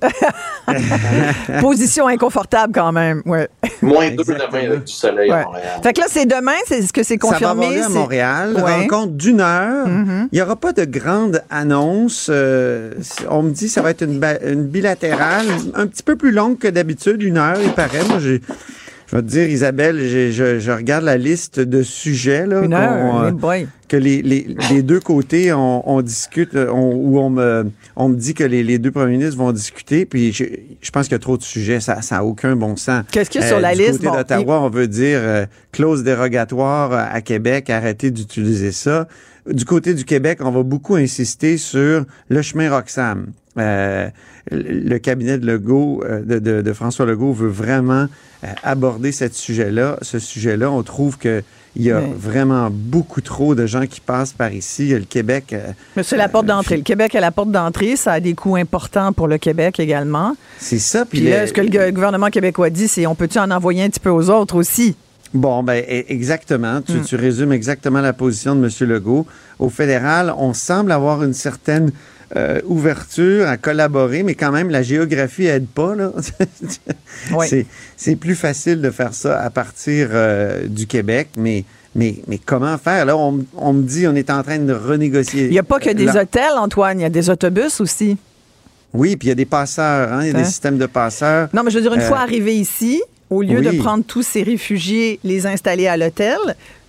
[1.62, 3.22] Position inconfortable quand même.
[3.26, 3.48] Ouais.
[3.82, 4.40] Moins deux demain
[4.70, 5.38] avec du soleil Ouais.
[5.40, 5.80] à Montréal.
[5.84, 7.66] Fait que là, c'est demain, c'est ce que c'est Ça va confirmé.
[7.66, 8.54] avoir lieu à Montréal.
[8.56, 8.62] Ouais.
[8.62, 8.82] Mm-hmm.
[8.82, 9.88] Rencontre d'une heure.
[10.32, 12.28] Il n'y aura pas de grande annonce.
[12.30, 12.94] Euh,
[13.30, 15.46] on me dit que ça va être une, une bilatérale,
[15.76, 18.04] un petit peu plus longue que d'habitude, une heure, il paraît.
[18.10, 18.42] Moi, j'ai-
[19.08, 22.76] je vais te dire, Isabelle, je, je regarde la liste de sujets là, Une qu'on,
[22.76, 27.30] heure, euh, que les, les, les deux côtés, on, on discute, euh, on, où on
[27.30, 30.44] me, on me dit que les, les deux premiers ministres vont discuter, puis je,
[30.82, 33.06] je pense qu'il y a trop de sujets, ça n'a aucun bon sens.
[33.12, 33.94] Qu'est-ce qu'il y a sur la du liste?
[33.94, 39.08] côté Bon, d'Ottawa, on veut dire euh, clause dérogatoire euh, à Québec, arrêtez d'utiliser ça.
[39.50, 43.28] Du côté du Québec, on va beaucoup insister sur le chemin Roxham.
[43.60, 44.10] Euh,
[44.52, 48.08] le cabinet de Legault, euh, de, de, de François Legault veut vraiment
[48.44, 49.98] euh, aborder ce sujet-là.
[50.02, 51.44] Ce sujet-là, on trouve que
[51.76, 54.90] il y a Mais- vraiment beaucoup trop de gens qui passent par ici.
[54.90, 56.78] Le Québec, euh, Mais c'est la porte d'entrée.
[56.78, 57.96] Le Québec est la porte d'entrée.
[57.98, 60.36] Ça a des coûts importants pour le Québec également.
[60.60, 61.06] c'est ça.
[61.06, 63.90] Puis Puis là, ce que le gouvernement québécois dit, c'est on peut-tu en envoyer un
[63.90, 64.96] petit peu aux autres aussi?
[65.34, 66.82] Bon, ben e- exactement.
[66.82, 67.02] Tu, Mm.
[67.04, 68.90] tu résumes exactement la position de M.
[68.90, 69.28] Legault.
[69.60, 71.92] Au fédéral, on semble avoir une certaine
[72.36, 75.96] euh, ouverture à collaborer, mais quand même, la géographie aide pas.
[75.96, 76.12] Là.
[77.48, 81.64] C'est- C'est plus facile de faire ça à partir euh, du Québec, mais,
[81.96, 83.06] mais, mais comment faire?
[83.06, 85.46] Là, on, on me dit on est en train de renégocier.
[85.46, 87.00] Il n'y a pas que des Là- hôtels, Antoine.
[87.00, 88.18] Il y a des autobus aussi.
[88.94, 90.12] Oui, puis il y a des passeurs.
[90.14, 90.42] hein, Il y a Hein?
[90.42, 91.50] des systèmes de passeurs.
[91.54, 93.66] Non, mais je veux dire, une Euh, fois arrivés ici, au lieu oui.
[93.78, 96.38] de prendre tous ces réfugiés, les installer à l'hôtel,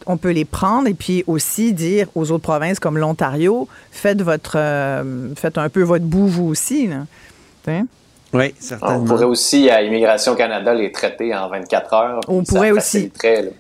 [0.09, 4.57] on peut les prendre et puis aussi dire aux autres provinces comme l'Ontario, faites votre,
[4.57, 6.89] euh, faites un peu votre bout vous aussi.
[8.35, 9.05] Oui, On certainement.
[9.07, 12.21] pourrait aussi, à Immigration Canada, les traiter en 24 heures.
[12.29, 13.11] On pourrait ça aussi.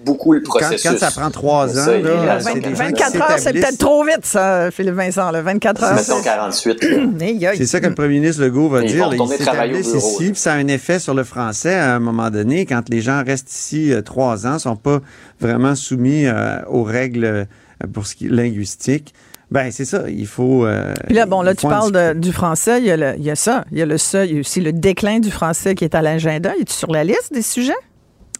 [0.04, 0.82] beaucoup le Quand, processus.
[0.90, 3.52] quand ça prend trois ans, ça, là, Immigration c'est des gens qui 24 heures, c'est
[3.54, 5.30] peut-être trop vite, ça, Philippe Vincent.
[5.30, 5.40] Là.
[5.40, 5.94] 24 heures.
[5.94, 6.82] Mettons c'est- 48.
[7.22, 7.56] Aïe, aïe.
[7.56, 9.10] C'est ça que le premier ministre Legault va Ils dire.
[9.10, 12.66] Ils s'établissent ici, puis ça a un effet sur le français à un moment donné.
[12.66, 14.98] Quand les gens restent ici euh, trois ans, sont pas
[15.40, 17.44] vraiment soumis euh, aux règles euh,
[17.94, 19.14] pour ce qui est linguistique.
[19.50, 20.04] Ben c'est ça.
[20.08, 20.66] Il faut.
[20.66, 22.80] euh, Puis là, bon, là, tu parles de- du français.
[22.80, 23.64] Il y, a le- il y a ça.
[23.72, 24.24] Il y a le ça.
[24.26, 26.52] Il y a aussi le déclin du français qui est à l'agenda.
[26.60, 27.72] Es-tu sur la liste des sujets?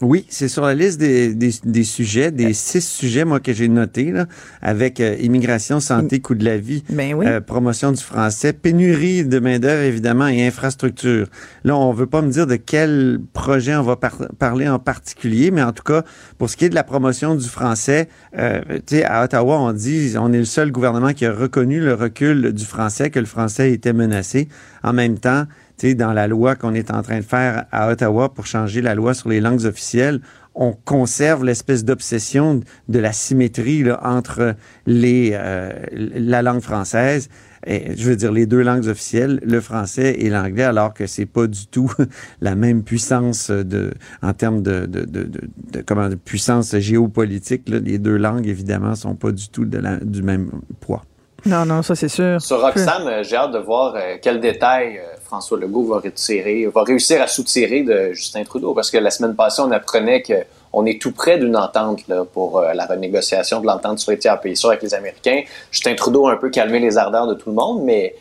[0.01, 3.67] Oui, c'est sur la liste des, des, des sujets, des six sujets, moi, que j'ai
[3.67, 4.27] notés, là,
[4.63, 7.27] avec euh, immigration, santé, coût de la vie, Ben oui.
[7.27, 11.27] euh, promotion du français, pénurie de main-d'œuvre, évidemment, et infrastructure.
[11.65, 15.51] Là, on veut pas me dire de quel projet on va par- parler en particulier,
[15.51, 16.05] mais en tout cas,
[16.39, 18.09] pour ce qui est de la promotion du français,
[18.39, 21.81] euh, tu sais, à Ottawa, on dit, on est le seul gouvernement qui a reconnu
[21.81, 24.49] le recul du français, que le français était menacé.
[24.85, 25.45] En même temps,
[25.79, 28.95] sais, dans la loi qu'on est en train de faire à Ottawa pour changer la
[28.95, 30.21] loi sur les langues officielles,
[30.55, 34.57] on conserve l'espèce d'obsession de la symétrie là, entre
[34.87, 37.29] les, euh, la langue française,
[37.67, 41.47] je veux dire les deux langues officielles, le français et l'anglais, alors que c'est pas
[41.47, 41.93] du tout
[42.41, 43.93] la même puissance de,
[44.23, 47.69] en termes de, de, de, de, comment, puissance géopolitique.
[47.69, 50.51] Là, les deux langues, évidemment, sont pas du tout de la, du même
[50.81, 51.05] poids.
[51.47, 52.41] Non, non, ça, c'est sûr.
[52.41, 56.67] Sur Roxham, euh, j'ai hâte de voir euh, quels détails euh, François Legault va retirer,
[56.67, 60.85] va réussir à soutirer de Justin Trudeau, parce que la semaine passée, on apprenait qu'on
[60.85, 64.57] est tout près d'une entente là, pour la renégociation de l'entente sur les tiers pays
[64.57, 65.43] sûrs avec les Américains.
[65.71, 68.15] Justin Trudeau a un peu calmé les ardeurs de tout le monde, mais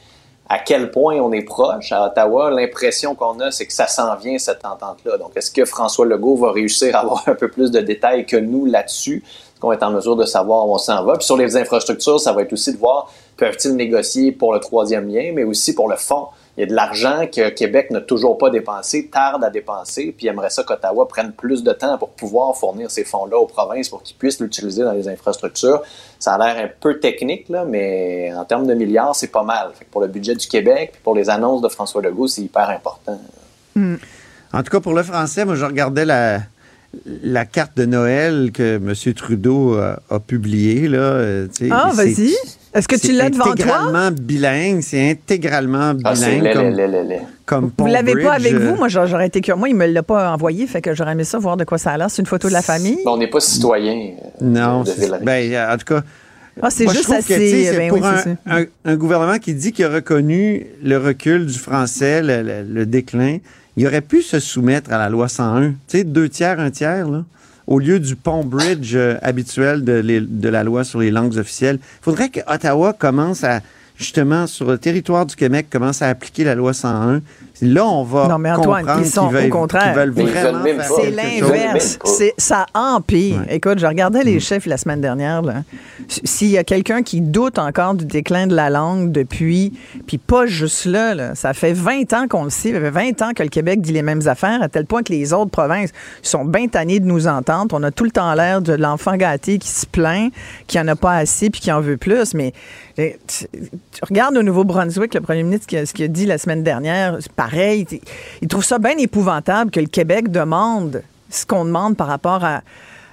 [0.49, 4.15] à quel point on est proche à Ottawa, l'impression qu'on a, c'est que ça s'en
[4.15, 5.17] vient, cette entente-là.
[5.17, 8.37] Donc, est-ce que François Legault va réussir à avoir un peu plus de détails que
[8.37, 9.23] nous là-dessus?
[9.59, 11.15] Qu'on être en mesure de savoir où on s'en va?
[11.17, 15.07] Puis sur les infrastructures, ça va être aussi de voir, peuvent-ils négocier pour le troisième
[15.07, 16.27] lien, mais aussi pour le fond.
[16.57, 20.25] Il y a de l'argent que Québec n'a toujours pas dépensé, tarde à dépenser, puis
[20.25, 24.01] aimerait ça qu'Ottawa prenne plus de temps pour pouvoir fournir ces fonds-là aux provinces pour
[24.01, 25.83] qu'ils puissent l'utiliser dans les infrastructures.
[26.17, 29.69] Ça a l'air un peu technique, là, mais en termes de milliards, c'est pas mal.
[29.75, 32.41] Fait que pour le budget du Québec, puis pour les annonces de François Legault, c'est
[32.41, 33.19] hyper important.
[34.53, 36.39] En tout cas, pour le français, moi, je regardais la,
[37.23, 38.93] la carte de Noël que M.
[39.13, 40.87] Trudeau a, a publiée.
[40.87, 42.33] Là, euh, tu sais, Ah, c'est- vas-y.
[42.73, 43.53] Est-ce que tu c'est l'as devant toi?
[43.53, 46.53] intégralement bilingue, c'est intégralement Ah, c'est bilingue
[47.45, 48.75] comme, comme Vous l'avez pas avec euh, vous?
[48.75, 49.57] Moi, j'aurais été curieux.
[49.57, 51.91] Moi, il me l'a pas envoyé, fait que j'aurais aimé ça, voir de quoi ça
[51.91, 52.11] a l'air.
[52.11, 52.99] C'est une photo de la famille?
[53.05, 56.03] Bon, on n'est pas citoyen euh, Non, c'est- ben, euh, en tout cas.
[56.61, 58.35] Ah, c'est juste assez- c'est ben pour oui, un, c'est ça.
[58.47, 62.85] un- un gouvernement qui dit qu'il a reconnu le recul du français, le, le- le
[62.87, 63.37] déclin,
[63.77, 65.69] il aurait pu se soumettre à la loi 101.
[65.69, 67.23] Tu sais, deux tiers, un tiers, là,
[67.67, 71.79] au lieu du pont bridge euh, habituel de, de la loi sur les langues officielles.
[71.81, 73.61] Il faudrait que Ottawa commence à,
[73.95, 77.21] justement, sur le territoire du Québec, commence à appliquer la loi 101.
[77.61, 79.93] Là, on va Non, mais Antoine, comprendre ils sont veulent, au contraire.
[81.01, 81.99] C'est l'inverse.
[82.37, 83.39] Ça empire.
[83.47, 83.55] Ouais.
[83.55, 85.41] Écoute, je regardais les chiffres la semaine dernière.
[86.07, 89.73] S'il y a quelqu'un qui doute encore du déclin de la langue depuis,
[90.05, 93.21] puis pas juste là, là, ça fait 20 ans qu'on le sait, ça fait 20
[93.21, 95.89] ans que le Québec dit les mêmes affaires, à tel point que les autres provinces
[96.21, 97.75] sont bien tannées de nous entendre.
[97.77, 100.31] On a tout le temps l'air de l'enfant gâté qui se plaint,
[100.67, 102.33] qui en a pas assez, puis qui en veut plus.
[102.33, 102.53] Mais
[102.97, 106.63] eh, tu, tu regardes au Nouveau-Brunswick, le premier ministre, ce qu'il a- dit la semaine
[106.63, 107.17] dernière,
[107.49, 107.85] pareil.
[107.85, 108.01] t-
[108.41, 112.61] Il trouve ça bien épouvantable que le Québec demande ce qu'on demande par rapport à,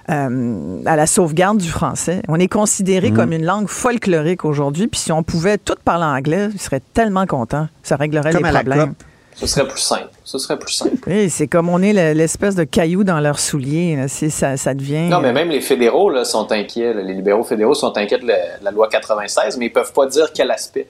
[0.09, 2.21] euh, à la sauvegarde du français.
[2.27, 3.15] On est considéré Mhm.
[3.17, 7.25] comme une langue folklorique aujourd'hui, puis si on pouvait tout parler anglais, il serait tellement
[7.25, 7.67] content.
[7.83, 8.93] Ça réglerait Comme les problèmes.
[9.37, 10.07] Ce serait plus simple.
[10.23, 10.95] Ce serait plus simple.
[11.07, 14.05] Oui, c'est comme on est le- l'espèce de caillou dans leurs souliers.
[14.07, 15.09] C'est- Ça, ça devient.
[15.09, 16.93] Non, mais même les fédéraux là, sont inquiets.
[16.93, 20.05] Les libéraux fédéraux sont inquiets de la, de la loi 96, mais ils peuvent pas
[20.05, 20.87] dire quel aspect.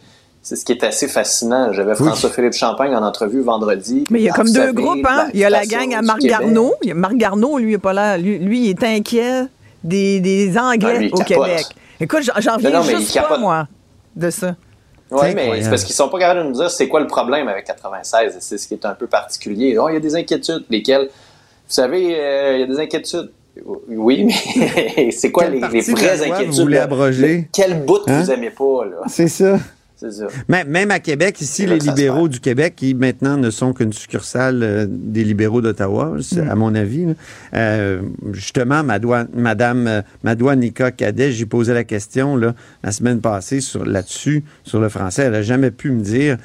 [0.48, 1.74] C'est ce qui est assez fascinant.
[1.74, 4.04] J'avais François-Philippe Champagne en entrevue vendredi.
[4.12, 5.28] Mais il y a comme deux groupes, hein?
[5.34, 6.22] Il y a la gang à Marc.
[6.22, 6.76] Garneau.
[6.84, 8.16] Il y a Marc Garneau, lui, il est pas là.
[8.20, 9.46] Lui, lui, il est inquiet
[9.84, 11.48] des, des Anglais Ah, lui, il au capote.
[11.48, 11.66] Québec.
[12.00, 13.68] Écoute, j'en- j'en reviens Non, non, mais juste pas, moi,
[14.16, 14.56] de ça.
[15.10, 17.48] Oui, mais c'est parce qu'ils sont pas capables de nous dire c'est quoi le problème
[17.48, 18.38] avec 96.
[18.40, 19.78] C'est ce qui est un peu particulier.
[19.80, 20.64] Oh, il y a des inquiétudes.
[20.70, 21.08] Lesquelles?
[21.08, 23.32] Vous savez, euh, il y a des inquiétudes.
[23.90, 24.28] Oui,
[24.98, 26.62] mais c'est quoi Quelle les, les vraies loi vous inquiétudes?
[26.62, 27.50] voulez abroger?
[27.52, 28.22] Quel bout Hein?
[28.22, 28.98] vous aimez pas, là?
[29.08, 29.58] C'est ça.
[30.06, 30.28] C'est ça.
[30.48, 34.62] Même, même à Québec, ici, les libéraux du Québec, qui maintenant ne sont qu'une succursale
[34.64, 36.50] euh, des libéraux d'Ottawa, Mm.
[36.50, 37.06] à mon avis.
[37.54, 38.02] Euh,
[38.32, 44.44] justement, Madame euh, Nika Cadet, j'ai posé la question là, la semaine passée sur là-dessus,
[44.64, 45.24] sur le français.
[45.24, 46.38] Elle n'a jamais pu me dire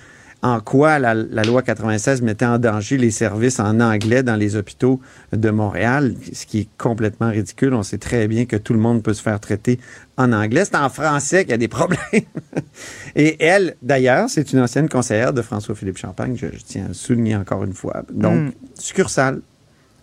[0.43, 4.57] en quoi la, la loi 96 mettait en danger les services en anglais dans les
[4.57, 4.99] hôpitaux
[5.33, 7.75] de Montréal, ce qui est complètement ridicule.
[7.75, 9.79] On sait très bien que tout le monde peut se faire traiter
[10.17, 10.65] en anglais.
[10.65, 12.01] C'est en français qu'il y a des problèmes.
[13.17, 16.95] Et elle, d'ailleurs, c'est une ancienne conseillère de François-Philippe Champagne, je, je tiens à le
[16.95, 18.03] souligner encore une fois.
[18.11, 18.51] Donc, Mm.
[18.79, 19.41] succursale.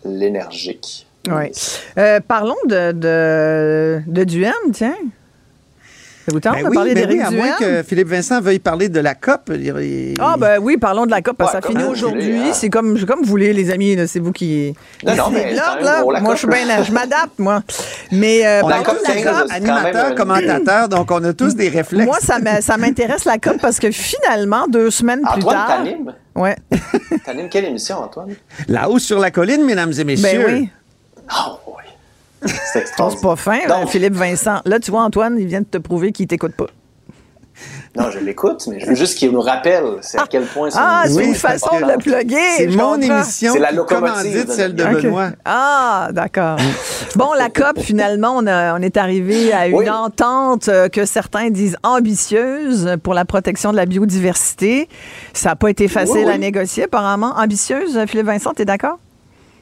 [0.05, 1.07] L'énergique.
[1.29, 1.51] Oui.
[1.97, 4.95] Euh, parlons de, de, de Duhem, tiens.
[6.27, 7.39] Ça vous tente Ben de oui, parler ben d'Éric oui, à Duhem?
[7.45, 9.49] moins que Philippe Vincent veuille parler de la COP.
[9.55, 12.37] Il- Ah, ben oui, parlons de la COP, parce que Ouais, ça comme finit aujourd'hui.
[12.37, 12.51] hein.
[12.51, 14.73] C'est comme, comme vous voulez, les amis, là, c'est vous qui.
[15.05, 16.49] Non, non, mais C'est c'est là, là, gros, la moi, COP.
[16.49, 17.63] je suis bien, je m'adapte, moi.
[18.11, 19.51] Mais euh, on La a de la COP.
[19.51, 22.05] animateurs, un- commentateurs, donc on a tous des réflexes.
[22.05, 25.67] Moi, ça m'intéresse la COP parce que finalement, deux semaines plus Antoine, tard.
[25.77, 26.13] t'animes?
[26.35, 26.57] Ouais.
[27.25, 28.35] T'animes quelle émission, Antoine?
[28.67, 30.43] Là-haut sur la colline, mesdames et messieurs.
[30.45, 30.69] Ben oui.
[31.29, 31.73] Ah, oui.
[32.45, 33.21] C'est Oh, C'est extraordinaire.
[33.23, 34.61] pas fin, Donc- Philippe Vincent.
[34.65, 36.67] Là, tu vois, Antoine, il vient de te prouver qu'il t'écoute pas.
[37.95, 40.77] Non, je l'écoute, mais je veux juste qu'il nous rappelle c'est à quel point c'est
[40.79, 42.35] Ah, c'est une façon de le plugger.
[42.57, 43.15] C'est mon comprends.
[43.17, 44.83] émission C'est la locomotive commandite de celle de.
[44.83, 45.29] Benoît.
[45.43, 46.57] Ah, d'accord.
[47.15, 49.89] Bon, la COP, finalement, on, a- on est arrivé à une Oui.
[49.89, 54.87] entente euh, que certains disent ambitieuse pour la protection de la biodiversité.
[55.33, 56.31] Ça n'a pas été facile Oui, oui.
[56.33, 57.33] à négocier, apparemment.
[57.37, 58.99] Ambitieuse, Philippe Vincent, t'es d'accord?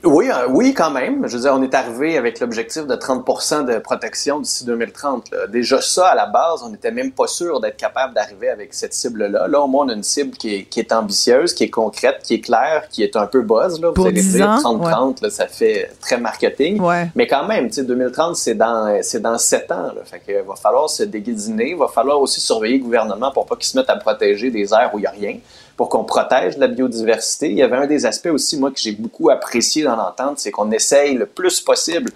[0.06, 1.28] Oui, euh, oui, quand même.
[1.28, 5.32] Je veux dire, on est arrivé avec l'objectif de 30% de protection d'ici 2030.
[5.32, 5.48] là.
[5.48, 8.94] Déjà ça, à la base, on n'était même pas sûr d'être capable d'arriver avec cette
[8.94, 9.48] cible-là.
[9.48, 12.20] Là, au moins, on a une cible qui est, qui est ambitieuse, qui est concrète,
[12.24, 13.82] qui est claire, qui est un peu buzz.
[13.82, 13.88] Là.
[13.88, 16.80] Vous Pour allez 10 dire ans, 30-30, là, ça fait très marketing.
[16.80, 17.10] Ouais.
[17.16, 19.92] Mais quand même, tu sais, 2030, c'est dans, c'est dans 7 ans.
[19.96, 20.02] Là.
[20.06, 21.72] Fait que, va falloir se déguisiner.
[21.72, 24.72] Il va falloir aussi surveiller le gouvernement pour pas qu'il se mette à protéger des
[24.74, 25.38] aires où il n'y a rien,
[25.78, 27.50] pour qu'on protège la biodiversité.
[27.50, 30.52] Il y avait un des aspects aussi, moi, que j'ai beaucoup apprécié dans l'entente, c'est
[30.52, 32.12] qu'on essaye le plus possible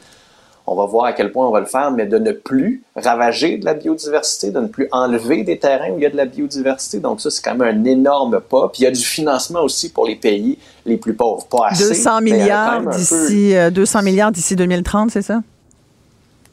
[0.69, 3.57] on va voir à quel point on va le faire, mais de ne plus ravager
[3.57, 6.25] de la biodiversité, de ne plus enlever des terrains où il y a de la
[6.25, 6.99] biodiversité.
[6.99, 8.69] Donc ça, c'est quand même un énorme pas.
[8.69, 11.45] Puis il y a du financement aussi pour les pays les plus pauvres.
[11.47, 11.87] Pas assez.
[11.87, 15.23] 200 mais il y en a quand milliards d'ici euh, 200 milliards d'ici 2030, c'est
[15.23, 15.41] ça?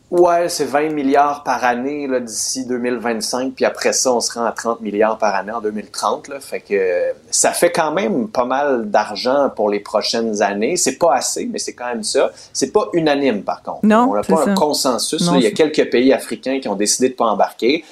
[0.08, 4.44] Ouais, c'est 20 milliards par année là, d'ici 2025, puis après ça, on se rend
[4.44, 6.28] à 30 milliards par année en 2030.
[6.28, 10.76] Là, fait que euh, ça fait quand même pas mal d'argent pour les prochaines années.
[10.76, 12.30] C'est pas assez, mais c'est quand même ça.
[12.52, 13.80] C'est pas unanime, par contre.
[13.82, 14.50] Non, on n'a pas ça.
[14.52, 15.26] un consensus.
[15.26, 15.38] Non, là.
[15.38, 17.84] Il y a quelques pays africains qui ont décidé de pas embarquer.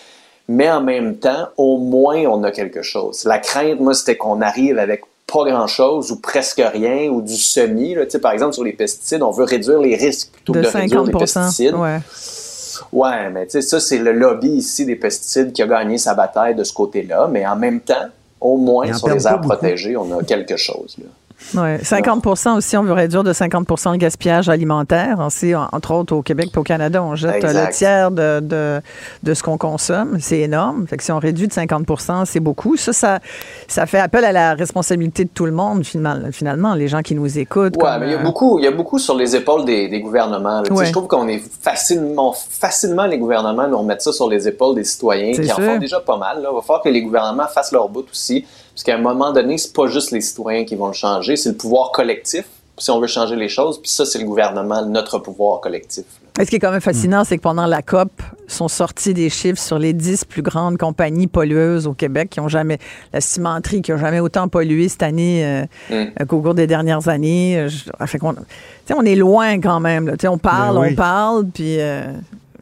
[0.47, 3.25] Mais en même temps, au moins, on a quelque chose.
[3.25, 7.95] La crainte, moi, c'était qu'on arrive avec pas grand-chose ou presque rien ou du semi.
[7.95, 8.05] Là.
[8.05, 10.67] Tu sais, Par exemple, sur les pesticides, on veut réduire les risques plutôt De que
[10.67, 11.75] de réduire 50 les pesticides.
[11.75, 11.99] ouais.
[12.93, 16.15] Ouais, mais tu sais, ça, c'est le lobby ici des pesticides qui a gagné sa
[16.15, 17.29] bataille de ce côté-là.
[17.31, 18.07] Mais en même temps,
[18.41, 20.97] au moins, sur les aires protégées, on a quelque chose.
[20.99, 21.07] Là.
[21.55, 25.17] Ouais, 50% aussi, on veut réduire de 50% le gaspillage alimentaire.
[25.19, 28.81] On sait, entre autres, au Québec et au Canada, on jette le tiers de, de,
[29.23, 30.19] de ce qu'on consomme.
[30.21, 30.87] C'est énorme.
[30.87, 32.77] Fait que si on réduit de 50% c'est beaucoup.
[32.77, 33.21] Ça, ça,
[33.69, 37.15] ça fait appel à la responsabilité de tout le monde, finalement, finalement les gens qui
[37.15, 37.75] nous écoutent.
[37.77, 39.89] Oui, mais il y, a euh, beaucoup, il y a beaucoup sur les épaules des,
[39.89, 40.63] des gouvernements.
[40.65, 44.85] Je trouve qu'on est facilement, facilement, les gouvernements nous remettent ça sur les épaules des
[44.85, 46.43] citoyens qui en font déjà pas mal.
[46.43, 46.49] Là.
[46.51, 48.45] Il va falloir que les gouvernements fassent leur bout aussi.
[48.75, 51.51] Parce qu'à un moment donné, c'est pas juste les citoyens qui vont le changer, c'est
[51.51, 52.45] le pouvoir collectif
[52.79, 53.81] si on veut changer les choses.
[53.81, 56.05] Puis ça, c'est le gouvernement, notre pouvoir collectif.
[56.37, 58.11] Ce qui est quand même fascinant, c'est que pendant la COP,
[58.49, 62.49] sont sortis des chiffres sur les dix plus grandes compagnies pollueuses au Québec qui ont
[62.49, 62.79] jamais,
[63.13, 65.95] la cimenterie qui a jamais autant pollué cette année euh, mm.
[66.21, 67.59] euh, qu'au cours des dernières années.
[67.59, 67.69] Euh,
[68.07, 68.35] fait on,
[68.95, 70.09] on est loin quand même.
[70.09, 70.15] Là.
[70.29, 71.79] On parle, ben on parle, puis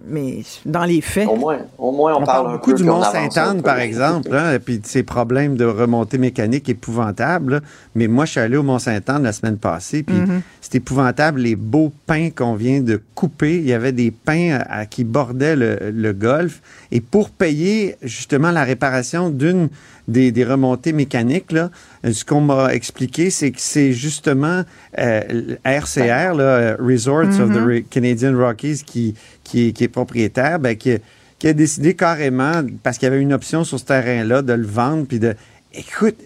[0.06, 1.28] mais dans les faits.
[1.28, 4.86] Au moins, au moins on, parle, beaucoup du Mont-Sainte-Anne, par exemple, hein, et puis de
[4.86, 7.62] ses problèmes de remontée mécanique épouvantables.
[7.94, 10.40] Mais moi, je suis allé au Mont-Sainte-Anne la semaine passée, puis mm-hmm.
[10.60, 13.58] c'est épouvantable les beaux pins qu'on vient de couper.
[13.58, 16.60] Il y avait des pins à, qui bordaient le, golfe.
[16.90, 19.68] Et pour payer justement la réparation d'une
[20.08, 21.70] des, remontées mécaniques, là,
[22.10, 24.64] ce qu'on m'a expliqué, c'est que c'est justement
[24.96, 27.84] RCR, euh, Resorts of the mm-hmm.
[27.84, 29.14] Canadian Rockies, qui,
[29.44, 30.98] qui, est, propriétaire, ben, qui,
[31.44, 35.06] a décidé carrément, parce qu'il y avait une option sur ce terrain-là, de le vendre,
[35.06, 35.34] puis de...
[35.74, 36.16] Écoute,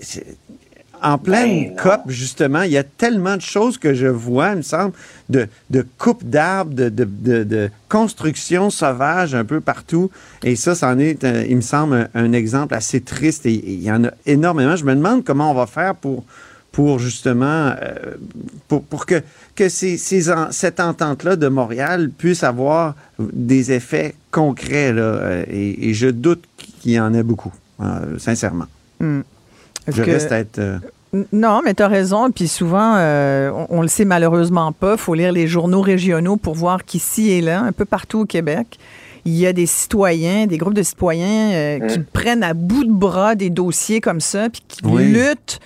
[1.03, 4.63] en pleine COP, justement, il y a tellement de choses que je vois, il me
[4.63, 4.93] semble,
[5.29, 10.11] de, de coupe d'arbres, de, de, construction sauvage un peu partout.
[10.43, 13.47] Et ça, c'en est, euh, il me semble, un, exemple assez triste.
[13.47, 14.77] Et, il y en a énormément.
[14.77, 16.25] Je me demande comment on va faire pour,
[16.73, 18.17] pour justement, euh,
[18.69, 19.23] pour, que,
[19.55, 19.97] que ces,
[20.51, 24.93] cette entente-là de Montréal puisse avoir des effets concrets.
[24.93, 27.53] Là, et, je doute qu'il y en ait beaucoup,
[28.19, 28.67] sincèrement.
[29.01, 29.21] Hmm.
[29.89, 30.61] Je reste à être...
[31.33, 32.31] Non, mais tu as raison.
[32.31, 34.93] Puis souvent, euh, on, le sait malheureusement pas.
[34.93, 38.25] Il faut lire les journaux régionaux pour voir qu'ici et là, un peu partout au
[38.25, 38.79] Québec,
[39.25, 42.05] il y a des citoyens, des groupes de citoyens euh, qui hein?
[42.13, 45.61] prennent à bout de bras des dossiers comme ça, puis qui luttent.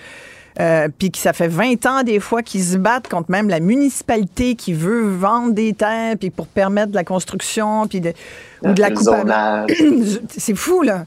[0.59, 3.61] Euh, puis que ça fait 20 ans des fois qu'ils se battent contre même la
[3.61, 8.13] municipalité qui veut vendre des terres puis pour permettre de la construction puis de,
[8.65, 9.09] ou de la coupe.
[10.29, 11.07] C'est fou là.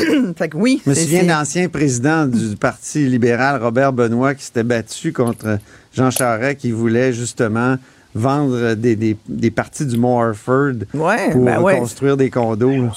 [0.54, 0.82] oui.
[0.84, 5.58] Je me souviens d'ancien président du Parti libéral, Robert Benoît, qui s'était battu contre
[5.94, 7.76] Jean Charest, qui voulait justement
[8.14, 11.06] vendre des, parties du Mont Harford pour
[11.44, 12.90] ben construire des condos.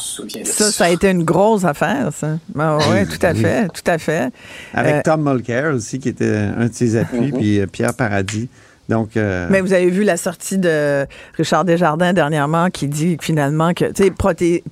[0.43, 2.38] Ça, ça a été une grosse affaire, ça.
[2.53, 4.31] Ben oui, tout à fait, tout à fait.
[4.73, 7.38] Avec euh, Tom Mulcair aussi, qui était un de ses appuis, mm-hmm.
[7.38, 8.49] puis euh, Pierre Paradis.
[8.94, 13.74] Donc, euh, Mais vous avez vu la sortie de Richard Desjardins dernièrement qui dit finalement
[13.74, 14.15] que, tu sais, ben,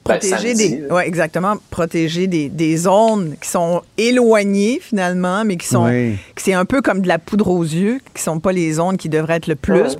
[0.04, 0.84] protéger des.
[0.92, 1.56] Ouais, exactement.
[1.72, 5.92] Protéger des, des, zones qui sont éloignées finalement, mais qui sont.
[6.38, 9.10] c'est un peu comme de la poudre aux yeux, qui sont pas les zones qui
[9.10, 9.98] devraient être le plus.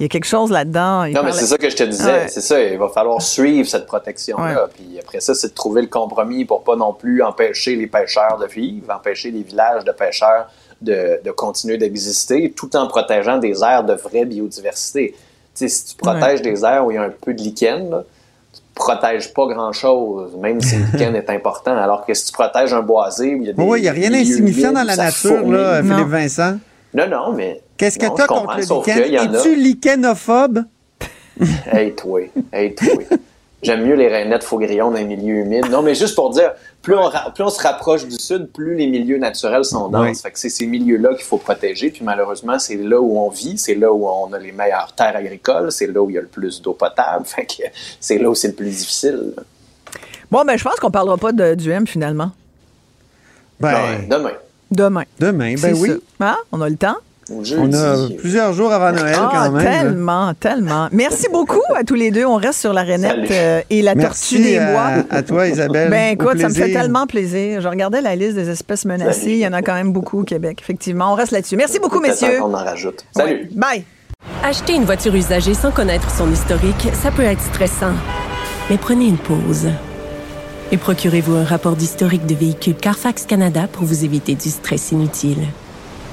[0.00, 1.06] Il y a quelque chose là-dedans.
[1.08, 2.26] Non, mais c'est ça que je te disais.
[2.28, 2.60] C'est ça.
[2.60, 4.68] Il va falloir suivre cette protection-là.
[4.74, 8.38] Puis après ça, c'est de trouver le compromis pour pas non plus empêcher les pêcheurs
[8.38, 10.48] de vivre, empêcher les villages de pêcheurs
[10.80, 15.14] de, continuer d'exister tout en protégeant des aires de vraie biodiversité.
[15.54, 18.04] si tu protèges des aires où il y a un peu de lichen, là,
[18.52, 21.76] tu protèges pas grand-chose, même si le lichen est important.
[21.76, 23.62] Alors que si tu protèges un boisé où il y a des.
[23.62, 26.58] Oui, il n'y a rien d'insignifiant dans la nature, là, Philippe Vincent.
[26.92, 27.60] Non, non, mais.
[27.76, 29.34] Qu'est-ce que tu as contre le lichen?
[29.34, 30.64] Es-tu lichenophobe?
[31.72, 32.20] hey, toi.
[32.52, 33.02] Hey, toi.
[33.64, 35.70] J'aime mieux les rainettes faux-grillons dans les milieux humides.
[35.70, 38.86] Non, mais juste pour dire, plus on, plus on se rapproche du sud, plus les
[38.86, 40.20] milieux naturels sont denses.
[40.20, 41.90] Fait que c'est ces milieux-là qu'il faut protéger.
[41.90, 45.16] Puis malheureusement, c'est là où on vit, c'est là où on a les meilleures terres
[45.16, 47.24] agricoles, c'est là où il y a le plus d'eau potable.
[47.24, 47.62] Fait que
[47.98, 49.32] c'est là où c'est le plus difficile.
[50.30, 52.32] Bon, ben je pense qu'on parlera pas de, du M finalement.
[53.60, 54.32] Ben, demain.
[54.70, 55.04] Demain.
[55.18, 55.92] Demain, ben oui.
[56.20, 56.36] Hein?
[56.52, 56.96] On a le temps?
[57.30, 59.64] On a plusieurs jours avant Noël ah, quand même.
[59.64, 60.88] Tellement, tellement.
[60.92, 62.24] Merci beaucoup à tous les deux.
[62.24, 65.04] On reste sur la rainette euh, et la tortue des bois.
[65.10, 65.90] À, toi, Isabelle.
[65.90, 67.60] Ben écoute, ça me fait tellement plaisir.
[67.60, 69.32] Je regardais la liste des espèces menacées.
[69.32, 70.58] Il y en a quand même beaucoup au Québec.
[70.60, 71.56] Effectivement, on reste là-dessus.
[71.56, 72.40] Merci beaucoup, messieurs.
[72.42, 73.04] On en rajoute.
[73.16, 73.48] Salut.
[73.52, 73.84] Bye.
[74.42, 77.92] Acheter une voiture usagée sans connaître son historique, ça peut être stressant.
[78.70, 79.68] Mais prenez une pause.
[80.72, 85.44] Et procurez-vous un rapport d'historique de véhicule Carfax Canada pour vous éviter du stress inutile.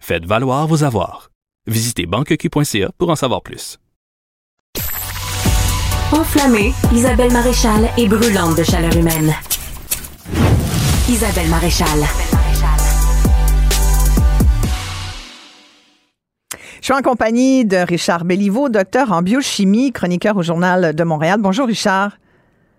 [0.00, 1.30] faites valoir vos avoirs.
[1.66, 3.78] Visitez banqueq.ca pour en savoir plus.
[6.12, 9.32] Enflammée, Isabelle Maréchal est brûlante de chaleur humaine.
[11.08, 12.00] Isabelle Maréchal.
[16.80, 21.38] Je suis en compagnie de Richard Belliveau, docteur en biochimie, chroniqueur au Journal de Montréal.
[21.40, 22.16] Bonjour, Richard.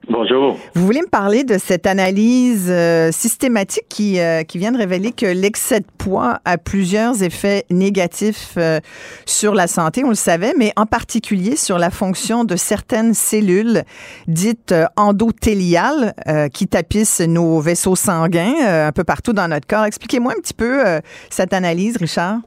[0.09, 0.57] Bonjour.
[0.73, 5.11] Vous voulez me parler de cette analyse euh, systématique qui, euh, qui vient de révéler
[5.11, 8.79] que l'excès de poids a plusieurs effets négatifs euh,
[9.25, 13.83] sur la santé, on le savait, mais en particulier sur la fonction de certaines cellules
[14.27, 16.13] dites endothéliales
[16.53, 19.85] qui tapissent nos vaisseaux sanguins un peu partout dans notre corps.
[19.85, 20.81] Expliquez-moi un petit peu
[21.29, 22.39] cette analyse, Richard.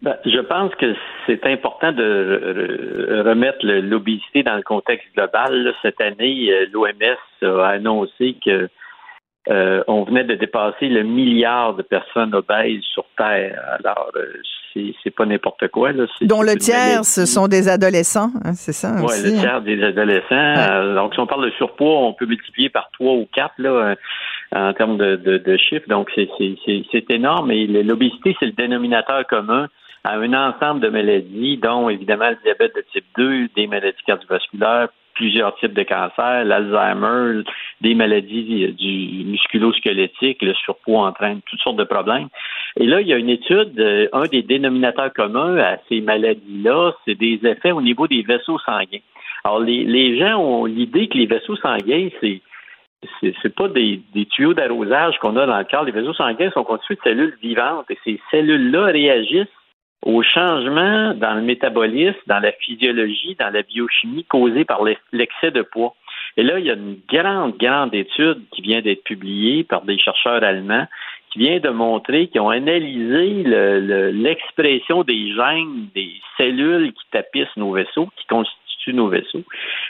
[0.00, 0.94] Ben, je pense que
[1.26, 5.74] c'est important de remettre l'obésité dans le contexte global.
[5.82, 8.68] Cette année, euh, l'OMS a annoncé que
[9.50, 13.60] euh, on venait de dépasser le milliard de personnes obèses sur Terre.
[13.82, 14.34] Alors, euh,
[15.02, 15.90] c'est pas n'importe quoi.
[15.90, 16.04] Là.
[16.20, 18.94] Dont le tiers, ce sont des adolescents, hein, c'est ça?
[19.00, 19.40] Oui, le hein?
[19.40, 20.94] tiers des adolescents.
[20.94, 23.96] donc, si on parle de surpoids, on peut multiplier par trois ou quatre là,
[24.54, 25.88] en termes de, de, de chiffres.
[25.88, 27.50] Donc, c'est énorme.
[27.50, 29.66] Et l'obésité, c'est le dénominateur commun
[30.08, 34.88] à un ensemble de maladies, dont évidemment le diabète de type 2, des maladies cardiovasculaires,
[35.12, 37.42] plusieurs types de cancers, l'Alzheimer,
[37.82, 42.28] des maladies du musculo-squelettique, le surpoids entraîne toutes sortes de problèmes.
[42.76, 46.92] Et là, il y a une étude, euh, un des dénominateurs communs à ces maladies-là,
[47.04, 49.04] c'est des effets au niveau des vaisseaux sanguins.
[49.44, 52.40] Alors, les, les gens ont l'idée que les vaisseaux sanguins, c'est
[53.20, 55.84] c'est pas des, des tuyaux d'arrosage qu'on a dans le corps.
[55.84, 59.46] Les vaisseaux sanguins sont constitués de cellules vivantes et ces cellules-là réagissent
[60.02, 65.62] au changement dans le métabolisme, dans la physiologie, dans la biochimie causée par l'excès de
[65.62, 65.94] poids.
[66.36, 69.98] Et là, il y a une grande, grande étude qui vient d'être publiée par des
[69.98, 70.86] chercheurs allemands
[71.32, 73.44] qui vient de montrer qu'ils ont analysé
[74.12, 79.44] l'expression des gènes des cellules qui tapissent nos vaisseaux, qui constituent nos vaisseaux.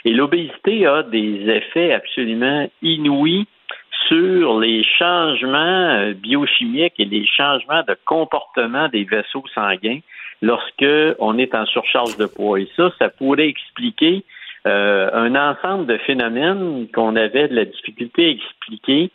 [0.05, 3.47] Et l'obésité a des effets absolument inouïs
[4.07, 9.99] sur les changements euh, biochimiques et les changements de comportement des vaisseaux sanguins
[10.41, 10.85] lorsque
[11.19, 12.59] on est en surcharge de poids.
[12.59, 14.23] Et ça, ça pourrait expliquer
[14.67, 19.11] euh, un ensemble de phénomènes qu'on avait de la difficulté à expliquer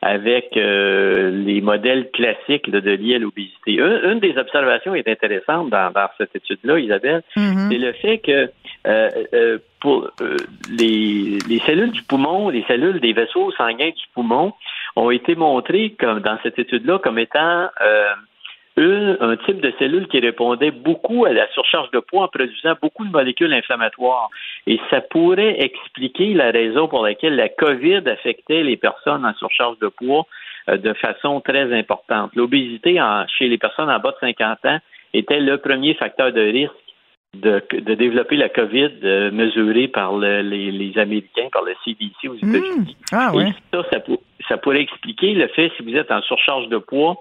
[0.00, 3.78] avec euh, les modèles classiques de liés à l'obésité.
[3.78, 7.68] Une, des observations est intéressante dans, cette étude-là, Isabelle, mm-hmm.
[7.68, 8.50] c'est le fait que
[8.86, 10.10] euh, euh, pour
[10.70, 14.52] les, les, cellules du poumon, les cellules des vaisseaux sanguins du poumon
[14.96, 17.68] ont été montrées comme dans cette étude-là comme étant
[19.20, 23.04] un type de cellule qui répondait beaucoup à la surcharge de poids en produisant beaucoup
[23.04, 24.30] de molécules inflammatoires.
[24.66, 29.78] Et ça pourrait expliquer la raison pour laquelle la COVID affectait les personnes en surcharge
[29.80, 30.26] de poids
[30.68, 32.30] euh, de façon très importante.
[32.34, 33.00] L'obésité
[33.38, 34.78] chez les personnes en bas de 50 ans
[35.14, 36.72] était le premier facteur de risque
[37.34, 37.62] de,
[37.94, 42.54] développer la COVID euh, mesurée par les, Américains, par le CDC aux mmh.
[42.54, 42.96] États-Unis.
[43.12, 43.52] ah, ouais.
[43.72, 43.98] Ça, ça,
[44.48, 47.16] ça pourrait expliquer le fait, si vous êtes en surcharge de poids,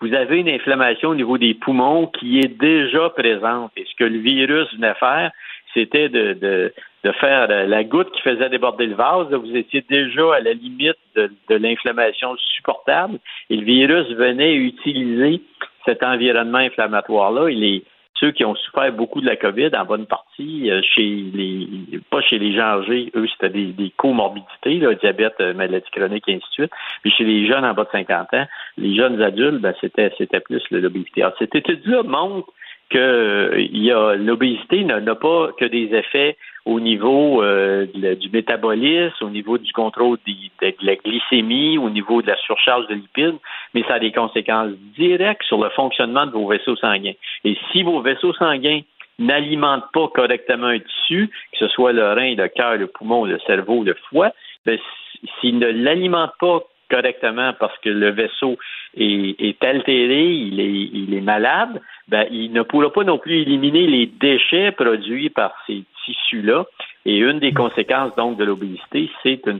[0.00, 3.70] vous avez une inflammation au niveau des poumons qui est déjà présente.
[3.76, 5.30] Et ce que le virus venait faire,
[5.74, 6.74] c'était de, de,
[7.04, 9.32] de, faire la goutte qui faisait déborder le vase.
[9.32, 15.40] Vous étiez déjà à la limite de, de l'inflammation supportable et le virus venait utiliser
[15.84, 17.48] cet environnement inflammatoire-là.
[17.50, 17.82] Il est
[18.22, 21.66] ceux qui ont souffert beaucoup de la COVID, en bonne partie, euh, chez les
[22.08, 26.28] pas chez les gens âgés, eux, c'était des, des comorbidités, là, diabète, euh, maladie chronique,
[26.28, 26.72] et ainsi de suite.
[27.02, 28.46] Puis chez les jeunes en bas de 50 ans,
[28.78, 31.22] les jeunes adultes, ben, c'était c'était plus l'obésité.
[31.22, 32.48] Alors, cette étude-là montre
[32.92, 39.58] que euh, l'obésité n'a pas que des effets au niveau euh, du métabolisme, au niveau
[39.58, 43.38] du contrôle de, la glycémie, au niveau de la surcharge de lipides,
[43.74, 47.14] mais ça a des conséquences directes sur le fonctionnement de vos vaisseaux sanguins.
[47.44, 48.80] Et si vos vaisseaux sanguins
[49.18, 53.38] n'alimentent pas correctement un tissu, que ce soit le rein, le cœur, le poumon, le
[53.46, 54.30] cerveau, le foie,
[54.64, 54.78] ben,
[55.40, 56.60] s'ils ne l'alimentent pas
[56.92, 58.58] correctement parce que le vaisseau
[58.96, 63.40] est, est altéré, il est, il est malade, ben, il ne pourra pas non plus
[63.40, 66.64] éliminer les déchets produits par ces tissus-là.
[67.04, 69.58] Et une des conséquences donc de l'obésité, c'est une,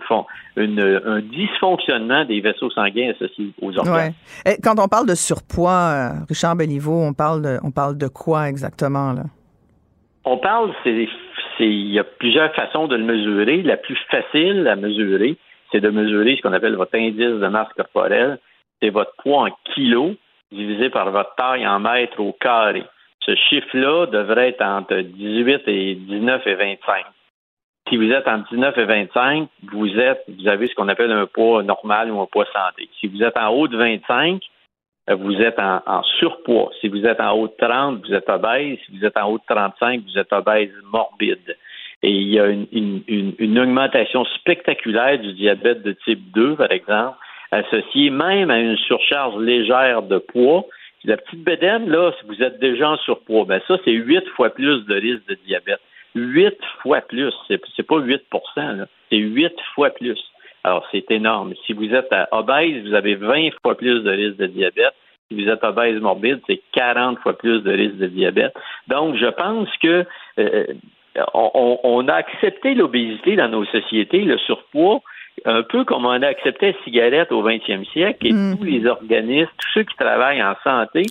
[0.56, 4.12] une, un dysfonctionnement des vaisseaux sanguins associés aux organes.
[4.46, 4.56] Ouais.
[4.62, 8.48] quand on parle de surpoids, euh, Richard Béliveau, on parle de, on parle de quoi
[8.48, 9.24] exactement là?
[10.24, 11.08] On parle, c'est,
[11.58, 13.62] il y a plusieurs façons de le mesurer.
[13.62, 15.36] La plus facile à mesurer,
[15.72, 18.38] c'est de mesurer ce qu'on appelle votre indice de masse corporelle.
[18.80, 20.14] C'est votre poids en kilos
[20.52, 22.84] divisé par votre taille en mètres au carré.
[23.24, 27.04] Ce chiffre-là devrait être entre 18 et 19 et 25.
[27.88, 31.26] si vous êtes en 19 et 25, vous êtes, vous avez ce qu'on appelle un
[31.26, 32.88] poids normal ou un poids santé.
[33.00, 34.42] Si vous êtes en haut de 25,
[35.10, 36.70] euh, vous êtes en, surpoids.
[36.80, 38.78] Si vous êtes en haut de 30, vous êtes obèse.
[38.86, 41.56] Si vous êtes en haut de 35, vous êtes obèse morbide.
[42.02, 47.16] Et il y a une, augmentation spectaculaire du diabète de type 2, par exemple,
[47.52, 50.64] associée même à une surcharge légère de poids.
[51.04, 54.50] La petite bédaine, là, si vous êtes déjà en surpoids, ben ça, c'est huit fois
[54.50, 55.80] plus de risque de diabète.
[56.14, 57.32] Huit fois plus.
[57.48, 58.22] C'est, pas 8
[58.56, 58.86] là.
[59.10, 60.18] C'est huit fois plus.
[60.64, 61.54] Alors, c'est énorme.
[61.66, 64.94] Si vous êtes obèse, vous avez 20 fois plus de risque de diabète.
[65.28, 68.54] Si vous êtes obèse morbide, c'est 40 fois plus de risque de diabète.
[68.88, 70.04] Donc, je pense que
[70.38, 70.66] euh,
[71.34, 75.00] on, a accepté l'obésité dans nos sociétés, le surpoids,
[75.44, 78.58] un peu comme on a accepté la cigarette au 20e siècle et mm.
[78.58, 81.02] tous les organismes, tous ceux qui travaillent en santé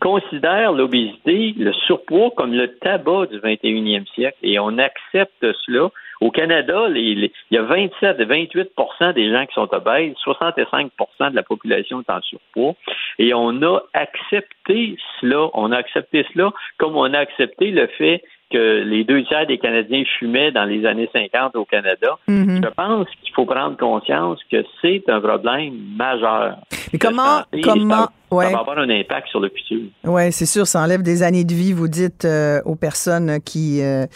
[0.00, 5.90] considèrent l'obésité, le surpoids comme le tabac du 21e siècle et on accepte cela
[6.20, 11.44] au Canada, il y a 27 28% des gens qui sont obèses, 65% de la
[11.44, 12.74] population est en surpoids,
[13.18, 15.48] et on a accepté cela.
[15.54, 19.58] On a accepté cela comme on a accepté le fait que les deux tiers des
[19.58, 22.18] Canadiens fumaient dans les années 50 au Canada.
[22.28, 22.64] Mm-hmm.
[22.64, 26.56] Je pense qu'il faut prendre conscience que c'est un problème majeur.
[26.92, 28.52] Mais comment, comment, ça, ouais.
[28.52, 29.82] va avoir un impact sur le futur.
[30.04, 33.82] Oui, c'est sûr, ça enlève des années de vie, vous dites, euh, aux personnes qui
[33.82, 34.06] euh,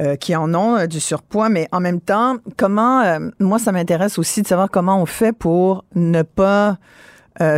[0.00, 4.42] euh, qui en ont du surpoids, mais en même temps, comment, moi, ça m'intéresse aussi
[4.42, 6.76] de savoir comment on fait pour ne pas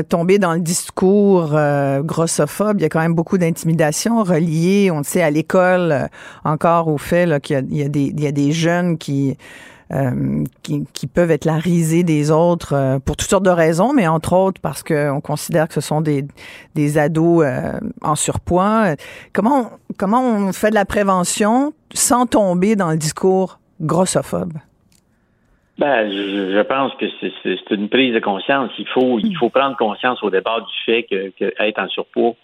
[0.08, 1.56] tomber dans le discours
[2.02, 2.78] grossophobe.
[2.78, 6.08] Il y a quand même beaucoup d'intimidation reliée, on le sait, à l'école,
[6.44, 9.36] encore au fait qu'il y, y, a des jeunes qui
[9.90, 13.94] euh, qui, qui, peuvent être la risée des autres euh, pour toutes sortes de raisons,
[13.94, 16.26] mais entre autres parce qu'on considère que ce sont des,
[16.74, 17.72] des ados euh,
[18.02, 18.96] en surpoids.
[19.32, 24.52] Comment comment on fait de la prévention sans tomber dans le discours grossophobe?
[25.78, 28.70] Ben, je, pense que c'est une prise de conscience.
[28.78, 32.34] Il faut, il faut prendre conscience au départ du fait que, que être en surpoids,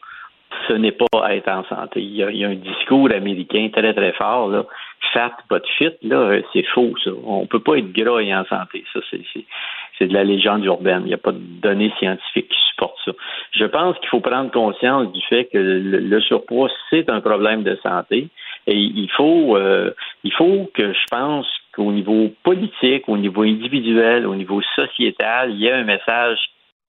[0.68, 2.00] ce n'est pas être en santé.
[2.00, 4.64] Il y, a, il y, a, un discours américain très, très fort, là
[5.12, 7.10] fat, pas de fit, là, c'est faux, ça.
[7.24, 8.84] On peut pas être gras et en santé.
[8.92, 11.02] Ça, c'est, de la légende urbaine.
[11.04, 13.12] Il n'y a pas de données scientifiques qui supportent ça.
[13.52, 17.78] Je pense qu'il faut prendre conscience du fait que le, surpoids, c'est un problème de
[17.82, 18.28] santé.
[18.66, 19.92] Et il faut, euh,
[20.24, 25.60] il faut que je pense qu'au niveau politique, au niveau individuel, au niveau sociétal, il
[25.60, 26.38] y a un message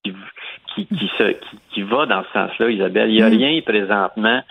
[0.04, 0.12] qui,
[0.74, 1.10] qui, qui,
[1.72, 3.10] qui, va dans ce sens-là, Isabelle.
[3.10, 3.36] Il n'y a mm.
[3.36, 4.42] rien présentement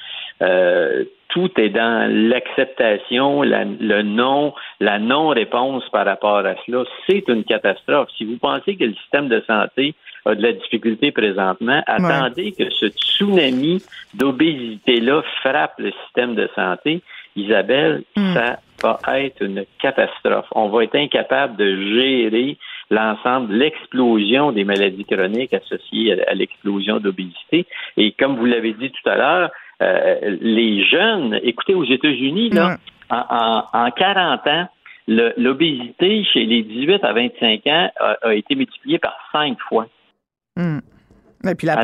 [0.42, 6.84] euh, tout est dans l'acceptation, le non, la non-réponse par rapport à cela.
[7.08, 8.10] C'est une catastrophe.
[8.18, 9.96] Si vous pensez que le système de santé
[10.26, 13.82] a de la difficulté présentement, attendez que ce tsunami
[14.14, 17.02] d'obésité-là frappe le système de santé.
[17.36, 18.34] Isabelle, hmm.
[18.34, 20.46] ça va être une catastrophe.
[20.52, 22.58] On va être incapable de gérer
[22.90, 27.66] l'ensemble, l'explosion des maladies chroniques associées à l'explosion d'obésité.
[27.98, 29.52] Et comme vous l'avez dit tout à l'heure,
[29.82, 32.78] euh, les jeunes, écoutez, aux États-Unis, là,
[33.10, 34.68] en, 40 ans,
[35.08, 37.90] l'obésité chez les 18 à 25 ans
[38.22, 39.88] a, été multipliée par 5 fois.
[40.56, 40.80] Hmm.
[41.50, 41.76] Et puis la,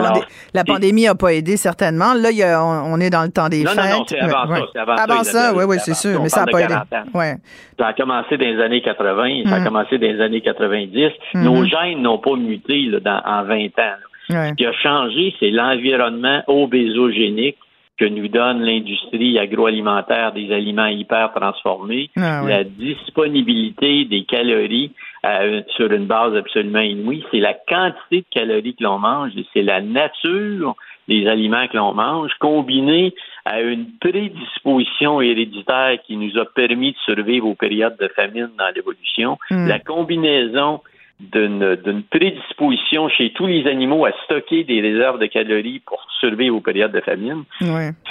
[0.53, 2.13] la pandémie n'a pas aidé certainement.
[2.13, 2.29] Là,
[2.63, 3.77] on, est dans le temps des fêtes.
[3.77, 5.03] Non, non, c'est avant ça.
[5.03, 6.21] avant, ça, oui, oui, c'est sûr.
[6.21, 6.75] Mais ça n'a pas aidé.
[7.13, 7.35] Ouais.
[7.77, 9.63] Ça a commencé dans les années 80, ça a hmm.
[9.63, 11.09] commencé dans les années 90.
[11.33, 11.43] Hmm.
[11.43, 13.95] Nos gènes n'ont pas muté là, en 20 ans.
[14.29, 17.57] Ce qui a changé, c'est l'environnement obésogénique
[18.01, 24.91] que nous donne l'industrie agroalimentaire des aliments hyper transformés, ah la disponibilité des calories
[25.25, 29.45] euh, sur une base absolument inouïe, c'est la quantité de calories que l'on mange et
[29.53, 30.75] c'est la nature
[31.07, 33.13] des aliments que l'on mange, combinée
[33.45, 38.69] à une prédisposition héréditaire qui nous a permis de survivre aux périodes de famine dans
[38.75, 39.67] l'évolution, hmm.
[39.67, 40.81] la combinaison
[41.21, 46.61] d'une prédisposition chez tous les animaux à stocker des réserves de calories pour survivre aux
[46.61, 47.43] périodes de famine,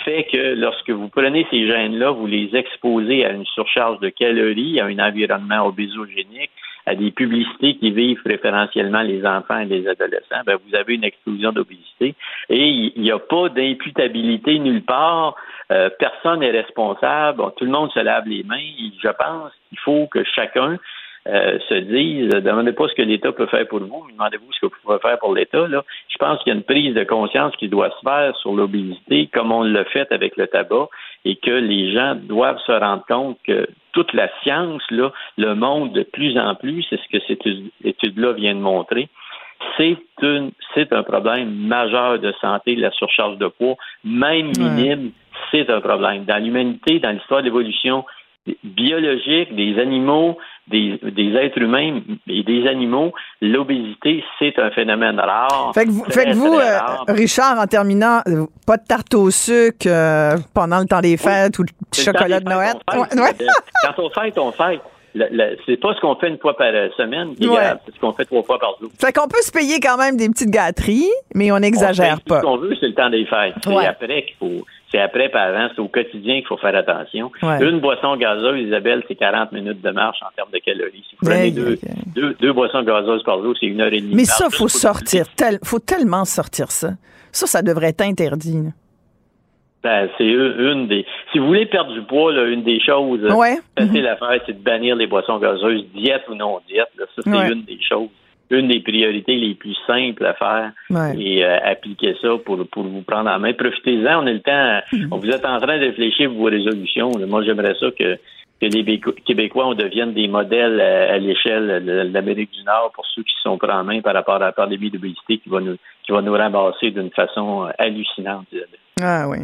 [0.04, 4.80] fait que lorsque vous prenez ces gènes-là, vous les exposez à une surcharge de calories,
[4.80, 6.50] à un environnement obésogénique,
[6.86, 11.04] à des publicités qui vivent préférentiellement les enfants et les adolescents, ben vous avez une
[11.04, 12.14] explosion d'obésité
[12.48, 15.34] et il n'y a pas d'imputabilité nulle part.
[15.70, 17.42] Euh, personne n'est responsable.
[17.56, 18.56] tout le monde se lave les mains.
[19.00, 20.78] je pense qu'il faut que chacun
[21.28, 24.66] euh, se disent demandez pas ce que l'État peut faire pour vous, demandez-vous ce que
[24.66, 25.68] vous pouvez faire pour l'État.
[25.68, 25.84] Là.
[26.08, 29.28] Je pense qu'il y a une prise de conscience qui doit se faire sur l'obésité,
[29.32, 30.88] comme on l'a fait avec le tabac,
[31.24, 35.92] et que les gens doivent se rendre compte que toute la science, là, le monde
[35.92, 37.46] de plus en plus, c'est ce que cette
[37.84, 39.08] étude-là vient de montrer,
[39.76, 39.96] c'est
[40.74, 45.12] c'est un problème majeur de santé, la surcharge de poids, même minime,
[45.50, 46.24] c'est un problème.
[46.24, 48.04] Dans l'humanité, dans l'histoire de l'évolution,
[48.64, 50.38] biologiques, des animaux,
[50.70, 55.72] des, des, êtres humains et des animaux, l'obésité, c'est un phénomène rare.
[55.74, 56.78] Fait que vous, fait que vous euh,
[57.08, 61.58] Richard, en terminant, euh, pas de tarte au sucre euh, pendant le temps des fêtes
[61.58, 62.74] ou de chocolat de Noël.
[62.86, 64.80] Quand on fête, on fête.
[65.66, 68.60] C'est pas ce qu'on fait une fois par semaine c'est ce qu'on fait trois fois
[68.60, 68.90] par jour.
[69.00, 72.40] Fait qu'on peut se payer quand même des petites gâteries, mais on n'exagère pas.
[72.40, 73.54] Ce qu'on veut, c'est le temps des fêtes.
[73.64, 77.30] C'est après qu'il faut c'est après par avant, c'est au quotidien qu'il faut faire attention.
[77.42, 81.04] Une boisson gazeuse, Isabelle, c'est 40 minutes de marche en termes de calories.
[81.08, 81.78] Si vous prenez deux,
[82.40, 84.14] deux, boissons gazeuses par jour, c'est une heure et demie.
[84.14, 85.26] Mais ça, il faut sortir.
[85.40, 86.90] Il faut tellement sortir ça.
[87.32, 88.58] Ça, ça devrait être interdit.
[89.82, 91.06] Ben, c'est une des.
[91.32, 93.56] Si vous voulez perdre du poids, là, une des choses ouais.
[93.78, 96.88] facile à faire, c'est de bannir les boissons gazeuses, diète ou non diète.
[96.98, 98.08] Ça, c'est une des choses
[98.50, 100.72] une des priorités les plus simples à faire
[101.16, 103.52] et euh, appliquer ça pour, pour vous prendre en main.
[103.52, 104.80] Profitez-en, on a le temps.
[104.92, 105.20] Mm-hmm.
[105.20, 107.10] Vous êtes en train de réfléchir vos résolutions.
[107.28, 108.16] Moi, j'aimerais ça que,
[108.60, 113.22] que les Québécois on devienne des modèles à, l'échelle de l'Amérique du Nord pour ceux
[113.22, 116.12] qui sont pris en main par rapport à la pandémie d'obésité qui va nous qui
[116.12, 118.46] va nous ramasser d'une façon euh, hallucinante.
[119.02, 119.38] Ah oui.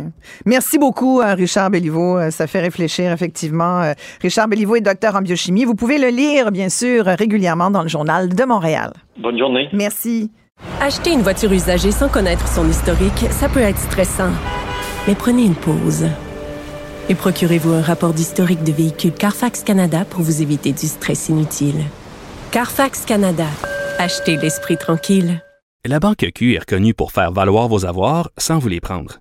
[0.45, 2.19] Merci beaucoup, euh, Richard Belliveau.
[2.19, 3.83] Euh, ça fait réfléchir, effectivement.
[3.83, 5.65] Euh, Richard Belliveau est docteur en biochimie.
[5.65, 8.93] Vous pouvez le lire, bien sûr, régulièrement dans le Journal de Montréal.
[9.19, 9.69] Bonne journée.
[9.73, 10.31] Merci.
[10.81, 14.31] Acheter une voiture usagée sans connaître son historique, ça peut être stressant.
[15.07, 16.07] Mais prenez une pause.
[17.09, 21.85] Et procurez-vous un rapport d'historique de véhicule Carfax Canada pour vous éviter du stress inutile.
[22.51, 23.47] Carfax Canada.
[23.99, 25.41] Achetez l'esprit tranquille.
[25.85, 29.20] La Banque Q est reconnue pour faire valoir vos avoirs sans vous les prendre.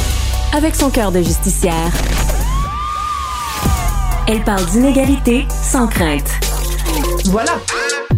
[0.53, 1.91] avec son cœur de justicière.
[4.27, 6.29] Elle parle d'inégalité sans crainte.
[7.25, 7.53] Voilà.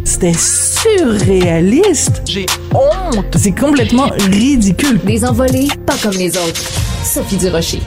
[0.04, 2.24] C'était surréaliste.
[2.26, 3.26] J'ai honte.
[3.38, 5.00] C'est complètement ridicule.
[5.04, 6.62] Des envolées pas comme les autres.
[7.04, 7.82] Sophie Durocher.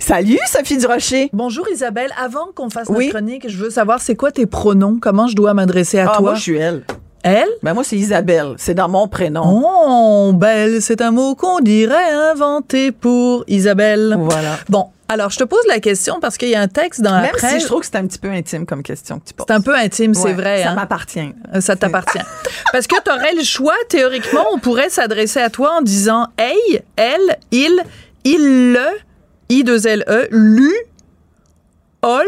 [0.00, 1.30] Salut Sophie Durocher.
[1.32, 2.10] Bonjour Isabelle.
[2.18, 5.54] Avant qu'on fasse notre chronique, je veux savoir c'est quoi tes pronoms, comment je dois
[5.54, 6.20] m'adresser à ah, toi?
[6.20, 6.84] Moi, je suis elle.
[7.22, 7.48] Elle?
[7.62, 8.54] Ben moi, c'est Isabelle.
[8.56, 9.62] C'est dans mon prénom.
[9.64, 14.16] Oh, belle, c'est un mot qu'on dirait inventé pour Isabelle.
[14.18, 14.58] Voilà.
[14.68, 17.20] Bon, alors, je te pose la question parce qu'il y a un texte dans la
[17.20, 17.52] Même presse.
[17.52, 19.44] si je trouve que c'est un petit peu intime comme question que tu poses.
[19.46, 20.62] C'est un peu intime, c'est vrai.
[20.62, 20.74] Ça hein?
[20.74, 21.34] m'appartient.
[21.54, 22.18] Euh, ça t'appartient.
[22.72, 26.82] parce que tu aurais le choix, théoriquement, on pourrait s'adresser à toi en disant Hey,
[26.96, 27.82] elle, il,
[28.24, 28.86] il, le,
[29.50, 30.72] I2LE, lu,
[32.02, 32.26] ol,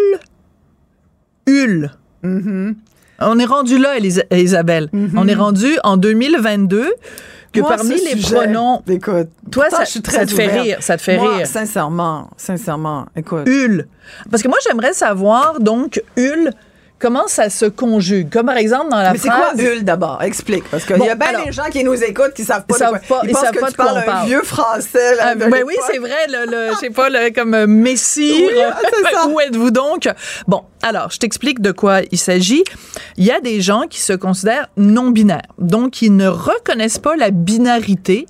[1.47, 1.91] ul.
[2.23, 2.75] Mm-hmm.
[3.21, 3.95] On est rendu là,
[4.33, 4.89] Isabelle.
[4.93, 5.11] Mm-hmm.
[5.17, 6.93] On est rendu en 2022
[7.53, 8.83] que parmi les pronoms.
[8.89, 10.79] Écoute, toi, ça, je suis très ça te fait rire.
[10.81, 11.47] Ça te fait moi, rire.
[11.47, 13.47] Sincèrement, sincèrement, écoute.
[13.47, 13.87] Ul.
[14.31, 16.51] Parce que moi, j'aimerais savoir, donc, Ul,
[17.05, 18.31] comment ça se conjugue?
[18.33, 20.23] Comme par exemple dans la Mais c'est quoi Ul d'abord?
[20.23, 20.65] Explique.
[20.71, 23.01] Parce qu'il y a bien des gens qui nous écoutent qui savent pas ils savent
[23.07, 23.19] quoi.
[23.19, 25.17] Pas, ils, ils savent que pas tu de quoi parles un vieux français.
[25.17, 28.47] Là, Ah, ben oui, c'est vrai, le, je sais pas, le, comme euh, Messie.
[28.47, 28.55] Oui,
[28.95, 29.27] c'est ça.
[29.29, 30.09] Où êtes-vous donc?
[30.49, 32.65] Bon, alors, je t'explique de quoi il s'agit.
[33.19, 37.31] Il y a des gens qui se considèrent non-binaires, donc qui ne reconnaissent pas la
[37.31, 38.27] binarité.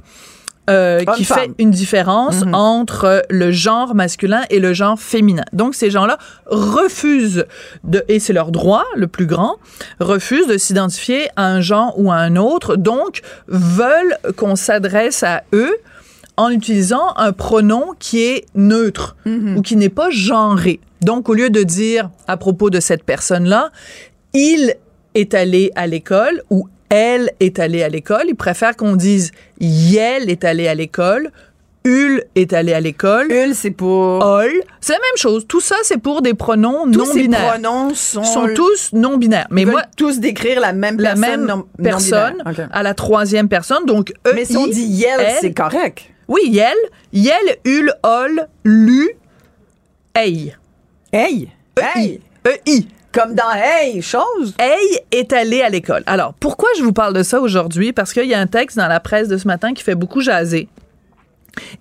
[0.71, 1.39] Euh, qui femme.
[1.39, 2.55] fait une différence Mhm.
[2.55, 5.45] entre le genre masculin et le genre féminin.
[5.53, 7.45] Donc ces gens-là refusent
[7.85, 9.57] de et c'est leur droit le plus grand,
[10.01, 15.43] refusent de s'identifier à un genre ou à un autre, donc veulent qu'on s'adresse à
[15.53, 15.75] eux
[16.37, 20.81] en utilisant un pronom qui est neutre ou qui n'est pas genré.
[21.01, 23.71] Donc au lieu de dire à propos de cette personne-là,
[24.33, 24.75] il
[25.15, 28.25] est allé à l'école ou elle est allée à l'école.
[28.29, 31.31] Ils préfèrent qu'on dise Yel est allé à l'école,
[31.85, 33.31] Ul est allé à l'école.
[33.31, 34.25] Ul, c'est pour.
[34.25, 34.51] Ol.
[34.81, 35.45] C'est la même chose.
[35.49, 37.51] Tout ça, c'est pour des pronoms Tous non ces binaires.
[37.51, 39.49] pronoms sont, sont tous non binaires.
[39.51, 41.31] Mais Ils moi, tous décrire la même la personne.
[41.41, 42.67] même non- personne non-binaire.
[42.69, 42.73] OK.
[42.73, 43.85] à la troisième personne.
[43.87, 46.05] Donc, E, Mais si on I, dit Yel, c'est correct.
[46.29, 46.73] Oui, Yel.
[47.13, 49.11] Yel, Ul, Ol, Lu,
[50.17, 50.55] Ei.
[51.13, 51.49] Hey!
[51.79, 52.21] Hey!
[52.47, 52.87] E-I.
[53.15, 54.55] Comme dans Hey, chose.
[54.59, 56.03] Hey est allé à l'école.
[56.07, 57.93] Alors, pourquoi je vous parle de ça aujourd'hui?
[57.93, 60.21] Parce qu'il y a un texte dans la presse de ce matin qui fait beaucoup
[60.21, 60.69] jaser.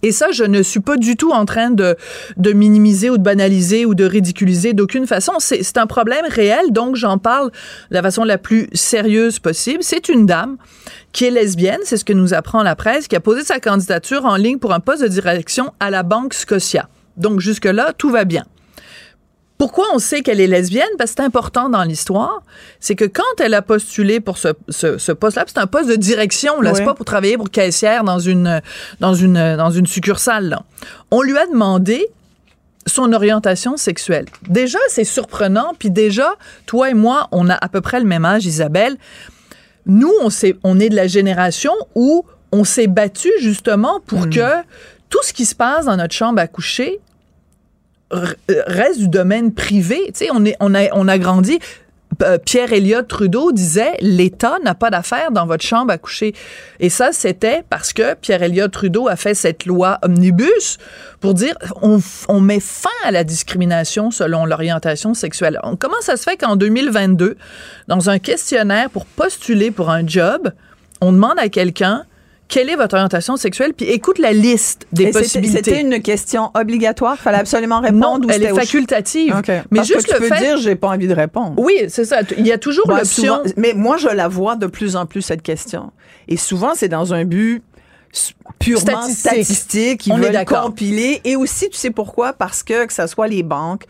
[0.04, 1.98] Et ça, je ne suis pas du tout en train de,
[2.38, 5.34] de minimiser ou de banaliser ou de ridiculiser d'aucune façon.
[5.40, 9.80] C'est un problème réel, donc j'en parle de la façon la plus sérieuse possible.
[9.82, 10.58] C'est une dame
[11.14, 14.26] qui est lesbienne, c'est ce que nous apprend la presse, qui a posé sa candidature
[14.26, 16.90] en ligne pour un poste de direction à la Banque Scotia.
[17.18, 18.46] Donc jusque-là, tout va bien.
[19.64, 20.90] Pourquoi on sait qu'elle est lesbienne?
[20.98, 22.44] Parce que c'est important dans l'histoire.
[22.82, 25.96] C'est que quand elle a postulé pour ce, ce, ce poste-là, c'est un poste de
[25.96, 26.74] direction, là.
[26.74, 28.62] C'est pas pour travailler pour caissière dans une,
[29.00, 30.64] dans une, dans une succursale, là.
[31.12, 32.10] On lui a demandé
[32.88, 34.26] son orientation sexuelle.
[34.50, 36.36] Déjà, c'est surprenant, puis déjà,
[36.66, 38.98] toi et moi, on a à peu près le même âge, Isabelle.
[39.86, 40.12] Nous,
[40.66, 44.62] on, est de la génération où on s'est battu justement pour que
[45.10, 47.00] tout ce qui se passe dans notre chambre à coucher
[48.68, 50.12] reste du domaine privé.
[50.60, 50.74] On,
[51.08, 51.60] a, grandi.
[52.22, 56.34] euh, Pierre Elliott Trudeau disait l'État n'a pas d'affaires dans votre chambre à coucher.
[56.80, 60.78] Et ça, c'était parce que Pierre Elliott Trudeau a fait cette loi omnibus
[61.20, 65.60] pour dire on, met fin à la discrimination selon l'orientation sexuelle.
[65.80, 67.38] Comment ça se fait qu'en 2022,
[67.88, 70.52] dans un questionnaire pour postuler pour un job,
[71.02, 72.06] on demande à quelqu'un
[72.48, 75.58] quelle est votre orientation sexuelle, puis écoute la liste des Et possibilités.
[75.64, 78.20] C'était une question obligatoire, fallait absolument répondre.
[78.20, 79.34] Non, ou elle est facultative.
[79.48, 81.54] Mais Parce juste que tu le peux fait- dire j'ai pas envie de répondre.
[81.58, 82.20] Oui, c'est ça.
[82.38, 83.42] Il y a toujours l'option.
[83.58, 85.92] mais moi, je la vois de plus en plus, cette question.
[86.28, 87.64] Et souvent, c'est dans un but
[88.60, 89.18] purement Statistique.
[89.20, 90.08] statistique.
[90.08, 90.64] Ils On est veulent d'accord.
[90.66, 91.22] compiler.
[91.24, 92.34] Et aussi, tu sais pourquoi?
[92.34, 93.86] Parce que, que ce soit les banques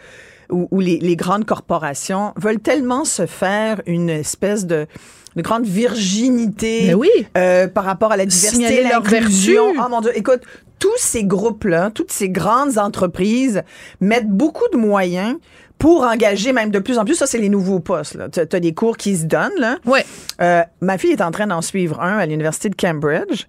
[0.49, 4.87] ou, ou les, les grandes corporations, veulent tellement se faire une espèce de
[5.35, 7.09] de grande virginité Mais oui.
[7.37, 9.73] euh, par rapport à la diversité, l'inclusion.
[9.77, 10.41] Oh mon Dieu, écoute,
[10.79, 13.61] tous ces groupes-là, toutes ces grandes entreprises
[14.01, 15.35] mettent beaucoup de moyens
[15.79, 17.15] pour engager même de plus en plus.
[17.15, 18.17] Ça, c'est les nouveaux postes.
[18.31, 19.51] Tu as des cours qui se donnent.
[19.59, 19.77] Là.
[19.85, 20.05] Ouais.
[20.41, 23.47] Euh, ma fille est en train d'en suivre un à l'Université de Cambridge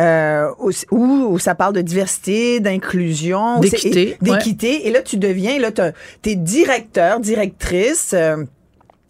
[0.00, 3.60] euh, où, où, ça parle de diversité, d'inclusion.
[3.60, 4.88] D'équité, et- D'équité.
[4.88, 8.12] Et là, tu deviens, là, tu es directeur, directrice.
[8.14, 8.44] euh,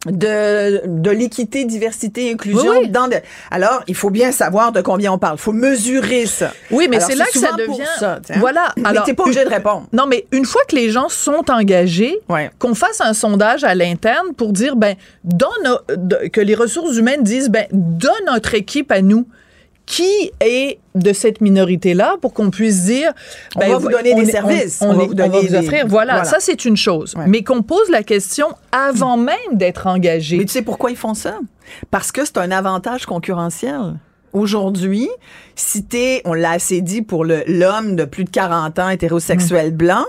[0.05, 2.71] de, de l'équité, diversité, inclusion.
[2.71, 2.89] Oui, oui.
[2.91, 3.17] Dans le-
[3.51, 5.37] alors, il faut bien savoir de combien on parle.
[5.37, 6.53] Il faut mesurer ça.
[6.71, 7.83] Oui, mais c'est là que ça devient.
[7.99, 8.39] ça, sais.
[8.39, 8.73] voilà.
[8.77, 9.87] Mais Alors, t'es pas obligé de répondre.
[9.93, 12.51] Non, mais une fois que les gens sont engagés, Ouais.
[12.59, 14.95] qu'on fasse un sondage à l'interne pour dire, ben,
[15.25, 19.27] dans nos- de- que les ressources humaines disent, ben, dans notre équipe à nous,
[19.87, 23.13] qui est de cette minorité-là pour qu'on puisse dire
[23.55, 24.79] On ben, va vous donner on des est- services.
[24.83, 26.25] on, On va est- vous on va donner vous des- offrir voilà, voilà.
[26.29, 27.25] ça c'est une chose Ouais.
[27.29, 31.15] mais qu'on pose la question avant même d'être engagé Mais tu sais pourquoi ils font
[31.15, 31.39] ça?
[31.91, 33.95] Parce que c'est un avantage concurrentiel.
[34.33, 35.09] Aujourd'hui,
[35.55, 39.73] si t'es, on l'a assez dit pour le- l'homme de plus de 40 ans hétérosexuel
[39.73, 39.77] Mm.
[39.77, 40.05] blanc,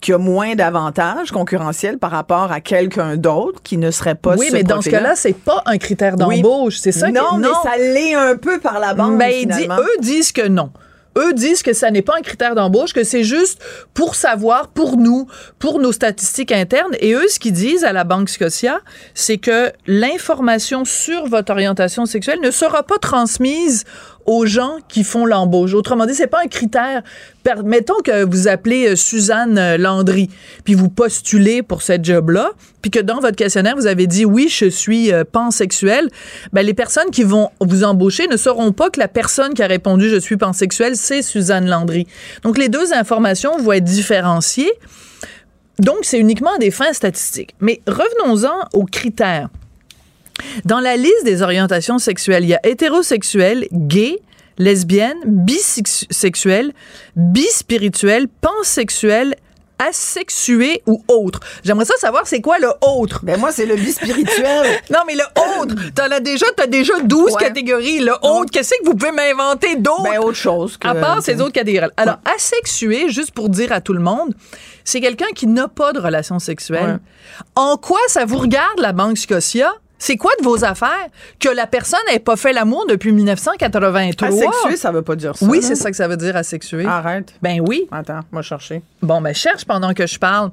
[0.00, 4.48] qui a moins d'avantages concurrentiels par rapport à quelqu'un d'autre qui ne serait pas oui
[4.48, 6.40] ce mais dans ce cas-là c'est pas un critère Oui.
[6.42, 9.66] d'embauche c'est ça non, que, mais ça l'est un peu par la bande, Ben, dit-
[9.68, 10.70] eux disent que non.
[11.18, 13.58] Eux disent que ça n'est pas un critère d'embauche, que c'est juste
[13.94, 15.26] pour savoir, pour nous,
[15.58, 16.94] pour nos statistiques internes.
[17.00, 18.80] Et eux, ce qu'ils disent à la Banque Scotia,
[19.14, 23.84] c'est que l'information sur votre orientation sexuelle ne sera pas transmise
[24.26, 25.74] aux gens qui font l'embauche.
[25.74, 27.02] Autrement dit, c'est pas un critère.
[27.64, 30.28] Mettons que vous appelez euh, Suzanne euh, Landry,
[30.64, 32.50] puis vous postulez pour cette job-là,
[32.82, 36.08] puis que dans votre questionnaire, vous avez dit oui, je suis euh, pansexuel.
[36.52, 39.68] Ben, les personnes qui vont vous embaucher ne sauront pas que la personne qui a
[39.68, 42.06] répondu je suis pansexuel, c'est Suzanne Landry.
[42.42, 44.72] Donc, les deux informations vont être différenciées.
[45.78, 47.54] Donc, c'est uniquement des fins statistiques.
[47.60, 49.50] Mais revenons-en aux critères.
[50.64, 54.18] Dans la liste des orientations sexuelles, il y a hétérosexuel, gay,
[54.58, 56.72] lesbienne, bisexuel,
[57.14, 59.36] bispirituel, pansexuel,
[59.78, 61.40] asexué ou autre.
[61.62, 63.20] J'aimerais ça savoir c'est quoi le autre?
[63.22, 64.66] Ben moi, c'est le bispirituel.
[64.90, 67.42] non, mais le autre, t'en as déjà, t'as déjà 12 Ouais.
[67.42, 67.98] catégories.
[67.98, 70.04] Le autre, qu'est-ce que vous pouvez m'inventer d'autre?
[70.04, 71.90] Ben, autre chose que- À part ces autres catégories.
[71.98, 74.34] Alors, asexué, juste pour dire à tout le monde,
[74.84, 76.98] c'est quelqu'un qui n'a pas de relation sexuelle.
[77.54, 79.74] En quoi ça vous regarde, la Banque Scotia?
[79.98, 81.08] C'est quoi de vos affaires
[81.40, 84.28] que la personne n'ait pas fait l'amour depuis 1983?
[84.28, 85.46] Asexué, ça veut pas dire ça.
[85.46, 86.84] Oui, c'est ça que ça veut dire asexué.
[86.84, 87.34] Arrête.
[87.42, 87.86] Ben oui.
[87.90, 88.82] Attends, moi chercher.
[89.02, 90.50] Bon, ben cherche pendant que je parle.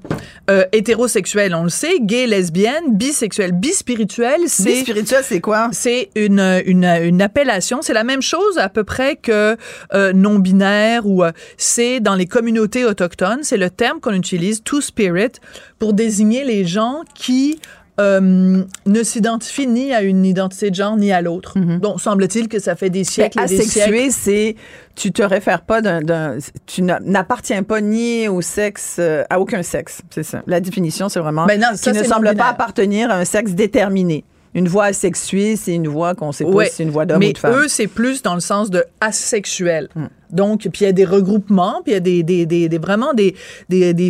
[0.50, 2.00] Euh, hétérosexuel, on le sait.
[2.00, 4.64] Gay, lesbienne, bisexuel, bispirituel, c'est...
[4.64, 5.70] Bispirituel, c'est quoi?
[5.72, 7.82] C'est une, une, une appellation.
[7.82, 9.58] C'est la même chose à peu près que
[9.94, 13.40] euh, non-binaire ou euh, c'est dans les communautés autochtones.
[13.44, 15.40] C'est le terme qu'on utilise, two-spirit,
[15.80, 17.60] pour désigner les gens qui
[18.00, 21.58] euh, ne s'identifient ni à une identité de genre ni à l'autre.
[21.60, 23.80] Donc, semble-t-il que ça fait des siècles et des siècles.
[23.94, 24.56] Asexué, c'est
[24.96, 29.62] tu te réfères pas d'un, tu n'a- n'appartiens pas ni au sexe, euh, à aucun
[29.64, 30.02] sexe.
[30.10, 30.42] C'est ça.
[30.48, 33.52] La définition, c'est vraiment Ben non, ça, qui ne semble pas appartenir à un sexe
[33.54, 34.24] déterminé.
[34.56, 36.66] Une voix asexuée, c'est une voix qu'on sait pas Ouais.
[36.70, 37.54] si c'est une voix d'homme Mais ou de femme.
[37.56, 39.90] eux, c'est plus dans le sens de asexuel.
[39.96, 40.06] Hmm.
[40.34, 42.78] Donc, puis il y a des regroupements, puis il y a des, des, des, des-
[42.78, 43.34] vraiment des,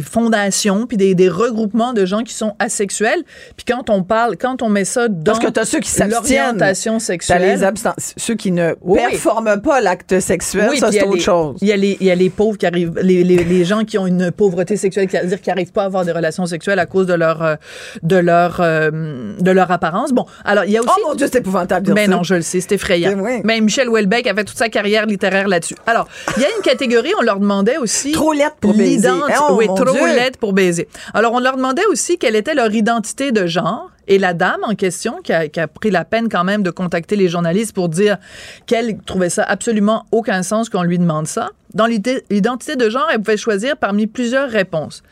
[0.02, 3.24] fondations, puis des, regroupements de gens qui sont asexuels.
[3.56, 7.00] Puis quand on parle, quand on met ça dans Parce que t'as ceux qui l'orientation
[7.00, 11.16] sexuelle, les absten- ceux qui ne Oui, performent pas l'acte sexuel, Oui, ça c'est autre
[11.16, 11.58] les- chose.
[11.62, 13.84] Il y, a les, il y a les pauvres qui arrivent, les, les, les gens
[13.84, 16.86] qui ont une pauvreté sexuelle, c'est-à-dire qui n'arrivent pas à avoir des relations sexuelles à
[16.86, 17.56] cause de leur, euh,
[18.04, 20.12] de leur, euh, de leur apparence.
[20.12, 20.90] Bon, alors il y a aussi.
[20.98, 23.14] Oh mon Dieu, c'est épouvantable dire Ben non, je le sais, c'est effrayant.
[23.20, 23.42] Oui.
[23.44, 25.76] Mais Michel Houellebecq a fait toute sa carrière littéraire là-dessus.
[25.88, 28.12] Alors, il y a une catégorie, on leur demandait aussi.
[28.12, 29.08] Trop laide pour baiser.
[29.10, 30.06] l'identi- Oh, oui, trop Dieu.
[30.08, 30.88] laide pour baiser.
[31.14, 33.90] Alors, on leur demandait aussi quelle était leur identité de genre.
[34.08, 36.72] Et la dame en question, qui a, qui a pris la peine quand même de
[36.72, 38.18] contacter les journalistes pour dire
[38.66, 43.20] qu'elle trouvait ça absolument aucun sens qu'on lui demande ça, dans l'identité de genre, elle
[43.20, 45.04] pouvait choisir parmi plusieurs réponses.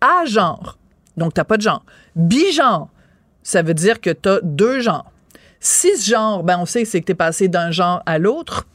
[0.00, 0.76] A genre,
[1.16, 1.84] donc t'as pas de genre.
[2.16, 2.88] Bigenre,
[3.44, 5.10] ça veut dire que t'as deux genres.
[5.60, 8.66] Cisgenre, ben on sait que c'est que t'es passé d'un genre à l'autre.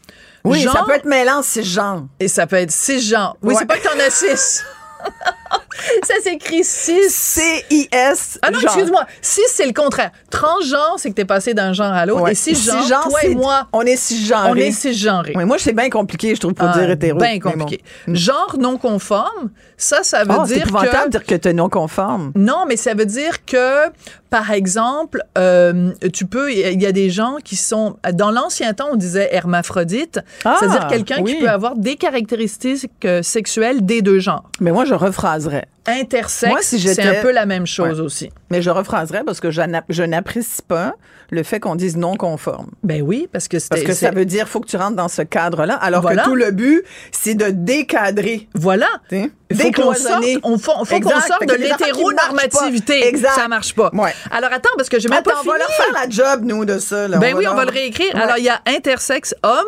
[0.45, 2.03] Oui, ça Genre- peut être mêlant si genre.
[2.19, 3.35] et ça peut être six genres.
[3.41, 3.59] Oui, Ouais.
[3.59, 4.63] c'est pas que t'en as six.
[6.03, 7.09] ça s'écrit six.
[7.13, 8.39] C-I-S.
[8.41, 9.05] Ah non, excuse-moi.
[9.21, 10.11] Six, c'est le contraire.
[10.31, 12.21] Transgenre, c'est que t'es passé d'un genre à l'autre.
[12.23, 12.31] Ouais.
[12.31, 14.49] Et six genres, Cisgenre, toi c'est- et moi, On est cisgenrés.
[14.51, 15.33] on est cisgenrés.
[15.35, 17.19] Oui, moi, c'est bien compliqué, je trouve, pour Ah, dire hétéro.
[17.19, 17.51] Bien bon.
[17.51, 17.83] compliqué.
[18.07, 21.05] Genre non conforme, ça, ça veut c'est dire épouvantable que...
[21.05, 22.31] de dire que t'es non conforme.
[22.35, 23.87] Non, mais ça veut dire que,
[24.35, 28.89] par exemple, euh, tu peux, il y a des gens qui sont, dans l'ancien temps,
[28.91, 31.35] on disait hermaphrodite, Ah, c'est-à-dire quelqu'un oui.
[31.35, 34.43] qui peut avoir des caractéristiques euh, sexuelles des deux genres.
[34.59, 35.67] Mais moi, je rephraserais.
[35.87, 38.05] Intersexe, si c'est un peu la même chose Ouais.
[38.05, 38.29] aussi.
[38.51, 40.93] Mais je rephraserais parce que je n'a- je n'apprécie pas
[41.31, 42.69] le fait qu'on dise non conforme.
[42.83, 45.23] Ben oui, parce que Parce que ça veut dire faut que tu rentres dans ce
[45.23, 46.21] cadre-là, alors Voilà.
[46.23, 48.47] que tout le but, c'est de décadrer.
[48.53, 48.85] Voilà.
[49.09, 50.37] Tu sais, Il faut qu'on sorte, décloisonner.
[50.43, 53.07] on faut, faut qu'on sorte de l'hétéronormativité.
[53.07, 53.33] Exact.
[53.35, 53.89] Ça marche pas.
[53.93, 54.13] Ouais.
[54.31, 56.65] Alors attends, parce que j'ai même Attends, pas on va leur faire la job, nous,
[56.65, 57.07] de ça.
[57.07, 57.17] Là.
[57.17, 58.13] Ben oui, on va le réécrire.
[58.13, 58.21] Ouais.
[58.21, 59.65] Alors, il y a intersexe homme,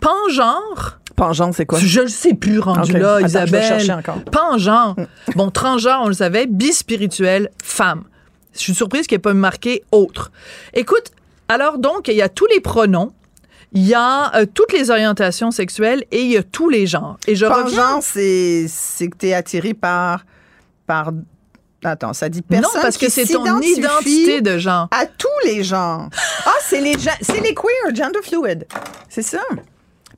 [0.00, 0.98] pangenre.
[1.16, 1.78] Pangeante, c'est quoi?
[1.78, 2.98] Je le sais plus rendu Ok.
[2.98, 3.62] là, Attends, je vais Isabelle.
[3.68, 4.18] chercher encore.
[4.32, 4.96] Pangenre.
[5.36, 6.46] bon, transgenre, on le savait.
[6.46, 8.02] Bispirituel, femme.
[8.54, 10.30] Je suis surprise qu'il n'y ait pas marqué autre.
[10.72, 11.10] Écoute,
[11.48, 13.12] alors donc, il y a tous les pronoms.
[13.72, 17.18] Il y a euh, toutes les orientations sexuelles et il y a tous les genres.
[17.26, 18.68] Et je reviens Pangeante, c'est
[19.08, 20.24] que t'es attiré par,
[20.86, 21.10] par.
[21.82, 22.70] Attends, ça dit personne.
[22.72, 24.88] non, parce que c'est ton identité de genre.
[24.92, 26.08] À tous les genres.
[26.46, 28.64] Ah, c'est les, c'est les queer, gender fluid.
[29.08, 29.42] C'est ça.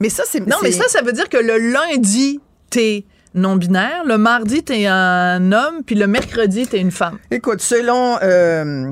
[0.01, 0.47] Mais ça, c'est.
[0.47, 3.07] Non, mais ça, ça veut dire que le lundi, t'es
[3.37, 7.19] non-binaire, le mardi, t'es un homme, puis le mercredi, t'es une femme.
[7.31, 8.91] Écoute, selon euh,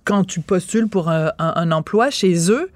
[0.05, 2.68] quand tu postules pour un, un- un emploi chez eux,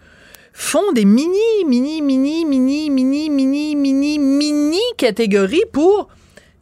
[0.55, 1.37] font des mini,
[1.67, 6.09] mini, mini, mini, mini, mini, mini, mini catégories pour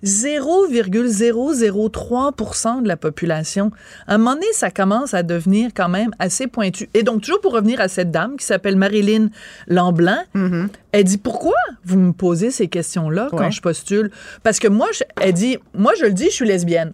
[0.04, 3.70] 0,003% de la population.
[4.06, 6.88] À un moment donné, ça commence à devenir quand même assez pointu.
[6.94, 9.28] Et donc, toujours pour revenir à cette dame qui s'appelle Marilyn
[9.66, 10.18] Lamblin,
[10.92, 14.10] elle dit pourquoi vous me posez ces questions-là quand je postule?
[14.42, 16.92] Parce que moi, je- elle dit moi je le dis, je suis lesbienne.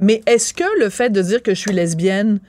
[0.00, 2.40] Mais est-ce que le fait de dire que je suis lesbienne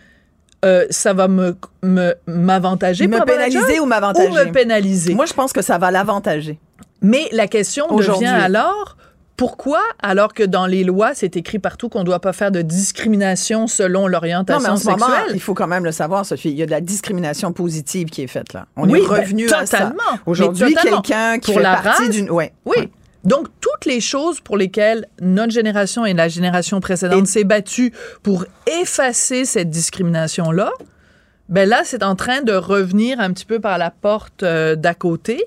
[0.66, 4.28] euh, ça va me me- m'avantager Me un pénaliser ou m'avantager?
[4.28, 5.14] ou me pénaliser?
[5.14, 6.60] Moi, je pense que ça va l'avantager.
[7.02, 7.86] mais la question
[8.18, 8.98] devient alors
[9.40, 12.62] pourquoi, alors que dans les lois, c'est écrit partout qu'on ne doit pas faire de
[12.62, 15.32] discrimination selon Non, mais l'orientation en moment, sexuelle?
[15.34, 16.50] il faut quand même le savoir, Sophie.
[16.50, 18.66] Il y a de la discrimination positive qui est faite là.
[18.76, 19.94] On Oui, est ben, revenu à ça.
[20.26, 21.02] Aujourd'hui, totalement.
[21.02, 22.30] quelqu'un qui Pour fait la partie race, d'une.
[22.30, 22.52] Ouais.
[22.66, 22.90] Oui.
[23.24, 27.94] Donc, toutes les choses pour lesquelles notre génération et la génération précédente s'est battue
[28.24, 28.44] pour
[28.82, 30.72] effacer cette discrimination-là,
[31.48, 34.94] ben là, c'est en train de revenir un petit peu par la porte euh, d'à
[34.94, 35.46] côté,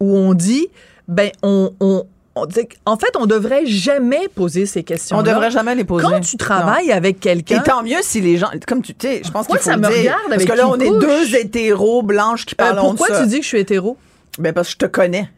[0.00, 0.68] où on dit,
[1.06, 2.06] ben, on, on-
[2.36, 2.46] on
[2.84, 5.20] en fait, on devrait jamais poser ces questions-là.
[5.22, 6.06] On devrait jamais les poser.
[6.06, 9.30] Quand tu travailles avec Et quelqu'un, tant mieux si les gens, comme tu sais, je
[9.30, 9.98] pense faut ça me dire.
[9.98, 13.14] regarde Parce avec que là, on est deux hétéros blanches qui euh, parlent pourquoi de
[13.14, 13.22] ça.
[13.22, 13.96] tu dis que je suis hétéro?
[14.38, 15.30] Ben parce que je te connais.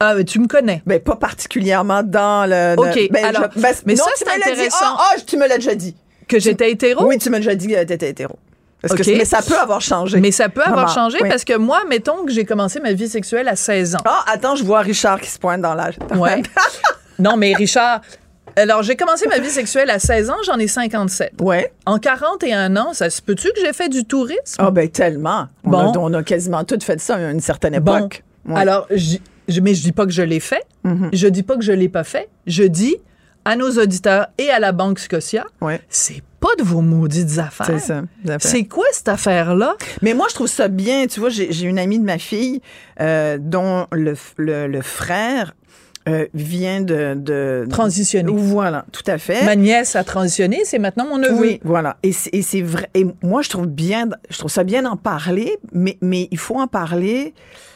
[0.00, 0.82] Ah, ben, tu me connais.
[0.86, 2.74] Ben pas particulièrement dans le.
[2.76, 4.76] OK, ben, alors, je- ben, mais non, ça, c'est intéressant.
[4.82, 5.94] Ah, ah, tu me l'as déjà dit.
[6.26, 7.06] Que j'étais hétéro?
[7.06, 8.36] Oui, tu m'as déjà dit que tu étais hétéro.
[8.82, 10.20] Parce que mais ça peut avoir changé.
[10.20, 11.28] Mais ça peut avoir Vraiment, changé oui.
[11.28, 14.00] parce que moi, mettons que j'ai commencé ma vie sexuelle à 16 ans.
[14.04, 15.96] Ah, attends, je vois Richard qui se pointe dans l'âge.
[16.16, 16.42] Ouais.
[17.18, 18.00] non, mais Richard,
[18.56, 21.32] alors j'ai commencé ma vie sexuelle à 16 ans, j'en ai 57.
[21.42, 21.72] Ouais.
[21.84, 24.56] En 41 ans, ça se peut-tu que j'ai fait du tourisme?
[24.58, 25.46] Ah, ben tellement.
[25.64, 25.92] On, Bon.
[25.92, 27.96] a, on a quasiment tout fait ça à une certaine Bon.
[27.98, 28.22] époque.
[28.48, 28.60] Ouais.
[28.60, 29.16] Alors, je,
[29.48, 30.62] je- mais je dis pas que je l'ai fait.
[30.84, 31.10] Mhm.
[31.12, 32.28] Je dis pas que je l'ai pas fait.
[32.46, 32.96] Je dis
[33.44, 35.80] à nos auditeurs et à la Banque Scotia, Ouais.
[35.90, 37.66] c'est pas de vos maudites affaires.
[37.66, 38.02] C'est ça.
[38.38, 39.76] C'est quoi cette affaire-là?
[40.02, 41.06] Mais moi, je trouve ça bien.
[41.06, 42.62] Tu vois, j'ai une amie de ma fille
[43.00, 45.54] euh, dont le, le, le frère
[46.08, 47.66] euh, vient de, de...
[47.68, 48.32] Transitionner.
[48.34, 49.44] Voilà, tout à fait.
[49.44, 51.38] Ma nièce a transitionné, c'est maintenant mon neveu.
[51.38, 51.98] Oui, voilà.
[52.02, 52.88] Et c'est vrai.
[52.94, 56.58] Et moi, je trouve bien, je trouve ça bien d'en parler, mais, mais il faut
[56.58, 57.34] en parler.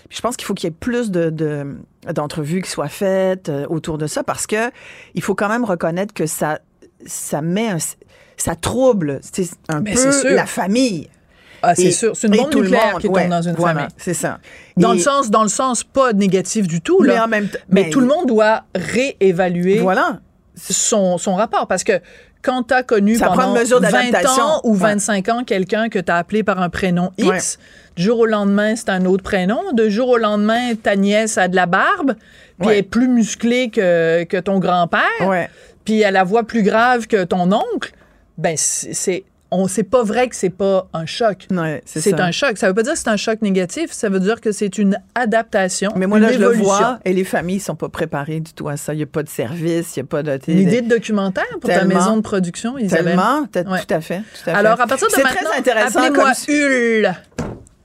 [0.08, 1.76] Puis Je pense qu'il faut qu'il y ait plus de, de-
[2.14, 4.70] d'entrevues qui soient faites euh, autour de ça parce que
[5.14, 6.60] il faut quand même reconnaître que ça,
[7.06, 7.78] ça met un,
[8.36, 9.20] ça trouble
[9.68, 10.22] un Mais c'est sûr.
[10.30, 11.08] peu la famille.
[11.66, 12.14] Ah, c'est sûr.
[12.14, 13.94] C'est une bombe nucléaire monde, qui tombe ouais, dans une voilà, famille.
[13.96, 14.38] C'est ça.
[14.76, 17.58] Dans Et- le sens, dans le sens pas négatif du tout, Mais en même temps-
[17.70, 20.18] mais tout le monde doit réévaluer Voilà.
[20.56, 21.66] son, son rapport.
[21.66, 22.00] Parce que
[22.42, 24.42] quand tu as connu Ça pendant une mesure 20 d'adaptation.
[24.42, 24.78] ans ou Ouais.
[24.80, 27.64] 25 ans quelqu'un que tu as appelé par un prénom X, Ouais.
[27.96, 29.60] du jour au lendemain, c'est un autre prénom.
[29.72, 32.14] De jour au lendemain, ta nièce a de la barbe,
[32.60, 35.46] puis elle est plus musclée que, que ton grand-père,
[35.86, 37.92] puis elle a la voix plus grave que ton oncle.
[38.38, 39.24] Ben, c'est...
[39.50, 41.46] on c'est pas vrai que c'est pas un choc.
[41.50, 42.58] Ouais, c'est un choc.
[42.58, 44.98] Ça veut pas dire que c'est un choc négatif, ça veut dire que c'est une
[45.14, 45.92] adaptation.
[45.96, 48.76] Mais moi, là, je le vois, et les familles sont pas préparées du tout à
[48.76, 48.92] ça.
[48.92, 50.38] Il n'y a pas de service, il n'y a pas de...
[50.48, 53.16] Une idée de documentaire pour ta maison de production, Isabelle.
[53.52, 53.80] Tellement, Ouais.
[53.86, 54.18] tout à fait.
[54.18, 54.50] tout à fait.
[54.50, 57.14] Alors, à partir de maintenant, très intéressant appelez-moi comme- Hul.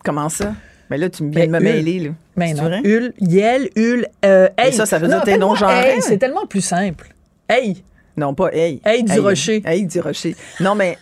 [0.03, 0.53] Comment ça?
[0.89, 2.09] Mais là, tu me viens de me Ben, mêler, là.
[2.35, 2.81] Mais C'est non, vrai?
[2.83, 4.73] Hul, Yel, Hul, euh, Mais Hey.
[4.73, 5.89] ça, ça veut dire Non, tes genrés.
[5.89, 7.13] Hey, c'est tellement plus simple.
[7.47, 7.83] Hey.
[8.19, 8.81] Non, pas Hey.
[8.85, 9.61] Hey du Rocher.
[9.65, 10.35] Hey du Rocher.
[10.59, 10.97] Non, mais...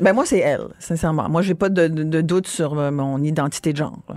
[0.00, 1.28] Ben moi, c'est elle, sincèrement.
[1.28, 3.98] Moi, j'ai pas de, de- de doute sur euh, mon identité de genre.
[4.08, 4.14] là.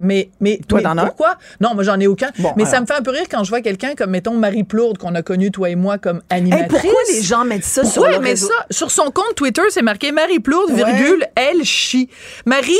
[0.00, 1.06] Mais, mais Toi, mais t'en as?
[1.06, 1.36] pourquoi?
[1.60, 2.30] Non, moi, j'en ai aucun.
[2.40, 4.64] Bon, mais ça me fait un peu rire quand je vois quelqu'un comme, mettons, Marie
[4.64, 6.68] Plourde, qu'on a connue, toi et moi, comme Hey, animatrice.
[6.82, 8.48] pourquoi les gens mettent ça sur Pourquoi le elle met réseau?
[8.48, 8.66] ça?
[8.70, 10.84] Sur son compte Twitter, c'est marqué Marie Plourde, Ouais.
[10.84, 12.10] virgule, elle chie.
[12.44, 12.74] Marie,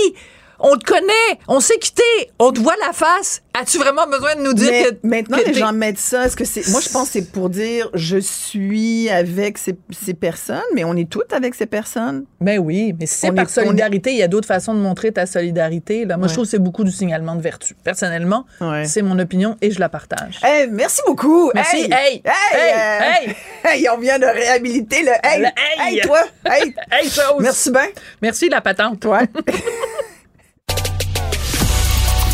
[0.58, 2.02] on te connaît, on s'est quitté,
[2.38, 3.42] on te voit la face.
[3.58, 4.96] As-tu vraiment besoin de nous dire Mais que.
[5.06, 6.26] maintenant, que les gens mettent ça.
[6.26, 6.68] Est-ce que c'est.
[6.68, 10.94] Moi, je pense que c'est pour dire je suis avec ces, ces personnes, mais on
[10.94, 12.26] est toutes avec ces personnes.
[12.40, 14.74] Ben oui, mais si c'est par est- on est- solidarité, il y a d'autres façons
[14.74, 16.04] de montrer ta solidarité.
[16.04, 16.16] Là.
[16.18, 16.34] Moi, je Ouais.
[16.34, 17.74] trouve que c'est beaucoup du signalement de vertu.
[17.82, 18.84] Personnellement, Ouais.
[18.84, 20.38] c'est mon opinion et je la partage.
[20.42, 21.50] Hey, merci beaucoup.
[21.54, 21.76] Merci.
[21.84, 22.22] Hey, Hey.
[22.24, 23.28] hey, Hey.
[23.64, 25.40] euh, hey, on vient de réhabiliter le hey.
[25.40, 25.94] Le hey.
[25.94, 26.20] Hey, toi.
[26.44, 26.74] Hey.
[26.90, 27.40] Hey, chose.
[27.40, 27.86] Merci bien.
[28.20, 29.00] Merci, la patente.
[29.00, 29.20] Toi.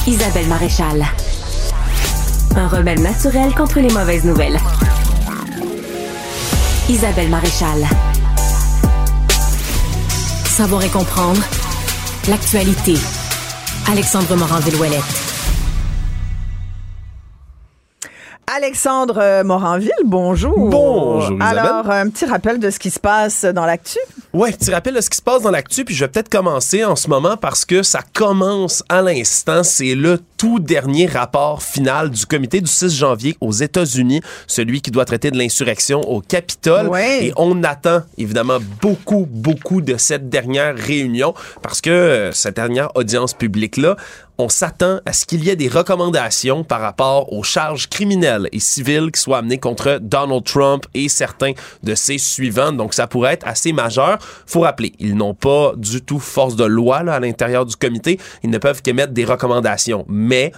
[0.06, 1.06] Isabelle Maréchal.
[2.56, 4.58] Un remède naturel contre les mauvaises nouvelles.
[6.88, 7.86] Isabelle Maréchal.
[10.44, 11.40] Savoir et comprendre
[12.28, 12.94] l'actualité.
[13.88, 15.31] Alexandre Morin-Villouellette.
[18.54, 20.68] Alexandre euh, Moranville, bonjour.
[20.68, 21.58] Bonjour, Isabelle.
[21.58, 23.98] Alors, un petit rappel de ce qui se passe dans l'actu.
[24.34, 26.84] Ouais, petit rappel de ce qui se passe dans l'actu, puis je vais peut-être commencer
[26.84, 29.62] en ce moment parce que ça commence à l'instant.
[29.62, 34.90] C'est le tout dernier rapport final du comité du 6 janvier aux États-Unis, celui qui
[34.90, 36.88] doit traiter de l'insurrection au Capitole.
[36.88, 37.26] Ouais.
[37.26, 42.94] Et on attend évidemment beaucoup, beaucoup de cette dernière réunion parce que euh, cette dernière
[42.96, 43.96] audience publique-là,
[44.42, 48.58] on s'attend à ce qu'il y ait des recommandations par rapport aux charges criminelles et
[48.58, 51.52] civiles qui soient amenées contre Donald Trump et certains
[51.84, 52.72] de ses suivants.
[52.72, 54.18] Donc, ça pourrait être assez majeur.
[54.46, 58.18] Faut rappeler, ils n'ont pas du tout force de loi à l'intérieur du comité.
[58.42, 60.04] Ils ne peuvent qu'émettre des recommandations.
[60.08, 60.50] Mais,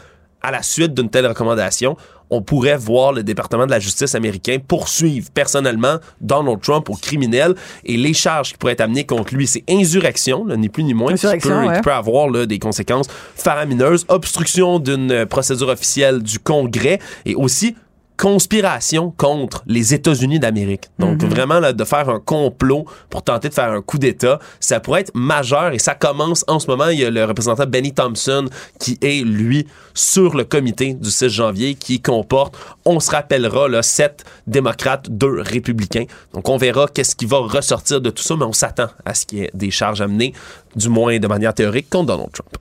[0.44, 1.96] à la suite d'une telle recommandation,
[2.30, 7.54] on pourrait voir le département de la justice américain poursuivre personnellement Donald Trump au criminel
[7.84, 10.94] et les charges qui pourraient être amenées contre lui, c'est insurrection, là, ni plus ni
[10.94, 11.76] moins, qui peut, Insurrection, ouais.
[11.76, 13.06] qui peut avoir là, des conséquences
[13.36, 17.74] faramineuses, obstruction d'une procédure officielle du Congrès et aussi
[18.16, 20.84] conspiration contre les États-Unis d'Amérique.
[20.98, 21.28] Donc Mhm.
[21.28, 25.00] vraiment là, de faire un complot pour tenter de faire un coup d'État, ça pourrait
[25.02, 26.88] être majeur et ça commence en ce moment.
[26.88, 28.46] Il y a le représentant Benny Thompson
[28.78, 33.82] qui est lui sur le comité du 6 janvier qui comporte, on se rappellera, là,
[33.82, 36.04] sept démocrates, deux républicains.
[36.32, 39.26] Donc on verra qu'est-ce qui va ressortir de tout ça, mais on s'attend à ce
[39.26, 40.32] qu'il y ait des charges amenées,
[40.76, 42.56] du moins de manière théorique, contre Donald Trump.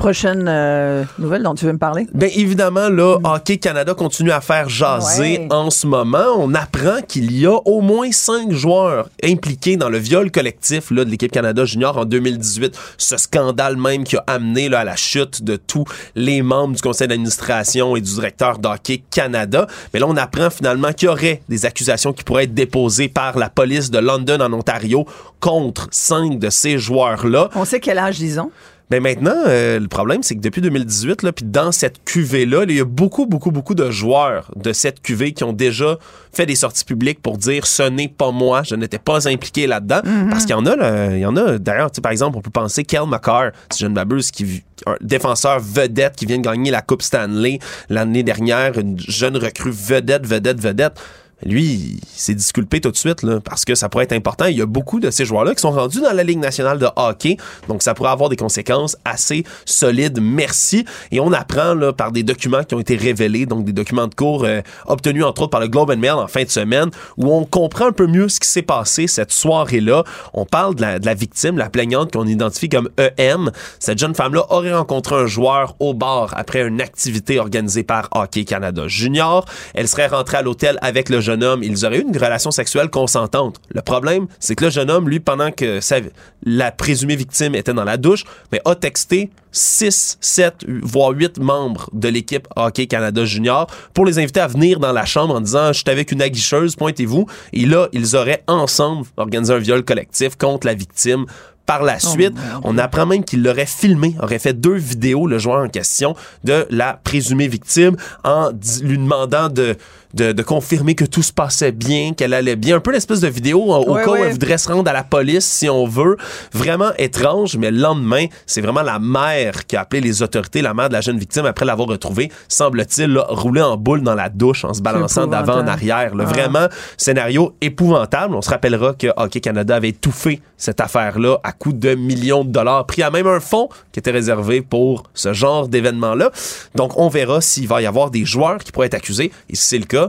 [0.00, 2.06] Prochaine euh, nouvelle dont tu veux me parler?
[2.14, 5.48] Bien évidemment, là, Hockey Canada continue à faire jaser Ouais.
[5.50, 6.24] en ce moment.
[6.38, 11.04] On apprend qu'il y a au moins cinq joueurs impliqués dans le viol collectif là,
[11.04, 12.74] de l'équipe Canada Junior en 2018.
[12.96, 16.80] Ce scandale même qui a amené là, à la chute de tous les membres du
[16.80, 19.66] conseil d'administration et du directeur d'Hockey Canada.
[19.92, 23.36] Mais là, on apprend finalement qu'il y aurait des accusations qui pourraient être déposées par
[23.36, 25.04] la police de London en Ontario
[25.40, 27.50] contre cinq de ces joueurs-là.
[27.54, 28.50] On sait quel âge ils ont.
[28.90, 32.74] Ben maintenant, euh, le problème, c'est que depuis 2018, là, puis dans cette cuvée-là, il
[32.74, 35.96] y a beaucoup, beaucoup, beaucoup de joueurs de cette cuvée qui ont déjà
[36.32, 40.00] fait des sorties publiques pour dire ce n'est pas moi, je n'étais pas impliqué là-dedans.
[40.30, 41.58] Parce qu'il y en a, là, il y en a.
[41.58, 45.60] D'ailleurs, par exemple, on peut penser Kel McCarr, si je ne m'abuse, qui un défenseur
[45.60, 47.58] vedette qui vient de gagner la Coupe Stanley
[47.88, 51.00] l'année dernière, une jeune recrue vedette, vedette, vedette.
[51.44, 54.46] Lui, s'est disculpé tout de suite parce que ça pourrait être important.
[54.46, 56.86] Il y a beaucoup de ces joueurs-là qui sont rendus dans la Ligue nationale de
[56.96, 57.36] hockey,
[57.68, 60.18] donc ça pourrait avoir des conséquences assez solides.
[60.20, 60.84] Merci.
[61.12, 64.14] Et on apprend là, par des documents qui ont été révélés, donc des documents de
[64.14, 67.32] cours euh, obtenus entre autres par le Globe and Mail en fin de semaine, où
[67.32, 70.04] on comprend un peu mieux ce qui s'est passé cette soirée-là.
[70.34, 73.50] On parle de la, de la victime, la plaignante qu'on identifie comme EM.
[73.78, 78.44] Cette jeune femme-là aurait rencontré un joueur au bar après une activité organisée par Hockey
[78.44, 79.44] Canada Junior.
[79.74, 81.62] Elle serait rentrée à l'hôtel avec le jeune homme.
[81.62, 83.56] Ils auraient eu une relation sexuelle consentante.
[83.68, 85.96] Le problème, c'est que le jeune homme, lui, pendant que sa-
[86.44, 91.88] la présumée victime était dans la douche, mais a texté 6, 7, voire 8 membres
[91.92, 95.68] de l'équipe Hockey Canada Junior pour les inviter à venir dans la chambre en disant
[95.72, 97.26] «Je suis avec une aguicheuse, pointez-vous».
[97.52, 101.26] Et là, ils auraient ensemble organisé un viol collectif contre la victime
[101.66, 102.32] par la suite,
[102.64, 106.66] on apprend même qu'il l'aurait filmé, aurait fait deux vidéos, le joueur en question, de
[106.68, 107.94] la présumée victime
[108.24, 108.50] en
[108.82, 109.76] lui demandant de,
[110.14, 112.76] de, de confirmer que tout se passait bien, qu'elle allait bien.
[112.76, 115.02] Un peu l'espèce de vidéo au Ouais, cas où elle voudrait se rendre à la
[115.04, 116.16] police, si on veut.
[116.52, 120.74] Vraiment étrange, mais le lendemain, c'est vraiment la mère qui a appelé les autorités, la
[120.74, 124.28] mère de la jeune victime, après l'avoir retrouvée, semble-t-il, là, rouler en boule dans la
[124.28, 126.14] douche en se balançant d'avant en arrière.
[126.14, 126.24] là.
[126.26, 126.30] Ah.
[126.30, 126.66] Vraiment,
[126.96, 128.34] scénario épouvantable.
[128.34, 132.50] On se rappellera que Hockey Canada avait étouffé cette affaire-là à coût de millions de
[132.50, 136.30] dollars, pris à même un fonds qui était réservé pour ce genre d'événement-là.
[136.74, 139.32] Donc, on verra s'il va y avoir des joueurs qui pourraient être accusés.
[139.48, 139.99] Et si c'est le cas,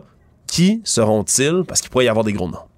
[0.52, 1.64] qui seront-ils?
[1.66, 2.71] Parce qu'il pourrait y avoir des gros noms.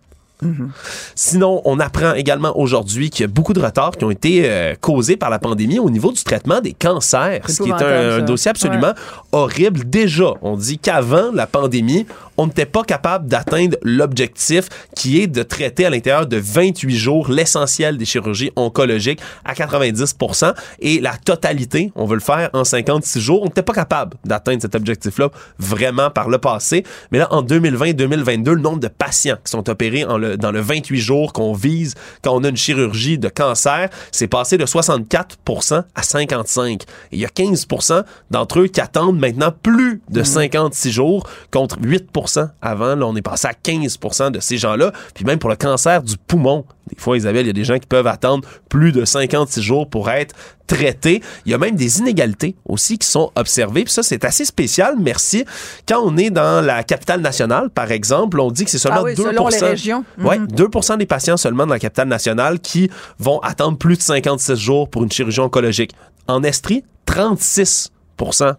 [1.15, 4.75] Sinon, on apprend également aujourd'hui qu'il y a beaucoup de retards qui ont été euh,
[4.79, 8.49] causés par la pandémie au niveau du traitement des cancers, ce qui est un, dossier
[8.51, 8.93] absolument Ouais.
[9.31, 9.89] horrible.
[9.89, 12.05] Déjà, on dit qu'avant la pandémie,
[12.37, 17.29] on n'était pas capable d'atteindre l'objectif qui est de traiter à l'intérieur de 28 jours
[17.29, 23.19] l'essentiel des chirurgies oncologiques à 90% et la totalité, on veut le faire en 56
[23.19, 23.41] jours.
[23.43, 25.29] On n'était pas capable d'atteindre cet objectif-là
[25.59, 26.83] vraiment par le passé.
[27.11, 30.59] Mais là, en 2020-2022, le nombre de patients qui sont opérés en le- dans le
[30.59, 35.83] 28 jours qu'on vise quand on a une chirurgie de cancer, c'est passé de 64%
[35.95, 36.83] à 55.
[36.83, 41.77] Et il y a 15% d'entre eux qui attendent maintenant plus de 56 jours contre
[41.79, 42.95] 8% avant.
[42.95, 44.91] Là, on est passé à 15% de ces gens-là.
[45.13, 47.79] Puis même pour le cancer du poumon, des fois, Isabelle, il y a des gens
[47.79, 50.35] qui peuvent attendre plus de 56 jours pour être
[50.67, 51.21] traités.
[51.45, 53.85] Il y a même des inégalités aussi qui sont observées.
[53.85, 55.45] Puis ça, c'est assez spécial, merci.
[55.87, 59.03] Quand on est dans la capitale nationale, par exemple, on dit que c'est seulement Ah
[59.03, 60.03] oui, 2 selon les régions.
[60.19, 60.47] Ouais, Mhm.
[60.47, 64.89] 2 des patients seulement dans la capitale nationale qui vont attendre plus de 56 jours
[64.89, 65.93] pour une chirurgie oncologique.
[66.27, 67.92] En Estrie, 36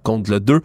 [0.03, 0.61] contre le 2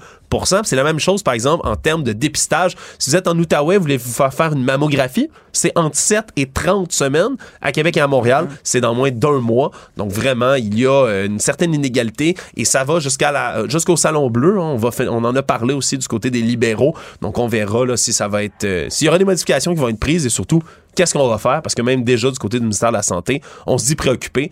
[0.64, 2.76] C'est la même chose, par exemple, en termes de dépistage.
[3.00, 6.26] Si vous êtes en Outaouais, vous voulez vous faire faire une mammographie, c'est entre 7
[6.36, 7.36] et 30 semaines.
[7.62, 9.72] À Québec et à Montréal, c'est dans moins d'un mois.
[9.98, 13.70] Donc, vraiment, il y a euh, une certaine inégalité et ça va jusqu'à la, euh,
[13.70, 14.58] jusqu'au Salon Bleu.
[14.60, 14.74] hein.
[14.74, 16.96] On, va fa- on en a parlé aussi du côté des libéraux.
[17.22, 18.64] Donc, on verra là, si ça va être...
[18.66, 20.62] euh, s'il y aura des modifications qui vont être prises et surtout,
[20.96, 21.62] qu'est-ce qu'on va faire?
[21.62, 24.52] Parce que même déjà, du côté du ministère de la Santé, on se dit préoccupé,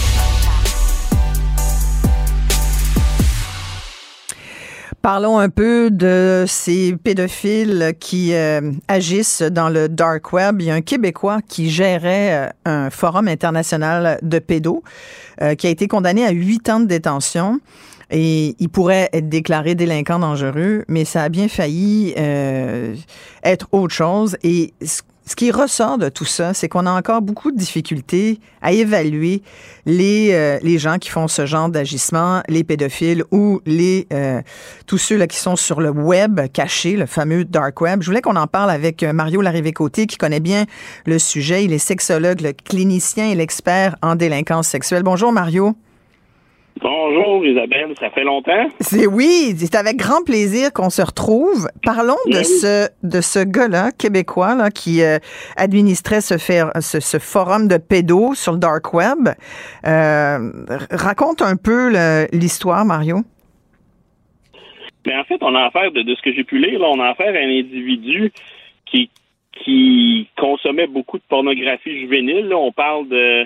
[5.01, 10.61] Parlons un peu de ces pédophiles qui euh, agissent dans le dark web.
[10.61, 14.83] Il y a un Québécois qui gérait euh, un forum international de pédos
[15.41, 17.59] euh, qui a été condamné à huit ans de détention.
[18.11, 24.35] Et il pourrait être déclaré délinquant dangereux, mais ça a bien failli être autre chose.
[25.41, 29.41] Qui ressort de tout ça, c'est qu'on a encore beaucoup de difficultés à évaluer
[29.87, 34.41] les, euh, gens qui font ce genre d'agissement, les pédophiles ou les euh,
[34.85, 38.03] tous ceux là qui sont sur le web caché, le fameux dark web.
[38.03, 40.65] Je voulais qu'on en parle avec euh, Mario Larrivé-Côté qui connaît bien
[41.07, 41.63] le sujet.
[41.63, 45.01] Il est sexologue, le clinicien et l'expert en délinquance sexuelle.
[45.01, 45.75] Bonjour Mario.
[46.79, 48.67] Bonjour Isabelle, ça fait longtemps?
[48.79, 51.67] C'est oui, c'est avec grand plaisir qu'on se retrouve.
[51.83, 55.19] Parlons de ben ce de ce gars-là québécois là qui euh,
[55.57, 59.29] administrait ce, ce, forum de pédos sur le dark web.
[59.85, 60.51] Euh,
[60.89, 61.91] raconte un peu
[62.31, 63.17] l'histoire, Mario.
[65.05, 67.09] Mais en fait, on a affaire de, ce que j'ai pu lire, là, on a
[67.09, 68.31] affaire à un individu
[68.85, 69.09] qui
[69.63, 72.51] qui consommait beaucoup de pornographie juvénile.
[72.53, 73.45] on parle de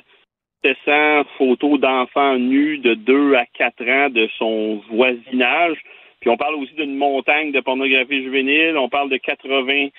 [0.66, 5.78] 700 photos d'enfants nus de 2 à 4 ans de son voisinage.
[6.20, 8.76] Puis on parle aussi d'une montagne de pornographie juvénile.
[8.76, 9.92] On parle de 90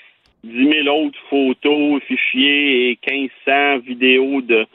[0.44, 4.66] 000 autres photos, fichiers et 1500 vidéos de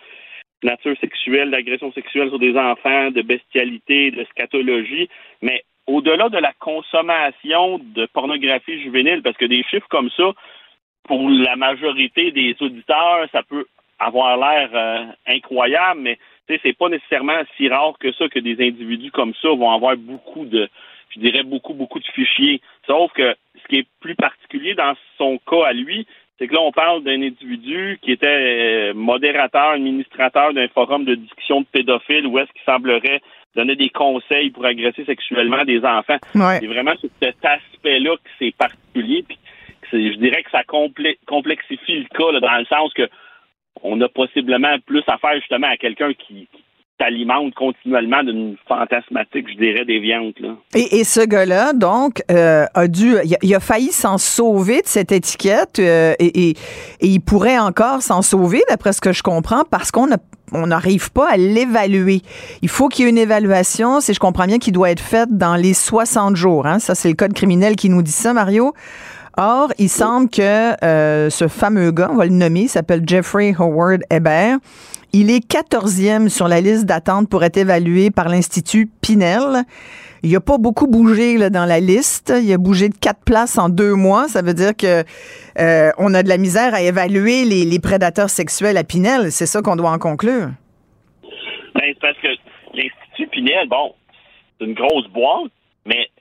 [0.64, 5.10] nature sexuelle, d'agression sexuelle sur des enfants, de bestialité, de scatologie.
[5.42, 10.32] Mais au-delà de la consommation de pornographie juvénile, parce que des chiffres comme ça,
[11.04, 13.66] pour la majorité des auditeurs, ça peut
[14.02, 16.18] avoir l'air euh, incroyable, mais
[16.64, 20.46] c'est pas nécessairement si rare que ça que des individus comme ça vont avoir beaucoup
[20.46, 20.70] de,
[21.16, 22.62] je dirais beaucoup, beaucoup de fichiers.
[22.88, 26.06] Sauf que ce qui est plus particulier dans son cas à lui,
[26.38, 31.16] c'est que là, on parle d'un individu qui était euh, modérateur, administrateur d'un forum de
[31.16, 33.22] discussion de pédophiles où est-ce qu'il semblerait
[33.56, 36.18] donner des conseils pour agresser sexuellement des enfants.
[36.34, 39.24] C'est vraiment cet aspect-là que c'est particulier.
[39.28, 39.38] Puis
[39.92, 43.10] je dirais que ça complexifie le cas dans le sens que
[43.84, 46.48] on a possiblement plus à faire justement à quelqu'un qui,
[47.02, 50.40] s'alimente continuellement d'une fantasmatique, je dirais, déviante.
[50.40, 50.56] Là.
[50.76, 55.80] Et, ce gars-là, donc, euh, a dû, il a, failli s'en sauver de cette étiquette
[55.80, 56.54] euh, et,
[57.02, 60.10] il pourrait encore s'en sauver, d'après ce que je comprends, parce qu'on
[60.54, 62.22] on n'arrive pas à l'évaluer.
[62.62, 65.30] Il faut qu'il y ait une évaluation, si je comprends bien, qui doit être faite
[65.32, 66.68] dans les 60 jours.
[66.68, 66.80] Hein?
[66.80, 68.74] Ça, c'est le code criminel qui nous dit ça, Mario.
[69.44, 74.04] Or, il semble que euh, ce fameux gars, on va le nommer, s'appelle Jeffrey Howard
[74.12, 74.58] Hebert.
[75.14, 79.64] Il est 14e sur la liste d'attente pour être évalué par l'Institut Pinel.
[80.22, 82.32] Il n'a pas beaucoup bougé dans la liste.
[82.40, 84.28] Il a bougé de quatre places en deux mois.
[84.28, 85.04] Ça veut dire que
[85.58, 89.32] euh, on a de la misère à évaluer les, prédateurs sexuels à Pinel.
[89.32, 90.50] C'est ça qu'on doit en conclure.
[91.74, 92.28] Ben, c'est parce que
[92.76, 93.96] l'Institut Pinel, bon,
[94.60, 95.52] c'est une grosse boîte,
[95.88, 96.12] mais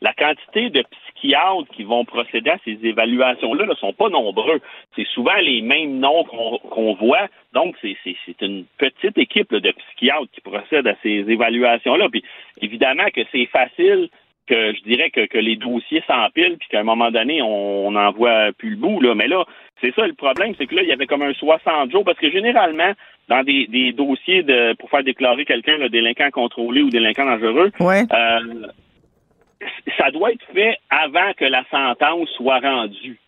[0.00, 0.84] la quantité de
[1.18, 4.60] psychiatres qui vont procéder à ces évaluations-là ne sont pas nombreux.
[4.96, 7.28] C'est souvent les mêmes noms qu'on voit.
[7.52, 12.08] Donc, c'est une petite équipe de psychiatres qui procèdent à ces évaluations-là.
[12.10, 12.22] Puis,
[12.60, 14.08] évidemment que c'est facile
[14.48, 18.50] que je dirais que, les dossiers s'empilent puis qu'à un moment donné, on n'en voit
[18.56, 19.00] plus le bout.
[19.00, 19.14] Là.
[19.14, 19.44] Mais là,
[19.80, 22.18] c'est ça le problème, c'est que là, il y avait comme un 60 jours, parce
[22.18, 22.92] que généralement,
[23.28, 28.04] dans des, dossiers de pour faire déclarer quelqu'un le délinquant contrôlé ou délinquant dangereux, ouais.
[28.12, 28.66] euh,
[29.98, 33.18] ça doit être fait avant que la sentence soit rendue.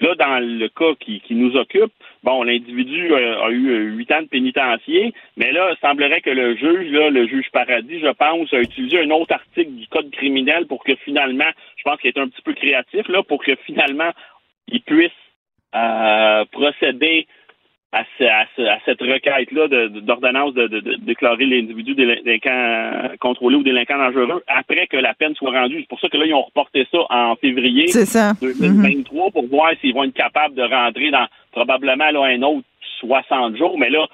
[0.00, 1.92] Là, dans le cas qui, nous occupe,
[2.24, 6.90] bon, l'individu a, eu huit ans de pénitencier, mais là, il semblerait que le juge,
[6.90, 10.82] là, le juge Paradis, je pense, a utilisé un autre article du code criminel pour
[10.82, 14.10] que finalement, je pense qu'il est un petit peu créatif, là, pour que finalement,
[14.66, 15.12] il puisse
[15.76, 17.28] euh, procéder
[17.94, 18.04] à,
[18.84, 25.34] cette requête-là d'ordonnance de, déclarer l'individu délinquant contrôlé ou délinquant dangereux après que la peine
[25.34, 25.80] soit rendue.
[25.80, 27.86] C'est pour ça que là, ils ont reporté ça en février
[28.40, 32.66] 2023 pour voir s'ils vont être capables de rentrer dans probablement là, un autre
[33.00, 33.78] 60 jours.
[33.78, 34.06] Mais là,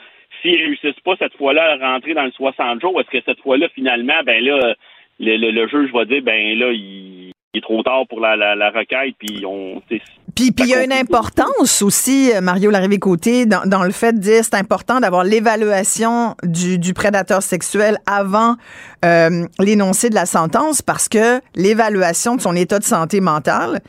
[0.42, 3.68] s'ils réussissent pas cette fois-là à rentrer dans le 60 jours, est-ce que cette fois-là,
[3.74, 4.74] finalement, ben là,
[5.18, 7.19] le, le, juge va dire, ben là, il
[7.52, 9.82] il est trop tard pour la, la, requête, puis on...
[9.88, 14.18] Puis il y a une importance aussi, euh, Mario Larrivée-Côté, dans, dans, le fait de
[14.18, 18.56] dire c'est important d'avoir l'évaluation du, du, prédateur sexuel avant
[19.04, 23.80] euh, l'énoncé de la sentence, parce que l'évaluation de son état de santé mentale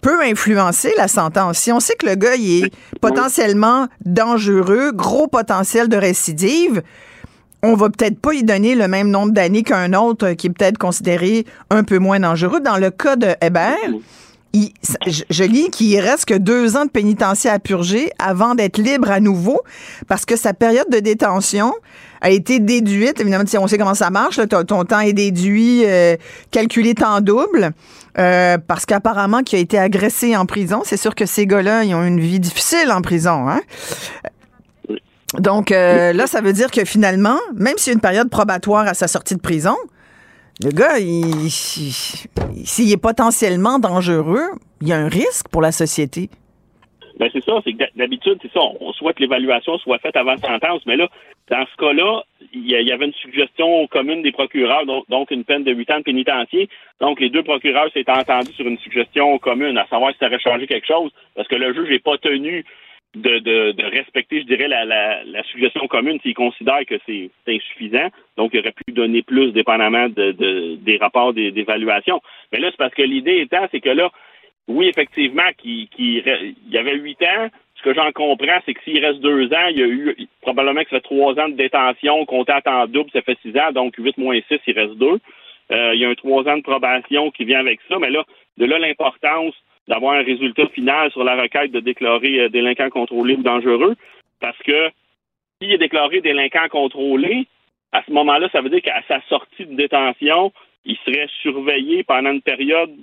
[0.00, 1.58] peut influencer la sentence.
[1.58, 2.70] Si on sait que le gars il est
[3.00, 6.82] potentiellement dangereux, gros potentiel de récidive,
[7.62, 10.78] on va peut-être pas y donner le même nombre d'années qu'un autre qui est peut-être
[10.78, 12.60] considéré un peu moins dangereux.
[12.60, 13.76] Dans le cas de Hébert,
[14.52, 19.20] je, lis qu'il reste que deux ans de pénitencier à purger avant d'être libre à
[19.20, 19.60] nouveau
[20.08, 21.72] parce que sa période de détention
[22.20, 23.20] a été déduite.
[23.20, 24.40] Évidemment, on sait comment ça marche.
[24.48, 26.16] ton, temps est déduit, euh,
[26.50, 27.72] calculé en double.
[28.18, 31.94] Euh, parce qu'apparemment, qui a été agressé en prison, c'est sûr que ces gars-là, ils
[31.94, 33.48] ont une vie difficile en prison.
[33.48, 33.60] Hein?
[35.38, 38.86] Donc euh, là, ça veut dire que finalement, même s'il y a une période probatoire
[38.86, 39.76] à sa sortie de prison,
[40.62, 44.50] le gars, s'il est potentiellement dangereux,
[44.80, 46.28] il y a un risque pour la société.
[47.18, 50.36] Ben c'est ça, c'est que d'habitude, c'est ça, on souhaite que l'évaluation soit faite avant
[50.38, 51.06] sentence, mais là,
[51.50, 55.72] dans ce cas-là, il y avait une suggestion commune des procureurs, donc, une peine de
[55.72, 56.68] huit ans de pénitencier.
[57.00, 60.40] Donc les deux procureurs s'étaient entendus sur une suggestion commune, à savoir si ça aurait
[60.40, 62.64] changé quelque chose, parce que le juge n'est pas tenu
[63.14, 68.08] de, de, respecter, je dirais, la, la, suggestion commune s'il considère que c'est insuffisant.
[68.36, 72.20] Donc, il aurait pu donner plus dépendamment de, des rapports d'évaluation.
[72.52, 74.10] Mais là, c'est parce que l'idée étant, c'est que là,
[74.68, 77.48] oui, effectivement, qu'il y avait huit ans.
[77.74, 80.82] Ce que j'en comprends, c'est que s'il reste deux ans, il y a eu probablement
[80.82, 83.94] que ça fait trois ans de détention, compté à double, ça fait six ans, donc
[83.96, 85.18] huit moins six, il reste deux.
[85.72, 88.24] Euh, il y a un trois ans de probation qui vient avec ça, mais là,
[88.58, 89.54] de là l'importance
[89.90, 93.96] d'avoir un résultat final sur la requête de déclarer euh, délinquant contrôlé ou dangereux,
[94.40, 94.88] parce que
[95.60, 97.46] s'il est déclaré délinquant contrôlé,
[97.90, 100.52] à ce moment-là, ça veut dire qu'à sa sortie de détention,
[100.84, 102.94] il serait surveillé pendant une période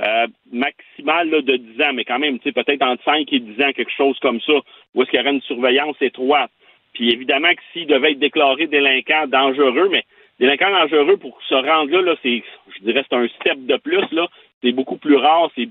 [0.00, 3.96] euh, maximale de 10 ans, mais quand même, peut-être entre 5 et 10 ans, quelque
[3.96, 4.52] chose comme ça,
[4.94, 6.50] où est-ce qu'il y aurait une surveillance étroite.
[6.92, 10.04] Puis évidemment que s'il devait être déclaré délinquant dangereux, mais
[10.38, 12.42] délinquant dangereux pour se rendre là, là c'est,
[12.76, 14.28] je dirais, c'est un step de plus, là.
[14.62, 15.68] C'est beaucoup plus rare, c'est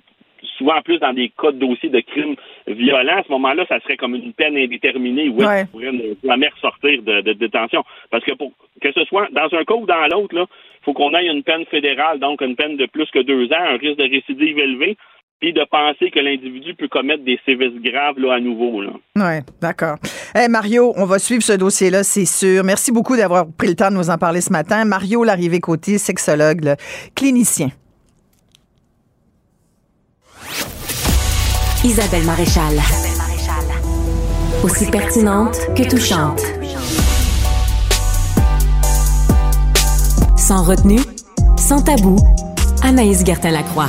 [0.58, 2.36] souvent plus dans des cas de dossiers de crimes
[2.68, 3.18] violents.
[3.18, 5.66] À ce moment-là, ça serait comme une peine indéterminée où ouais.
[5.66, 5.92] pourrait
[6.24, 7.84] jamais ressortir de, de, détention.
[8.10, 8.52] Parce que pour
[8.82, 10.46] que ce soit dans un cas ou dans l'autre, là,
[10.84, 13.78] faut qu'on ait une peine fédérale, donc une peine de plus que deux ans, un
[13.78, 14.98] risque de récidive élevé,
[15.40, 18.82] puis de penser que l'individu peut commettre des sévices graves là, à nouveau.
[19.16, 19.98] Oui, d'accord.
[20.34, 22.64] Hey, Mario, on va suivre ce dossier-là, c'est sûr.
[22.64, 24.86] Merci beaucoup d'avoir pris le temps de nous en parler ce matin.
[24.86, 26.76] Mario Larrivé-Côté, sexologue,
[27.16, 27.70] clinicien.
[31.88, 32.82] Isabelle Maréchal.
[34.62, 36.42] Aussi pertinente que touchante.
[40.36, 41.00] Sans retenue,
[41.56, 42.18] sans tabou,
[42.84, 43.88] Anaïs Gertin-Lacroix.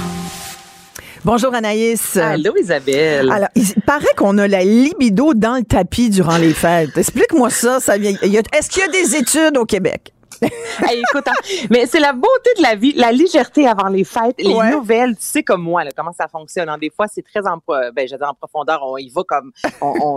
[1.24, 2.16] Bonjour Anaïs.
[2.16, 3.32] Allô Isabelle.
[3.32, 6.96] Alors, il paraît qu'on a la libido dans le tapis durant les fêtes.
[6.96, 7.80] Explique-moi ça.
[7.80, 10.12] ça Est-ce qu'il y a des études au Québec?
[10.92, 14.54] écoute, hein, mais c'est la beauté de la vie, la légèreté avant les fêtes, les
[14.70, 16.68] nouvelles, tu sais comme moi, là, comment ça fonctionne.
[16.68, 16.78] Hein.
[16.78, 19.52] Des fois, c'est très en, ben, en profondeur, on y va comme,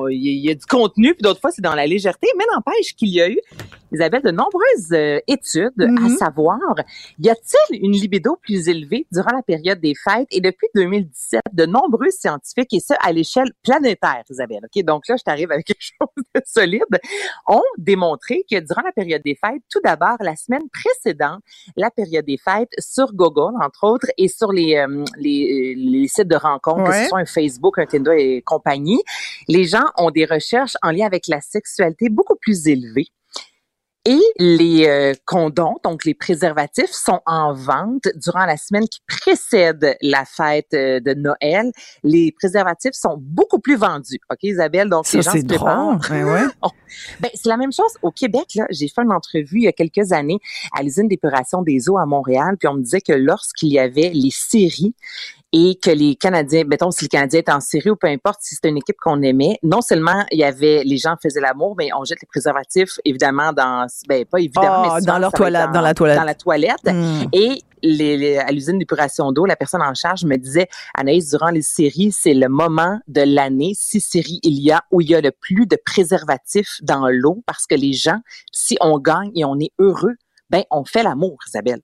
[0.09, 3.09] il y, a du contenu, puis d'autres fois, c'est dans la légèreté, mais n'empêche qu'il
[3.09, 3.39] y a eu,
[3.91, 6.17] Isabelle, de nombreuses euh, études à mm-hmm.
[6.17, 6.59] savoir,
[7.19, 10.27] y a-t-il une libido plus élevée durant la période des fêtes?
[10.31, 14.83] Et depuis 2017, de nombreux scientifiques, et ça à l'échelle planétaire, Isabelle, OK?
[14.83, 16.99] Donc là, je t'arrive avec quelque chose de solide,
[17.47, 21.41] ont démontré que durant la période des fêtes, tout d'abord, la semaine précédente,
[21.75, 26.27] la période des fêtes, sur Google, entre autres, et sur les, euh, les, les, sites
[26.27, 29.01] de rencontres, que ce soit un Facebook, un Tinder et compagnie,
[29.47, 33.07] les gens ont des recherches en lien avec la sexualité beaucoup plus élevées.
[34.05, 39.95] Et les euh, condoms, donc les préservatifs, sont en vente durant la semaine qui précède
[40.01, 41.71] la fête euh, de Noël.
[42.03, 44.19] Les préservatifs sont beaucoup plus vendus.
[44.31, 44.89] OK, Isabelle?
[44.89, 45.99] Donc, les gens se préparent.
[46.09, 46.45] Ben ouais.
[47.19, 48.55] ben, c'est la même chose au Québec.
[48.55, 50.39] Là, j'ai fait une entrevue il y a quelques années
[50.75, 54.09] à l'usine d'épuration des eaux à Montréal, puis on me disait que lorsqu'il y avait
[54.09, 54.95] les séries
[55.53, 58.55] et que les Canadiens, mettons si le Canadien est en série ou peu importe si
[58.55, 61.89] c'est une équipe qu'on aimait, non seulement il y avait les gens faisaient l'amour, mais
[61.97, 65.81] on jette les préservatifs évidemment dans, ben pas évidemment, mais ah, dans leur toilette, dans,
[65.81, 67.25] la toilette, dans la toilette, hmm.
[67.33, 71.61] et les, à l'usine d'épuration d'eau, la personne en charge me disait, Anaïs, durant les
[71.61, 75.21] séries, c'est le moment de l'année, si séries il y a, où il y a
[75.21, 78.19] le plus de préservatifs dans l'eau, parce que les gens,
[78.51, 80.15] si on gagne et on est heureux,
[80.49, 81.81] ben on fait l'amour, Isabelle.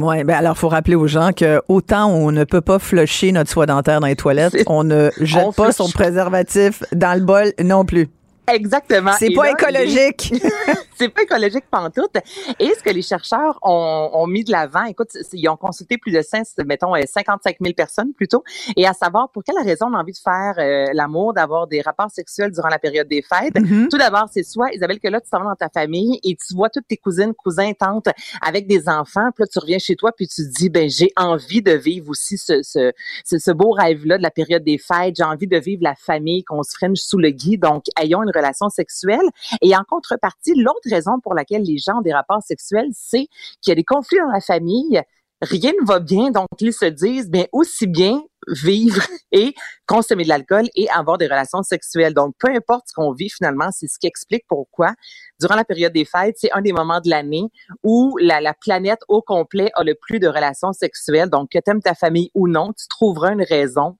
[0.00, 3.50] Oui, ben alors faut rappeler aux gens que autant on ne peut pas flusher notre
[3.50, 7.84] soie dentaire dans les toilettes, on ne jette pas son préservatif dans le bol non
[7.84, 8.08] plus.
[8.48, 9.12] Exactement.
[9.18, 10.32] C'est pas écologique.
[10.98, 12.16] c'est pas écologique pantoute.
[12.58, 16.12] Et ce que les chercheurs ont, ont mis de l'avant, écoute, ils ont consulté plus
[16.12, 18.42] de 5, mettons 55 000 personnes plutôt,
[18.76, 21.80] et à savoir pour quelle raison on a envie de faire euh, l'amour, d'avoir des
[21.80, 23.54] rapports sexuels durant la période des fêtes.
[23.54, 23.88] Mm-hmm.
[23.88, 26.54] Tout d'abord, c'est soit Isabelle que là tu t'en vas dans ta famille et tu
[26.54, 28.08] vois toutes tes cousines, cousins, tantes
[28.40, 31.12] avec des enfants, puis là tu reviens chez toi puis tu te dis ben j'ai
[31.16, 32.92] envie de vivre aussi ce, ce,
[33.24, 36.44] ce, beau rêve là de la période des fêtes, j'ai envie de vivre la famille,
[36.44, 39.28] qu'on se freine sous le gui, donc ayons une relation sexuelle.
[39.62, 43.26] Et en contrepartie, l'autre raison pour laquelle les gens ont des rapports sexuels, c'est
[43.60, 45.02] qu'il y a des conflits dans la famille,
[45.42, 49.02] rien ne va bien, donc ils se disent, bien aussi bien vivre
[49.32, 49.54] et
[49.86, 52.14] consommer de l'alcool et avoir des relations sexuelles.
[52.14, 54.94] Donc, peu importe ce qu'on vit finalement, c'est ce qui explique pourquoi,
[55.40, 57.44] durant la période des fêtes, c'est un des moments de l'année
[57.82, 61.30] où la, la planète au complet a le plus de relations sexuelles.
[61.30, 63.96] Donc, que t'aimes ta famille ou non, tu trouveras une raison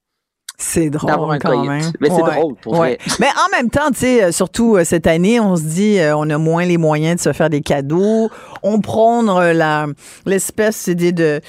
[0.60, 1.92] c'est drôle un quand même.
[2.00, 2.34] Mais c'est Ouais.
[2.34, 2.78] drôle, pour Ouais.
[2.78, 3.16] vrai.
[3.20, 6.16] Mais en même temps, tu sais, euh, surtout euh, cette année, on se dit, euh,
[6.16, 8.28] on a moins les moyens de se faire des cadeaux.
[8.64, 9.86] On prône euh, la
[10.26, 11.40] l'espèce d'idée de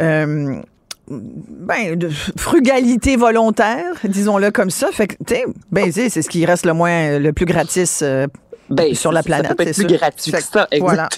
[0.00, 0.60] euh,
[1.08, 4.88] ben, de frugalité volontaire, disons-le comme ça.
[4.92, 8.26] Fait que, tu sais, ben, c'est ce qui reste le moins, le plus gratis euh,
[8.70, 9.68] Ben, sur la ça- ça peut planète.
[9.68, 9.98] être plus sûr.
[9.98, 11.08] gratuit que ça, Voilà.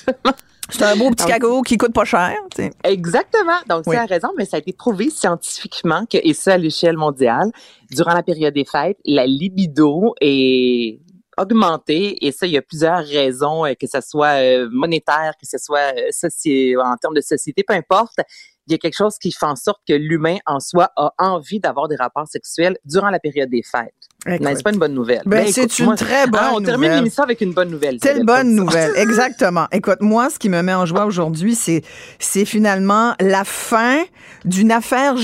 [0.71, 2.37] C'est un beau petit Donc, cadeau qui coûte pas cher.
[2.55, 2.73] tu sais.
[2.85, 3.59] Exactement.
[3.69, 3.95] Donc, Oui.
[3.97, 7.51] c'est la raison, mais ça a été prouvé scientifiquement que, et ça à l'échelle mondiale,
[7.91, 11.01] durant la période des fêtes, la libido est
[11.39, 15.47] augmentée et ça, il y a plusieurs raisons, euh, que ce soit euh, monétaire, que
[15.49, 18.19] ce soit euh, en termes de société, peu importe.
[18.67, 21.59] Il y a quelque chose qui fait en sorte que l'humain en soi a envie
[21.61, 24.00] d'avoir des rapports sexuels durant la période des fêtes.
[24.27, 25.23] Mais c'est pas une bonne nouvelle.
[25.25, 26.99] Ben, Ben, c'est une moi- très bonne Ah, on termine nouvelle.
[27.05, 27.99] l'émission avec une bonne nouvelle.
[27.99, 29.67] Telle bonne nouvelle, exactement.
[29.73, 31.83] Écoute, moi, ce qui me met en joie aujourd'hui, c'est
[32.19, 33.99] c'est finalement la fin
[34.45, 35.23] d'une affaire du-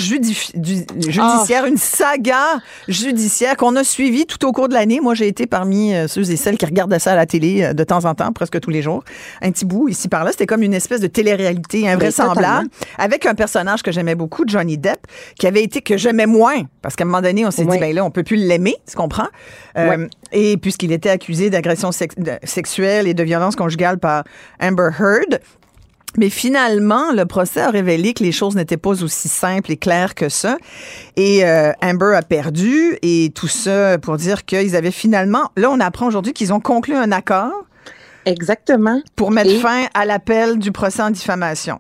[0.97, 1.69] judiciaire, Ah.
[1.69, 2.59] une saga
[2.89, 5.01] judiciaire qu'on a suivie tout au cours de l'année.
[5.01, 7.73] Moi, j'ai été parmi euh, ceux et celles qui regardaient ça à la télé euh,
[7.73, 9.05] de temps en temps, presque tous les jours.
[9.43, 12.69] Un petit bout ici par là, c'était comme une espèce de télé-réalité invraisemblable
[12.99, 15.07] avec un personnage que j'aimais beaucoup, Johnny Depp,
[15.39, 17.95] qui avait été que j'aimais moins parce qu'à un moment donné, on s'est dit ben
[17.95, 19.29] là, on peut plus l'aimer, tu comprends?
[19.77, 20.09] Euh, Ouais.
[20.33, 22.15] Et puisqu'il était accusé d'agression sex-
[22.45, 24.25] sexuelle et de violence conjugale par
[24.61, 25.41] Amber Heard.
[26.19, 30.15] Mais finalement, le procès a révélé que les choses n'étaient pas aussi simples et claires
[30.15, 30.57] que ça.
[31.17, 35.51] Et euh, Amber a perdu et tout ça pour dire qu'ils avaient finalement...
[35.57, 37.53] Là, on apprend aujourd'hui qu'ils ont conclu un accord
[38.25, 39.03] Exactement.
[39.15, 41.79] pour mettre Et- fin à l'appel du procès en diffamation.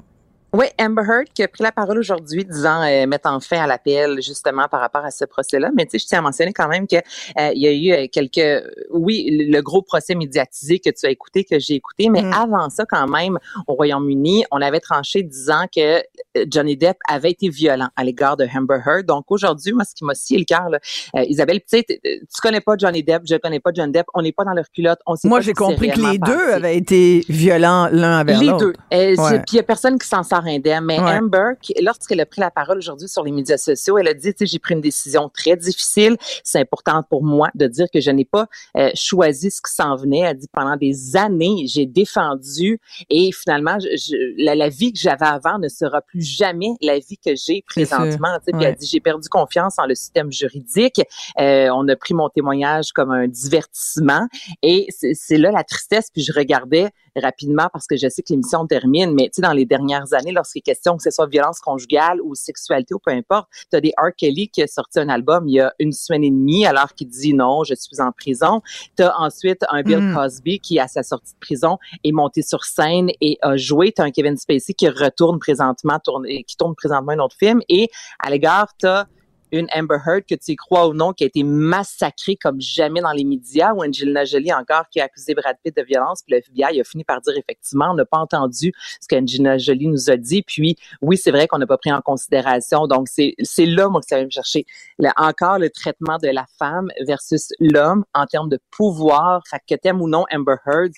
[0.56, 4.22] Oui, Amber Heard qui a pris la parole aujourd'hui disant euh, mettant fin à l'appel
[4.22, 5.70] justement par rapport à ce procès-là.
[5.76, 8.04] Mais tu sais, je tiens à mentionner quand même que euh, il y a eu
[8.04, 12.22] euh, quelques, oui, le gros procès médiatisé que tu as écouté, que j'ai écouté, mais
[12.22, 12.32] Mm.
[12.32, 17.32] avant ça quand même, au Royaume-Uni, on avait tranché disant que euh, Johnny Depp avait
[17.32, 19.04] été violent à l'égard de Amber Heard.
[19.04, 22.60] Donc aujourd'hui, moi, ce qui m'a scié le cœur, euh, Isabelle, tu sais, tu connais
[22.62, 25.16] pas Johnny Depp, je connais pas Johnny Depp, on n'est pas dans leur culotte, on
[25.16, 28.58] sait Moi, j'ai compris que les deux avaient été violents l'un Les l'autre.
[28.58, 28.72] deux.
[28.90, 29.14] Ouais.
[29.16, 30.84] c'est- Puis il y a personne qui s'en sort indemne.
[30.84, 31.18] Mais Ouais.
[31.18, 34.38] Amber, lorsqu'elle a pris la parole aujourd'hui sur les médias sociaux, elle a dit, tu
[34.38, 36.16] sais, j'ai pris une décision très difficile.
[36.42, 38.46] C'est important pour moi de dire que je n'ai pas
[38.76, 40.20] euh, choisi ce qui s'en venait.
[40.20, 44.98] Elle dit, pendant des années, j'ai défendu et finalement, je- je- la, la vie que
[44.98, 48.38] j'avais avant ne sera plus jamais la vie que j'ai présentement.
[48.38, 51.00] Tu sais, Puis elle dit, j'ai perdu confiance en le système juridique.
[51.40, 54.26] Euh, on a pris mon témoignage comme un divertissement.
[54.62, 56.08] Et c'est c'est là la tristesse.
[56.12, 56.88] Puis je regardais
[57.20, 60.32] rapidement parce que je sais que l'émission termine, mais tu sais, dans les dernières années,
[60.32, 63.80] lorsqu'il est question que ce soit violence conjugale ou sexualité ou peu importe, tu as
[63.80, 64.14] des R.
[64.16, 67.08] Kelly qui a sorti un album il y a une semaine et demie alors qu'il
[67.08, 68.62] dit non, je suis en prison.
[68.96, 70.14] Tu as ensuite un Bill Mm.
[70.14, 73.92] Cosby qui, à sa sortie de prison, est monté sur scène et a joué.
[73.92, 77.60] Tu as un Kevin Spacey qui retourne présentement, tourne, qui tourne présentement un autre film.
[77.68, 77.88] Et
[78.18, 79.06] à l'égard, tu as
[79.52, 83.00] une Amber Heard, que tu y crois ou non, qui a été massacrée comme jamais
[83.00, 86.34] dans les médias, ou Angelina Jolie encore qui a accusé Brad Pitt de violence, puis
[86.34, 90.10] le FBI a fini par dire effectivement, on n'a pas entendu ce qu'Angelina Jolie nous
[90.10, 93.88] a dit, puis oui, c'est vrai qu'on n'a pas pris en considération, donc c'est là,
[93.88, 94.64] moi, que ça va me chercher.
[94.98, 99.74] Le- encore le traitement de la femme versus l'homme en termes de pouvoir, fait que
[99.74, 100.92] t'aimes ou non Amber Heard,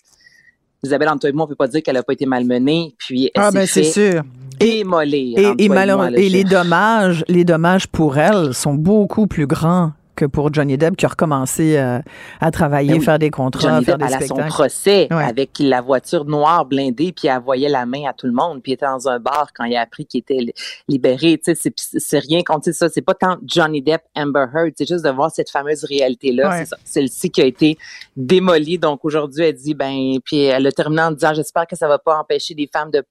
[0.85, 3.31] Isabelle, entre toi et moi, on peut pas dire qu'elle a pas été malmenée, puis
[3.35, 4.23] elle Ah, ben, c'est sûr.
[4.61, 5.39] démolir.
[5.39, 9.93] Et, et, moi, là, et les dommages, les dommages pour elle sont beaucoup plus grands
[10.19, 12.01] que pour Johnny Depp qui a recommencé euh,
[12.41, 13.05] à travailler, Ben oui.
[13.05, 14.49] faire des contrats, Johnny faire Depp, des elle a son spectacles.
[14.55, 15.25] procès Ouais.
[15.25, 18.73] avec la voiture noire blindée, puis elle voyait la main à tout le monde, puis
[18.73, 20.53] il était dans un bar quand il a appris qu'il était li-
[20.89, 21.39] libéré.
[21.45, 22.89] Tu sais, c'est, rien contre ça.
[22.89, 26.49] C'est pas tant Johnny Depp, Amber Heard, c'est juste de voir cette fameuse réalité-là.
[26.51, 26.65] Ouais.
[26.65, 26.77] C'est.
[26.85, 27.79] Celle-ci qui a été
[28.17, 28.79] démolie.
[28.79, 31.99] Donc aujourd'hui, elle dit, ben, puis elle a terminé en disant, j'espère que ça va
[31.99, 33.03] pas empêcher des femmes de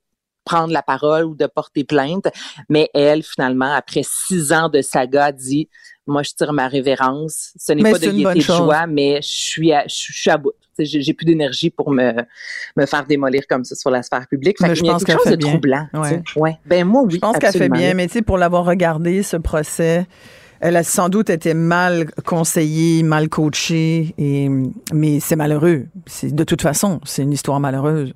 [0.47, 2.27] prendre la parole ou de porter plainte.
[2.69, 5.67] Mais elle, finalement, après six ans de saga, dit,
[6.05, 7.51] moi, je tire ma révérence.
[7.57, 8.57] Ce n'est pas de gaieté de chose.
[8.57, 10.53] joie, mais je suis à, je, je suis à bout.
[10.79, 12.13] J'ai plus d'énergie pour me,
[12.75, 14.57] me faire démolir comme ça sur la sphère publique.
[14.59, 15.49] Fait Mais qu'il je y a pense quelque qu'elle chose fait de bien.
[15.49, 15.87] troublant.
[16.35, 16.57] Ouais.
[16.65, 17.15] Ben moi, oui.
[17.15, 20.05] Je pense qu'elle fait bien, mais tu sais, pour l'avoir regardé, ce procès,
[20.59, 24.49] elle a sans doute été mal conseillée, mal coachée, et,
[24.93, 25.87] mais c'est malheureux.
[26.05, 28.13] C'est, de toute façon, c'est une histoire malheureuse.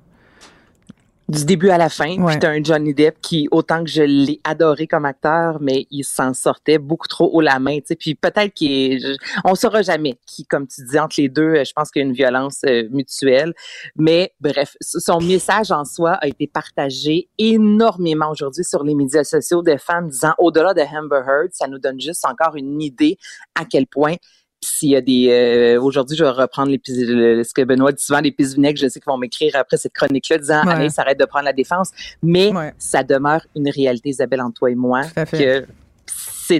[1.28, 2.16] Du début à la fin.
[2.26, 6.04] Puis t'as un Johnny Depp qui, autant que je l'ai adoré comme acteur, mais il
[6.04, 7.78] s'en sortait beaucoup trop haut la main.
[7.84, 7.96] sais.
[7.96, 11.90] Puis peut-être qu'il on saura jamais qui, comme tu dis, entre les deux, je pense
[11.90, 13.54] qu'il y a une violence euh, mutuelle.
[13.96, 19.62] Mais bref, son message en soi a été partagé énormément aujourd'hui sur les médias sociaux
[19.62, 23.16] des femmes disant au-delà de Amber Heard, ça nous donne juste encore une idée
[23.54, 24.16] à quel point
[24.62, 28.20] s'il y a des euh, aujourd'hui je vais reprendre l'épisode ce que Benoît dit souvent
[28.20, 31.18] les pistes vinaigres je sais qu'ils vont m'écrire après cette chronique là disant allez arrête
[31.18, 31.90] de prendre la défense
[32.22, 35.66] mais ça demeure une réalité Isabelle entre toi et moi que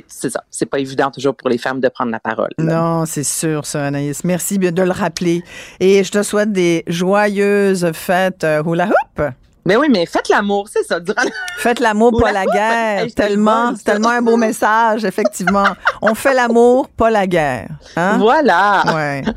[0.08, 0.44] c'est ça.
[0.50, 2.50] C'est pas évident toujours pour les femmes de prendre la parole.
[2.58, 4.24] Non, c'est sûr, ça, Anaïs.
[4.24, 5.42] Merci de le rappeler.
[5.80, 9.32] Et je te souhaite des joyeuses fêtes euh, hula hoop.
[9.64, 10.98] Mais oui, mais faites l'amour, c'est ça.
[10.98, 11.22] Durant...
[11.58, 13.06] Faites l'amour, pas la guerre.
[13.14, 15.66] tellement, tellement un beau message, effectivement.
[16.00, 17.68] On fait l'amour, pas la guerre.
[17.96, 18.18] Hein?
[18.18, 18.82] Voilà.
[18.94, 19.22] Ouais.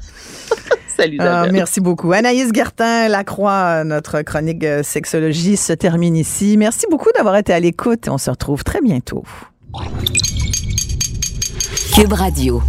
[0.98, 2.14] Salut, ah, Merci beaucoup.
[2.14, 6.56] Anaïs Gertin, Lacroix, notre chronique euh, sexologie se termine ici.
[6.58, 8.08] Merci beaucoup d'avoir été à l'écoute.
[8.08, 9.24] On se retrouve très bientôt.
[11.94, 12.64] Cube Radio.